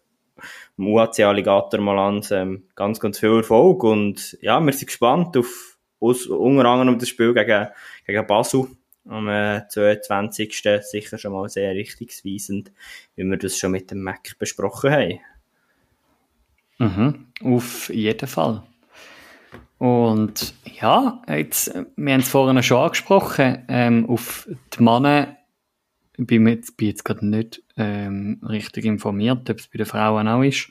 [0.75, 5.77] dem UHC Alligator Malans ähm, ganz, ganz viel Erfolg und ja, wir sind gespannt auf,
[5.99, 7.67] aus, unter anderem das Spiel gegen,
[8.07, 8.65] gegen Basel
[9.07, 10.63] am äh, 22.
[10.81, 12.71] sicher schon mal sehr richtungsweisend,
[13.15, 15.19] wie wir das schon mit dem Mac besprochen haben.
[16.79, 18.63] Mhm, auf jeden Fall.
[19.81, 24.47] Und ja, jetzt, wir haben es vorhin schon angesprochen, ähm, auf
[24.77, 25.37] die Männer
[26.17, 30.69] bin jetzt, jetzt gerade nicht ähm, richtig informiert, ob es bei den Frauen auch ist.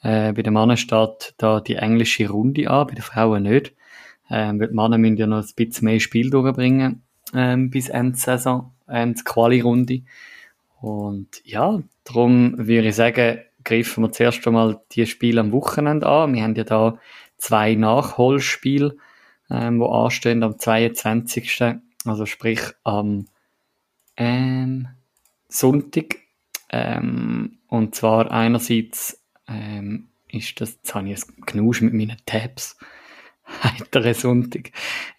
[0.00, 3.74] Äh, bei den Männern steht da die englische Runde an, bei den Frauen nicht.
[4.30, 7.02] Ähm, weil die Männer müssen ja noch ein bisschen mehr Spiel durchbringen
[7.34, 10.04] ähm, bis Ende Saison, Ende Quali-Runde.
[10.80, 16.32] Und ja, darum würde ich sagen, greifen wir zuerst einmal die Spiele am Wochenende an.
[16.32, 16.98] Wir haben ja da
[17.38, 18.96] zwei Nachholspiele,
[19.50, 21.62] ähm, wo anstehen am 22.
[22.04, 23.26] Also sprich am
[24.16, 24.88] ähm,
[25.48, 26.16] Sonntag.
[26.70, 32.76] Ähm, und zwar einerseits ähm, ist das, jetzt habe ich es Knusch mit meinen Tabs
[33.62, 34.70] heiterer Sonntag.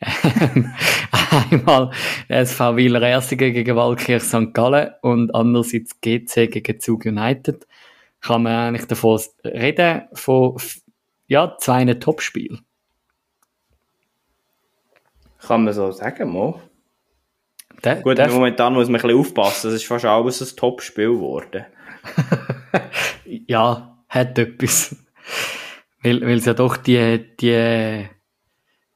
[0.02, 0.72] Ähm,
[1.50, 1.92] einmal
[2.28, 4.54] SV Wieler Erstingen gegen Waldkirch St.
[4.54, 7.66] Gallen und andererseits GC gegen Zug United.
[8.22, 10.58] Kann man eigentlich davon reden, von
[11.30, 12.66] ja, zwei Topspielen.
[15.40, 16.60] Kann man so sagen, Mo?
[17.84, 21.14] De, Gut, de momentan muss man ein bisschen aufpassen, es ist fast alles ein Topspiel
[21.14, 21.66] geworden.
[23.26, 24.98] ja, hat etwas.
[26.02, 28.10] Weil, weil es ja doch die, die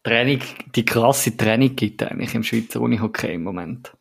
[0.03, 0.41] Training,
[0.76, 3.93] die krasse Training gibt eigentlich im Schweizer Unihockey im Moment.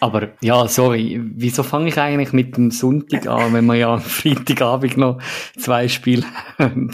[0.00, 4.00] Aber ja, sorry, wieso fange ich eigentlich mit dem Sonntag an, wenn wir ja am
[4.00, 5.20] Freitagabend noch
[5.58, 6.24] zwei Spiele
[6.58, 6.90] haben?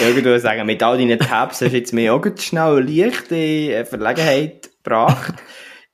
[0.00, 2.90] ja, ich würde sagen, mit all deinen Tabs hast du jetzt mir auch schnell eine
[2.90, 5.34] leichte Verlegenheit gebracht.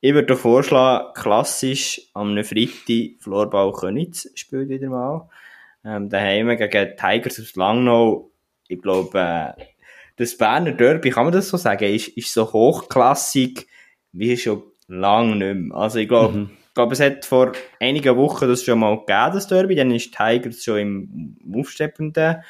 [0.01, 5.29] ich würde vorschlagen, klassisch am Freitag Floorball Königs spielt wieder mal.
[5.83, 8.29] Ähm, daheim gegen Tigers aus Langnau.
[8.67, 9.19] Ich glaube,
[9.57, 9.63] äh,
[10.17, 13.67] das Berner Derby, kann man das so sagen, ist, ist so hochklassig
[14.11, 15.77] wie schon lange nicht mehr.
[15.77, 16.49] Also ich glaube, mhm.
[16.67, 19.75] ich glaube, es hat vor einigen Wochen das schon mal gegeben, das Derby.
[19.75, 22.43] Dann ist Tigers schon im aufsteppenden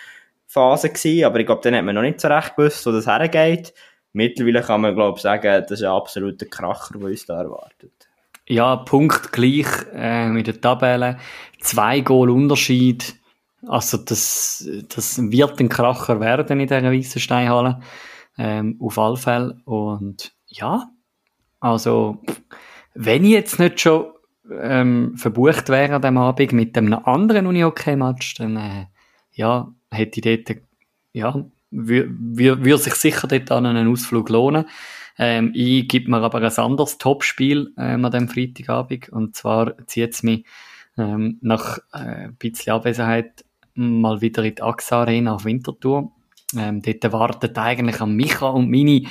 [0.47, 3.07] Phase gewesen, aber ich glaube, dann hat man noch nicht so recht gewusst, wo das
[3.07, 3.73] hergeht.
[4.13, 8.09] Mittlerweile kann man, glaube ich, sagen, das ist ein absoluter Kracher, der uns da erwartet.
[8.47, 11.18] Ja, Punkt gleich äh, mit der Tabelle.
[11.61, 13.15] Zwei Goal Unterschied.
[13.65, 17.80] Also das, das wird ein Kracher werden in dieser Weissensteinhalle.
[18.38, 19.61] Ähm, auf alle Fälle.
[19.63, 20.89] Und ja,
[21.61, 22.21] also
[22.93, 24.07] wenn ich jetzt nicht schon
[24.61, 28.85] ähm, verbucht wäre an dem Abend mit einem anderen Uni-Hockey-Match, dann äh,
[29.31, 30.57] ja, hätte ich dort,
[31.13, 34.65] ja, würde sich sicher dort an einen Ausflug lohnen.
[35.17, 40.13] Ähm, ich gebe mir aber ein anderes Topspiel ähm, an dem Freitagabend und zwar zieht
[40.13, 40.45] es mich
[40.97, 46.11] ähm, nach äh, ein bisschen Abwesenheit mal wieder in die AXA Arena auf Winterthur.
[46.57, 49.03] Ähm, dort wartet eigentlich an Micha und meine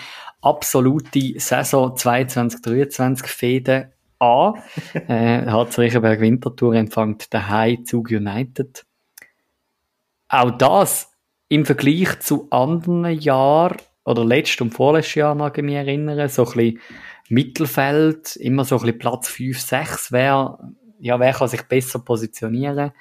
[0.42, 4.54] absolute Saison 22-23 Fäden an.
[4.94, 8.84] äh, Harzreichenberg Winterthur empfängt daheim Zug United.
[10.28, 11.12] Auch das
[11.48, 16.44] im Vergleich zu anderen Jahren oder letztes und vorletztes Jahr mag ich mich erinnern, so
[16.44, 16.80] ein bisschen
[17.28, 20.58] Mittelfeld, immer so ein bisschen Platz 5, 6, wer,
[20.98, 22.92] ja, wer kann sich besser positionieren?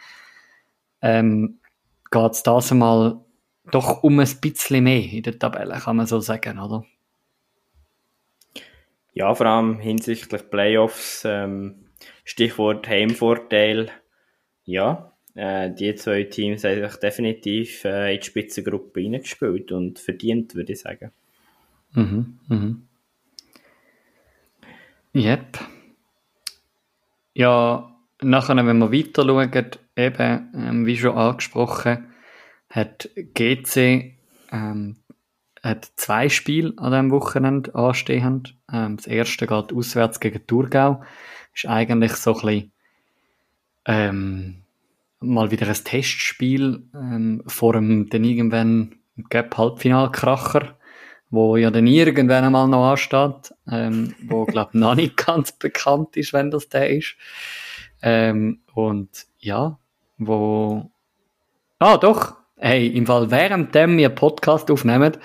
[1.01, 1.59] Ähm,
[2.11, 3.19] geht es das einmal
[3.71, 6.83] doch um ein bisschen mehr in der Tabelle, kann man so sagen, oder?
[9.13, 11.85] Ja, vor allem hinsichtlich Playoffs, ähm,
[12.23, 13.89] Stichwort Heimvorteil.
[14.65, 20.55] Ja, äh, die zwei Teams haben sich definitiv äh, in die Spitzengruppe reingespielt und verdient,
[20.55, 21.11] würde ich sagen.
[21.93, 22.87] Mhm, mhm.
[25.15, 25.59] Yep.
[27.33, 32.13] Ja, nachher, wenn wir weiter schauen, eben, ähm, wie schon angesprochen,
[32.69, 34.13] hat GC
[34.51, 34.97] ähm,
[35.63, 38.55] hat zwei Spiele an diesem Wochenende anstehend.
[38.71, 41.03] Ähm, das erste geht auswärts gegen Thurgau.
[41.53, 42.71] Ist eigentlich so ein bisschen,
[43.85, 44.61] ähm,
[45.19, 48.95] mal wieder ein Testspiel ähm, vor dem dann irgendwann
[49.29, 50.77] Gap Halbfinalkracher,
[51.29, 56.33] wo ja dann irgendwann einmal noch ansteht, ähm, wo glaube noch nicht ganz bekannt ist,
[56.33, 57.15] wenn das der ist.
[58.01, 59.77] Ähm, und ja,
[60.17, 60.89] wo
[61.79, 65.17] ah doch, hey, im Fall während wir Podcast aufnehmen,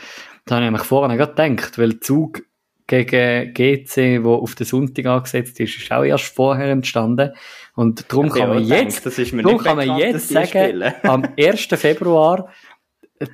[0.47, 2.43] da habe ich mich vorher gerade gedacht, weil Zug
[2.87, 7.33] gegen GC, wo auf den Sonntag angesetzt ist, ist auch erst vorher entstanden.
[7.75, 11.67] Und darum kann man jetzt, darum kann man jetzt sagen, am 1.
[11.73, 12.51] Februar,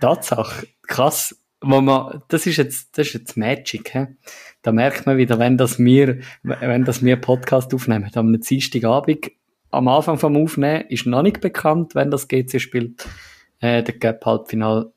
[0.00, 4.06] Tatsache, krass, wo man, das ist jetzt, das ist jetzt Magic, he?
[4.62, 9.30] Da merkt man wieder, wenn das wir, wenn das wir Podcast aufnehmen, am Dienstagabend,
[9.70, 13.06] am Anfang vom Aufnehmen, ist noch nicht bekannt, wenn das GC spielt,
[13.60, 14.92] äh, der Gap Halbfinal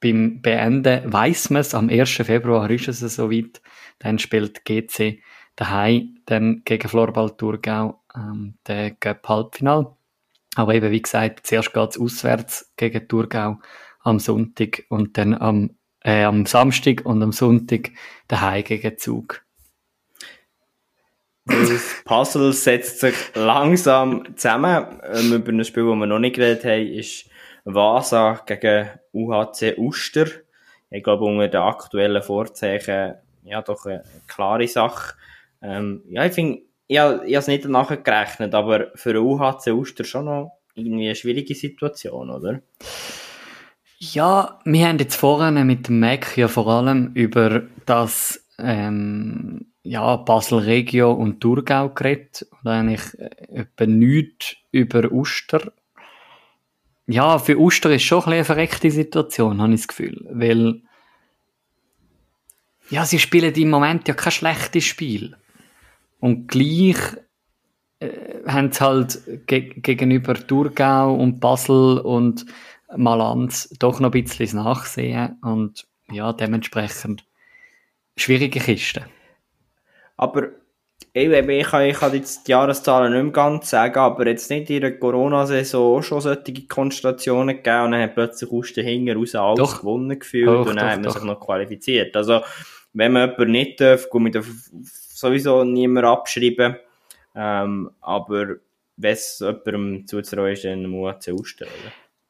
[0.00, 2.10] beim Beenden weiss man es, am 1.
[2.10, 3.60] Februar ist es soweit,
[3.98, 5.22] dann spielt GC
[5.56, 9.96] daheim dann gegen Florbal Thurgau ähm, der Cup Halbfinal.
[10.54, 13.58] Aber eben, wie gesagt, zuerst geht es auswärts gegen Thurgau
[14.00, 17.90] am Sonntag und dann am, äh, am Samstag und am Sonntag
[18.28, 19.42] daheim gegen Zug.
[21.46, 25.00] Das Puzzle setzt sich langsam zusammen.
[25.04, 27.30] Ähm, über ein Spiel, das wir noch nicht geredet haben, ist
[27.66, 30.26] Vasa gegen UHC Uster.
[30.90, 33.14] Ich glaube, unter den aktuellen Vorzeichen
[33.44, 35.14] ja doch eine klare Sache.
[35.60, 40.26] Ähm, ja, ich finde, ich, habe es nicht danach gerechnet, aber für UHC Uster schon
[40.26, 42.60] noch irgendwie eine schwierige Situation, oder?
[43.98, 50.16] Ja, wir haben jetzt vorhin mit dem Mac ja vor allem über das ähm, ja,
[50.16, 53.30] Basel Regio und Thurgau geredet und eigentlich äh,
[53.60, 55.72] etwa nichts über Uster
[57.06, 60.26] ja, für Uster ist schon ein eine verreckte Situation, habe ich das Gefühl.
[60.30, 60.82] Weil,
[62.90, 65.36] ja, sie spielen im Moment ja kein schlechtes Spiel.
[66.18, 66.98] Und gleich
[68.00, 68.10] äh,
[68.46, 72.46] haben sie halt ge gegenüber Thurgau und Basel und
[72.96, 75.38] Malanz doch noch ein bisschen das Nachsehen.
[75.42, 77.24] Und ja, dementsprechend
[78.16, 79.06] schwierige Kiste.
[80.16, 80.48] Aber
[81.16, 84.68] ich, ich, kann, ich kann jetzt die Jahreszahlen nicht mehr ganz sagen, aber jetzt nicht
[84.68, 89.34] in der Corona-Saison schon solche Konstellationen gegeben und dann hat plötzlich aus den Hinger raus
[89.34, 89.80] alles doch.
[89.80, 92.14] gewonnen gefühlt doch, und dann doch, hat man sich noch qualifiziert.
[92.14, 92.42] Also,
[92.92, 94.32] wenn man jemanden nicht darf, kann man
[94.82, 96.76] sowieso niemand abschreiben.
[97.34, 98.56] Ähm, aber
[98.98, 101.72] wenn es jemandem zuzutrauen ist, dann muss er ausstellen.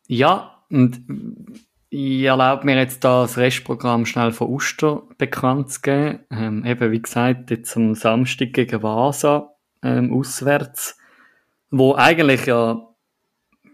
[0.06, 1.02] Ja, und
[1.88, 6.20] ich erlaube mir jetzt da das Restprogramm schnell von Uster bekannt zu geben.
[6.30, 10.98] Ähm, eben, wie gesagt, jetzt am Samstag gegen Vasa ähm, auswärts,
[11.70, 12.88] wo eigentlich ja,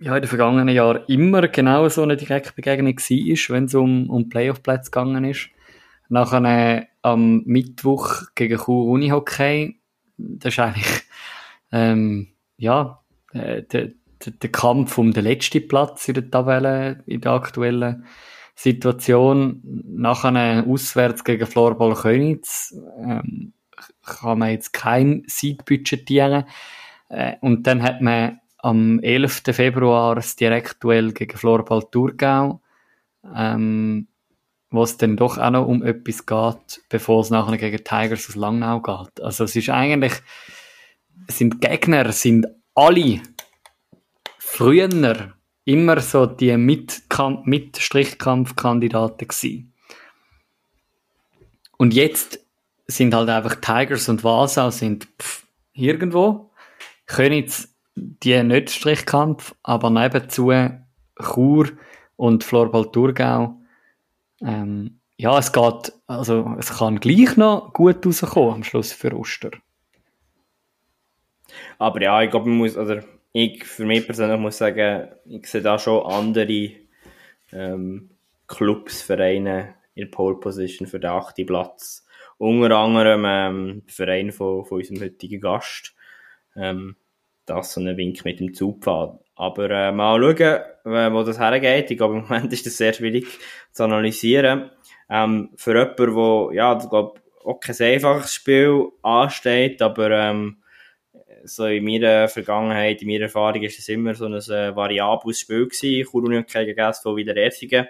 [0.00, 4.28] ja in den vergangenen Jahren immer genau so eine Direktbegegnung war, wenn es um, um
[4.28, 5.48] Playoff-Plätze gegangen ist.
[6.08, 9.80] Nachher äh, am Mittwoch gegen Chur Unihockey,
[10.18, 11.02] das ist eigentlich
[11.72, 12.28] ähm,
[12.58, 13.02] ja,
[13.32, 13.92] äh, der,
[14.26, 18.06] der, Kampf um den letzten Platz in der Tabelle, in der aktuellen
[18.54, 19.60] Situation.
[19.64, 23.52] Nachher auswärts gegen Florball Könitz ähm,
[24.04, 26.44] kann man jetzt kein Sieg budgetieren.
[27.08, 29.42] Äh, und dann hat man am 11.
[29.52, 32.60] Februar das Direktduell gegen Florball Thurgau,
[33.34, 34.06] ähm,
[34.70, 38.36] wo es dann doch auch noch um etwas geht, bevor es nachher gegen Tigers aus
[38.36, 39.20] Langnau geht.
[39.20, 40.12] Also es ist eigentlich,
[41.28, 43.20] sind Gegner, sind alle
[44.52, 45.32] früher
[45.64, 49.72] immer so die Mit-Strichkampfkandidaten gewesen.
[51.78, 52.40] Und jetzt
[52.86, 56.50] sind halt einfach Tigers und Vasa sind pff, irgendwo.
[57.18, 60.50] Jetzt die nicht Strichkampf, aber nebenzu
[61.20, 61.68] Chur
[62.16, 63.56] und Florbal Thurgau.
[64.40, 69.52] Ähm, ja, es geht, also es kann gleich noch gut rauskommen am Schluss für Oster.
[71.78, 75.62] Aber ja, ich glaube, man muss, oder ich für mich persönlich muss sagen, ich sehe
[75.62, 76.70] da schon andere
[77.52, 78.10] ähm,
[78.46, 82.06] Clubs, Vereine in Pole Position für den achten Platz.
[82.38, 85.94] Unter anderem ähm, Verein von, von unserem heutigen Gast.
[86.56, 86.96] Ähm,
[87.46, 89.18] das so ein Wink mit dem Zugpfad.
[89.34, 91.90] Aber äh, mal schauen, wo das hergeht.
[91.90, 93.26] Ich glaube, im Moment ist das sehr schwierig
[93.72, 94.70] zu analysieren.
[95.08, 100.61] Ähm, für jemanden, der, ja, ich glaube, auch kein einfaches Spiel ansteht, aber ähm,
[101.44, 105.66] so in meiner Vergangenheit, in meiner Erfahrung ist es immer so ein äh, variables Spiel
[105.66, 106.06] gewesen.
[106.10, 107.86] Chur gegen SV wieder Erfingen.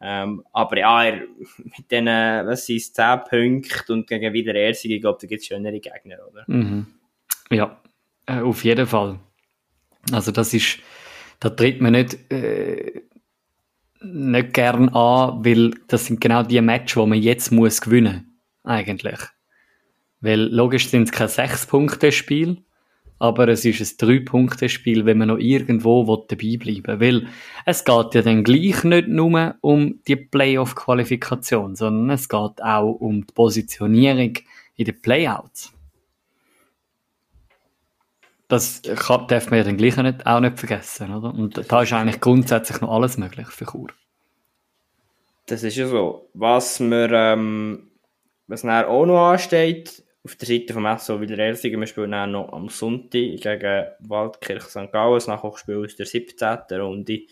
[0.00, 1.20] Ähm, aber ja, er,
[1.58, 5.42] mit diesen, was sind es, 10 Punkten und gegen wieder Erfingen, ich glaube, da gibt
[5.42, 6.44] es schönere Gegner, oder?
[6.46, 6.86] Mhm.
[7.50, 7.80] Ja,
[8.26, 9.20] äh, auf jeden Fall.
[10.10, 10.78] Also das ist,
[11.38, 13.02] da tritt man nicht, äh,
[14.00, 19.20] nicht gern an, weil das sind genau die Matches, die man jetzt muss gewinnen, eigentlich.
[20.20, 22.64] Weil logisch sind es kein 6-Punkte-Spiel,
[23.22, 27.22] aber es ist ein Drei-Punkte-Spiel, wenn man noch irgendwo dabei bleiben will.
[27.22, 27.28] Weil
[27.66, 33.24] es geht ja dann gleich nicht nur um die Playoff-Qualifikation, sondern es geht auch um
[33.24, 34.34] die Positionierung
[34.74, 35.72] in den Playouts.
[38.48, 41.32] Das kann, darf man ja dann gleich nicht, auch nicht vergessen, oder?
[41.32, 43.90] Und da ist eigentlich grundsätzlich noch alles möglich für Chur.
[45.46, 46.28] Das ist ja so.
[46.34, 47.88] Was mir, ähm,
[48.48, 52.68] was auch noch ansteht, auf der Seite vom SO Wiederersigen, wir spielen dann noch am
[52.68, 54.92] Sonntag gegen Waldkirch St.
[54.92, 56.58] Gallen, das Nachholspiel aus der 17.
[56.72, 57.22] Runde.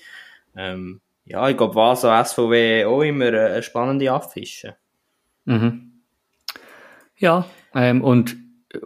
[0.56, 4.76] Ähm, ja, ich glaube, Vasa SVW auch immer eine spannende Affische.
[5.44, 6.02] Mhm.
[7.16, 8.36] Ja, ähm, und,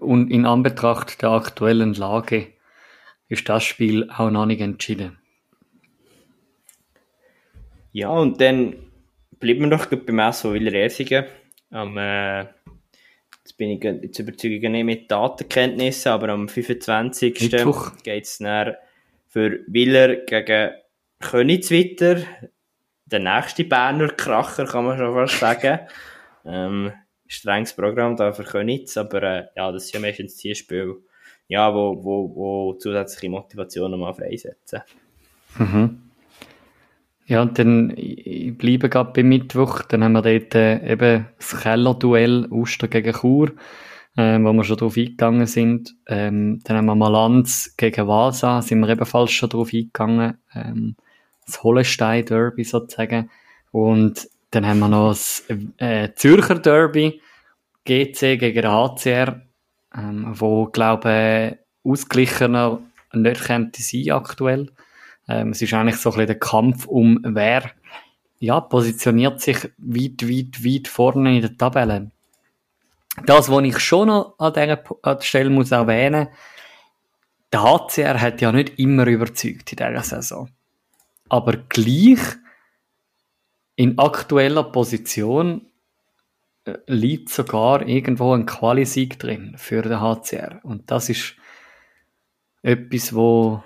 [0.00, 2.48] und in Anbetracht der aktuellen Lage
[3.28, 5.18] ist das Spiel auch noch nicht entschieden.
[7.92, 8.74] Ja, und dann
[9.38, 11.24] bleiben wir doch beim SO Wiederersigen
[11.70, 12.46] am äh,
[13.54, 17.34] jetzt bin ich jetzt überzeuge nicht mit Datenkenntnissen, aber am 25.
[18.02, 18.74] geht es dann
[19.28, 20.72] für Willer gegen
[21.20, 22.22] Königs weiter.
[23.06, 25.80] Der nächste Berner Kracher, kann man schon fast sagen.
[26.44, 26.92] ähm,
[27.26, 30.96] strenges Programm da für Königs, aber äh, ja, das ist ja meistens die Spiel,
[31.48, 34.82] ja, wo, wo, wo zusätzliche Motivationen mal freisetzen.
[35.58, 36.03] Mhm.
[37.26, 39.82] Ja, und dann ich bleibe gerade beim Mittwoch.
[39.82, 43.52] Dann haben wir dort äh, eben das Kellerduell Uster gegen Chur,
[44.16, 45.94] äh, wo wir schon drauf eingegangen sind.
[46.06, 50.38] Ähm, dann haben wir Malanz gegen Vasa, sind wir ebenfalls schon drauf eingegangen.
[50.54, 50.96] Ähm,
[51.46, 53.30] das Hollenstein-Derby sozusagen.
[53.70, 55.44] Und dann haben wir noch das
[55.78, 57.20] äh, Zürcher Derby,
[57.84, 59.42] GC gegen HCR,
[59.96, 62.80] ähm, wo, glaube ich, ausgeglichener
[63.12, 64.70] nicht könnte sein aktuell.
[65.28, 67.70] Ähm, es ist eigentlich so ein bisschen der Kampf um wer
[68.38, 72.10] ja, positioniert sich weit, weit, weit vorne in der Tabelle.
[73.26, 76.28] Das, was ich schon noch an dieser Stelle muss erwähnen
[77.54, 80.50] der HCR hat ja nicht immer überzeugt in dieser Saison.
[81.28, 82.18] Aber gleich
[83.76, 85.64] in aktueller Position
[86.64, 90.58] äh, liegt sogar irgendwo ein Qualisieg drin für den HCR.
[90.64, 91.36] Und das ist
[92.62, 93.62] etwas, wo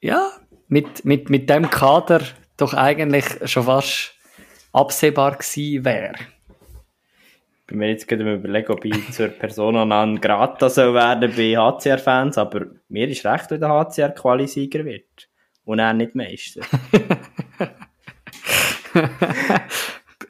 [0.00, 0.32] ja,
[0.68, 2.20] mit, mit, mit dem Kader
[2.56, 4.14] doch eigentlich schon fast
[4.72, 6.14] absehbar gewesen wäre.
[7.60, 11.54] Ich bin mir jetzt gerade überlegen, ob ich zur Persona non grata soll werden bei
[11.56, 15.28] HCR-Fans, aber mir ist recht, wenn der HCR Quali-Sieger wird.
[15.64, 16.62] Und er nicht Meister.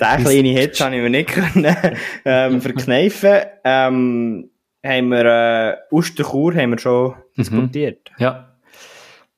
[0.01, 1.77] Den kleinen Hitch habe ich mir nicht können,
[2.25, 3.41] ähm, verkneifen.
[3.65, 4.51] Ähm,
[4.85, 8.11] haben wir, äh, Osterchur haben wir schon diskutiert.
[8.19, 8.48] Ja.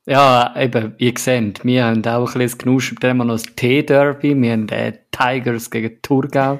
[0.06, 4.34] Ja, eben, ihr seht, wir haben auch ein bisschen Genusch, dann haben noch das T-Derby,
[4.40, 6.58] wir haben äh, Tigers gegen Thurgau.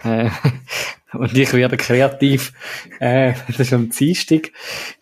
[0.00, 0.28] Äh,
[1.14, 2.52] und ich werde kreativ,
[3.00, 4.52] äh, das ist am Dienstag,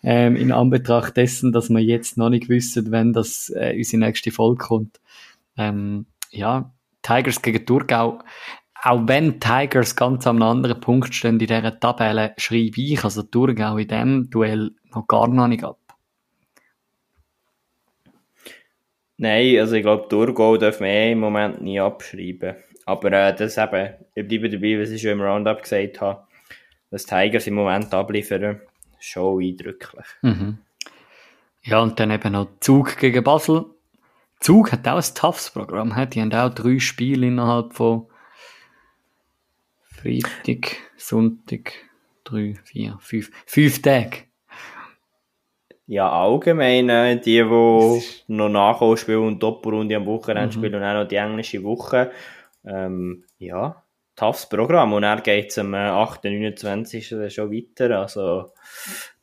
[0.03, 4.31] ähm, in Anbetracht dessen, dass wir jetzt noch nicht wissen, wenn das äh, unsere nächste
[4.31, 5.01] Folge kommt.
[5.57, 6.71] Ähm, ja,
[7.01, 8.19] Tigers gegen Thurgau.
[8.81, 13.75] Auch wenn Tigers ganz am anderen Punkt stehen in dieser Tabelle, schreibe ich also Thurgau
[13.77, 15.77] in diesem Duell noch gar noch nicht ab.
[19.21, 22.55] Nein, also ich glaube, Thurgau darf man eh im Moment nie abschreiben.
[22.85, 26.23] Aber äh, das eben, ich bleibe dabei, was ich schon im Roundup gesagt habe,
[26.89, 28.61] was Tigers im Moment abliefern,
[28.97, 30.05] schon eindrücklich.
[30.21, 30.59] Mhm.
[31.63, 33.65] Ja, und dann eben noch Zug gegen Basel.
[34.39, 35.93] Zug hat auch ein toughes Programm.
[36.11, 38.07] Die haben auch drei Spiele innerhalb von
[39.83, 41.73] Freitag, Sonntag,
[42.23, 44.28] drei, vier, fünf, fünf Tage.
[45.91, 50.93] Ja, allgemein, äh, die, die noch Nachhol spielen und Doppelrunde am Wochenende spielen und auch
[50.93, 52.11] noch die englische Woche.
[52.63, 53.83] Ähm, ja,
[54.15, 54.93] toughes Programm.
[54.93, 56.25] Und dann geht es am äh, 8.
[56.25, 57.07] 29.
[57.33, 58.01] schon weiter.
[58.01, 58.53] Also,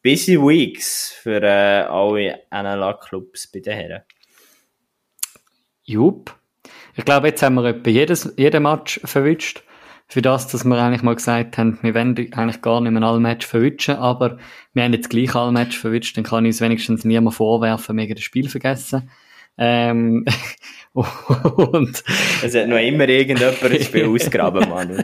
[0.03, 4.03] busy weeks für äh, alle NLA-Clubs bei den Herren.
[5.85, 6.35] Jupp.
[6.97, 9.63] Ich glaube, jetzt haben wir etwa jedes, jeden Match verwünscht.
[10.09, 13.19] Für das, dass wir eigentlich mal gesagt haben, wir wollen eigentlich gar nicht mehr alle
[13.19, 14.39] Match verwünschen, aber
[14.73, 18.23] wir haben jetzt gleich alle Match verwünscht, dann kann uns wenigstens niemand vorwerfen, wegen das
[18.23, 19.11] Spiel vergessen.
[19.59, 20.25] Ähm,
[20.93, 22.05] und
[22.43, 25.03] Es hat noch immer irgendjemand ein Spiel ausgraben, Manu.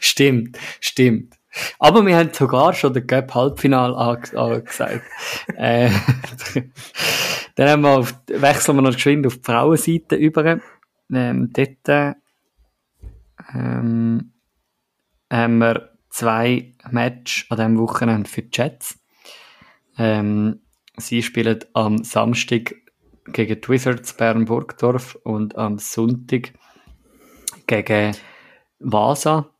[0.00, 1.34] stimmt, stimmt.
[1.78, 5.02] Aber wir haben sogar schon den Cup Halbfinal ange- angesagt.
[5.56, 5.88] äh,
[7.54, 10.58] dann haben wir auf, wechseln wir noch geschwind auf die Frauenseite über.
[11.12, 12.16] Ähm, dort
[13.52, 14.32] ähm,
[15.30, 19.00] haben wir zwei Match an diesem Wochenende für die Jets.
[19.98, 20.60] Ähm,
[20.96, 22.74] sie spielen am Samstag
[23.26, 26.52] gegen die Wizards Bern-Burgdorf und am Sonntag
[27.66, 28.16] gegen
[28.78, 29.50] Vasa.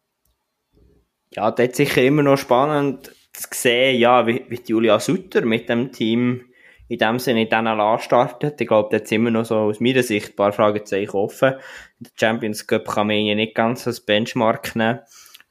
[1.31, 5.91] Ja, dort sicher immer noch spannend zu sehen, ja, wie, wie Julia Sutter mit dem
[5.91, 6.45] Team
[6.89, 8.61] in dem Sinne in diesen LA startet.
[8.61, 11.55] Ich glaube, jetzt immer noch so aus meiner Sicht ein paar Fragezeichen offen.
[11.99, 15.01] In der Champions Cup kann man ihn nicht ganz als Benchmark nehmen.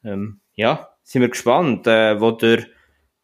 [0.04, 2.66] Ähm, ja, sind wir gespannt, äh, wo der,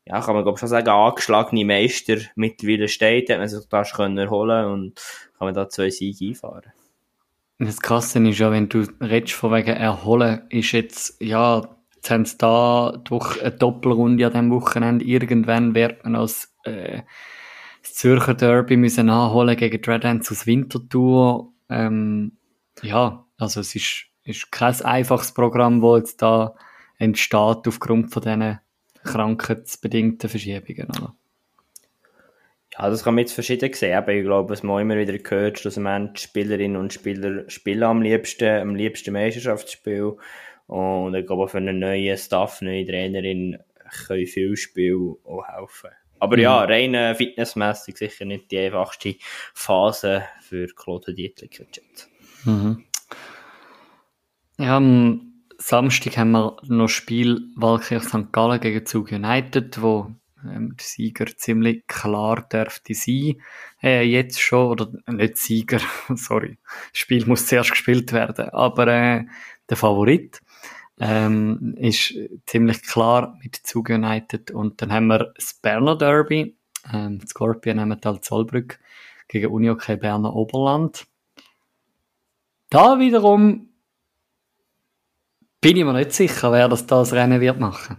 [0.06, 4.18] ja, kann man glaube schon sagen, angeschlagene Meister mittlerweile steht, hat man sich das können
[4.18, 4.96] erholen und
[5.38, 6.74] kann man da zwei Siege einfahren.
[7.60, 12.26] Das Krasse ist ja, wenn du redest von wegen Erholen, ist jetzt, ja, jetzt haben
[12.26, 17.02] sie da durch eine Doppelrunde an diesem Wochenende, irgendwann wird man als äh,
[17.94, 21.52] Zürcher Derby müssen nachholen gegen Ants aus Winterthur.
[21.70, 22.38] Ähm,
[22.82, 26.56] ja, also es ist, ist kein einfaches Programm, das jetzt da
[26.98, 28.60] entsteht aufgrund von diesen
[29.04, 30.88] krankheitsbedingten Verschiebungen.
[30.90, 31.16] Oder?
[32.74, 35.66] Ja, das kann man jetzt verschieden sehen, aber ich glaube, was man immer wieder hört,
[35.66, 40.18] dass die Spielerinnen und Spieler spielen am liebsten, am liebsten Meisterschaftsspiel.
[40.68, 43.58] Und ich glaube, für einen neuen Staff, neue Trainerin,
[44.08, 45.90] können viele Spiele auch helfen.
[46.20, 49.16] Aber ja, rein äh, fitnessmässig sicher nicht die einfachste
[49.54, 52.10] Phase für Claude Dietliker Jet.
[52.46, 52.86] Mhm.
[54.58, 58.32] Ja, am Samstag haben wir noch Spiel Walkirch St.
[58.32, 60.12] Gallen gegen Zug United, wo
[60.44, 63.42] ähm, der Sieger ziemlich klar dürfte sein.
[63.82, 65.80] Äh, jetzt schon, oder nicht Sieger,
[66.16, 66.58] sorry.
[66.92, 69.26] Das Spiel muss zuerst gespielt werden, aber äh,
[69.70, 70.42] der Favorit
[71.00, 72.14] ähm, ist
[72.46, 74.52] ziemlich klar mit Zug United.
[74.52, 76.58] Und dann haben wir das Berner Derby,
[76.94, 78.80] ähm, Scorpion Emmental Zollbrück
[79.28, 81.08] gegen Unihockey Berner Oberland.
[82.70, 83.70] Da wiederum
[85.62, 87.98] bin ich mir nicht sicher, wer das das Rennen wird machen.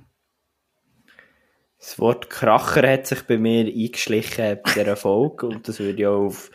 [1.78, 6.06] Das Wort Kracher hat sich bei mir eingeschlichen bei dieser Folge und das würde ich
[6.06, 6.50] auch auf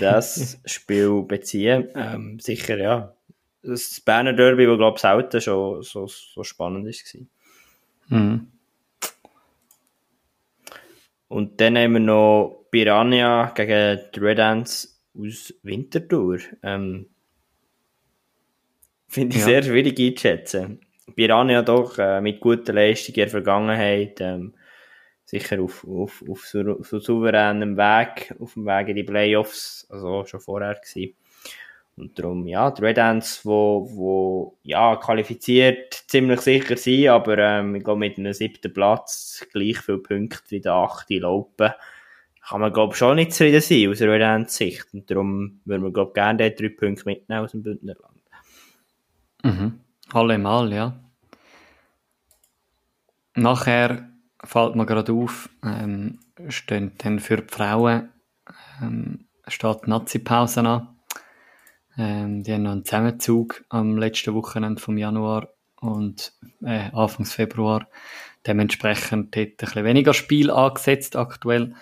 [0.00, 1.88] das Spiel beziehen.
[1.94, 3.14] Ähm, sicher, ja.
[3.62, 8.18] Das Berner Derby, das glaube ich selten schon so, so spannend war.
[8.18, 8.48] Mhm.
[11.28, 14.20] Und dann haben wir noch Piranha gegen die
[15.18, 16.38] aus Winterthur.
[16.62, 17.06] Ähm,
[19.08, 19.46] Finde ich Ja.
[19.46, 20.80] sehr schwierig einzuschätzen.
[21.14, 24.54] Piranha doch äh, mit guter Leistung in der Vergangenheit ähm,
[25.24, 30.24] sicher auf, auf, auf so, so souveränem Weg, auf dem Weg in die Playoffs, also
[30.26, 31.14] schon vorher gewesen.
[31.96, 37.74] Und darum, ja, die Red Ants, wo, wo, ja, qualifiziert ziemlich sicher sind, aber, ähm,
[37.74, 41.70] ich glaube, mit einem siebten Platz gleich viele Punkte wie der achte laufen,
[42.48, 44.86] kann man, glaube schon nicht zufrieden sein aus Red Ants Sicht.
[44.92, 48.20] Und darum würden wir, glaube gerne dort drei Punkte mitnehmen aus dem Bündnerland.
[49.44, 49.80] Mhm.
[50.12, 50.98] Allemal, ja.
[53.34, 54.08] Nachher
[54.44, 58.08] fällt mir gerade auf, ähm, stehen dann für die Frauen
[58.80, 60.88] ähm, steht die Nazi-Pause an.
[61.98, 65.48] Ähm, die haben noch einen Zusammenzug am letzten Wochenende vom Januar
[65.80, 66.32] und
[66.62, 67.86] äh, Anfangs Februar.
[68.46, 71.74] Dementsprechend dort ein bisschen weniger Spiel angesetzt aktuell.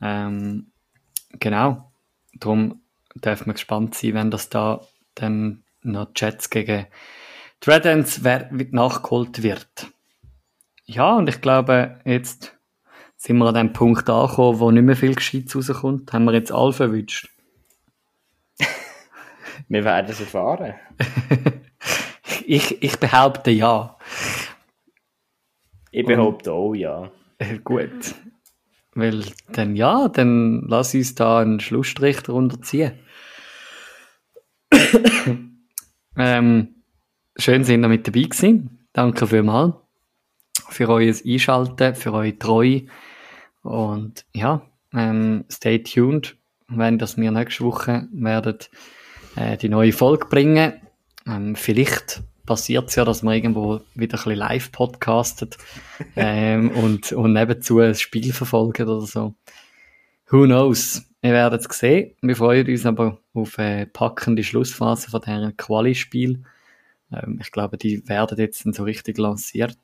[0.00, 0.70] Ähm,
[1.32, 1.90] genau.
[2.34, 2.82] Darum
[3.14, 4.80] darf man gespannt sein, wenn das da
[5.14, 6.86] dann noch Chats gegen
[7.66, 9.86] die nachgeholt wird.
[10.84, 12.54] Ja, und ich glaube, jetzt
[13.16, 16.12] sind wir an dem Punkt angekommen, wo nicht mehr viel Gescheites rauskommt.
[16.12, 17.30] Haben wir jetzt alle verwünscht?
[19.68, 20.74] Wir werden es erfahren.
[22.46, 23.96] ich, ich behaupte ja.
[25.90, 27.10] Ich behaupte auch ja.
[27.38, 28.14] Äh, Gut.
[28.94, 32.92] Weil dann ja, dann lass uns da einen Schlussstrich darunter ziehen.
[36.16, 36.74] ähm,
[37.36, 38.86] schön, sind ihr mit dabei gewesen.
[38.92, 39.74] Danke vielmals
[40.68, 42.86] für euer Einschalten, für eure Treue.
[43.62, 44.62] Und ja,
[44.92, 46.36] ähm, stay tuned,
[46.68, 48.58] wenn das wir nächste Woche werden
[49.36, 50.80] äh, die neue Folge bringen.
[51.26, 55.56] Ähm, vielleicht passiert es ja, dass man irgendwo wieder ein bisschen live podcastet
[56.16, 59.34] ähm, und, und nebenzu ein Spiel verfolgen oder so.
[60.28, 61.02] Who knows?
[61.20, 62.14] Wir werden es sehen.
[62.20, 66.42] Wir freuen uns aber auf eine packende Schlussphase von diesem Quali-Spiel.
[67.12, 69.78] Ähm, ich glaube, die werden jetzt so richtig lanciert.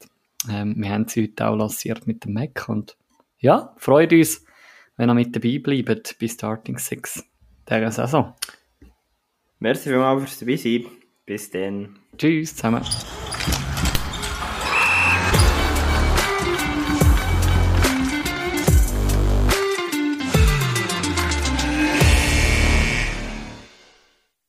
[0.51, 2.97] Ähm, wir haben sie heute auch lanciert mit dem Mac und
[3.39, 4.45] ja, freut uns,
[4.97, 7.25] wenn ihr mit dabei bleibt bis Starting 6
[7.69, 8.35] dieser Saison.
[9.61, 10.87] Merci vielmals fürs dabei sein.
[11.27, 11.99] Bis dann.
[12.17, 12.83] Tschüss zusammen.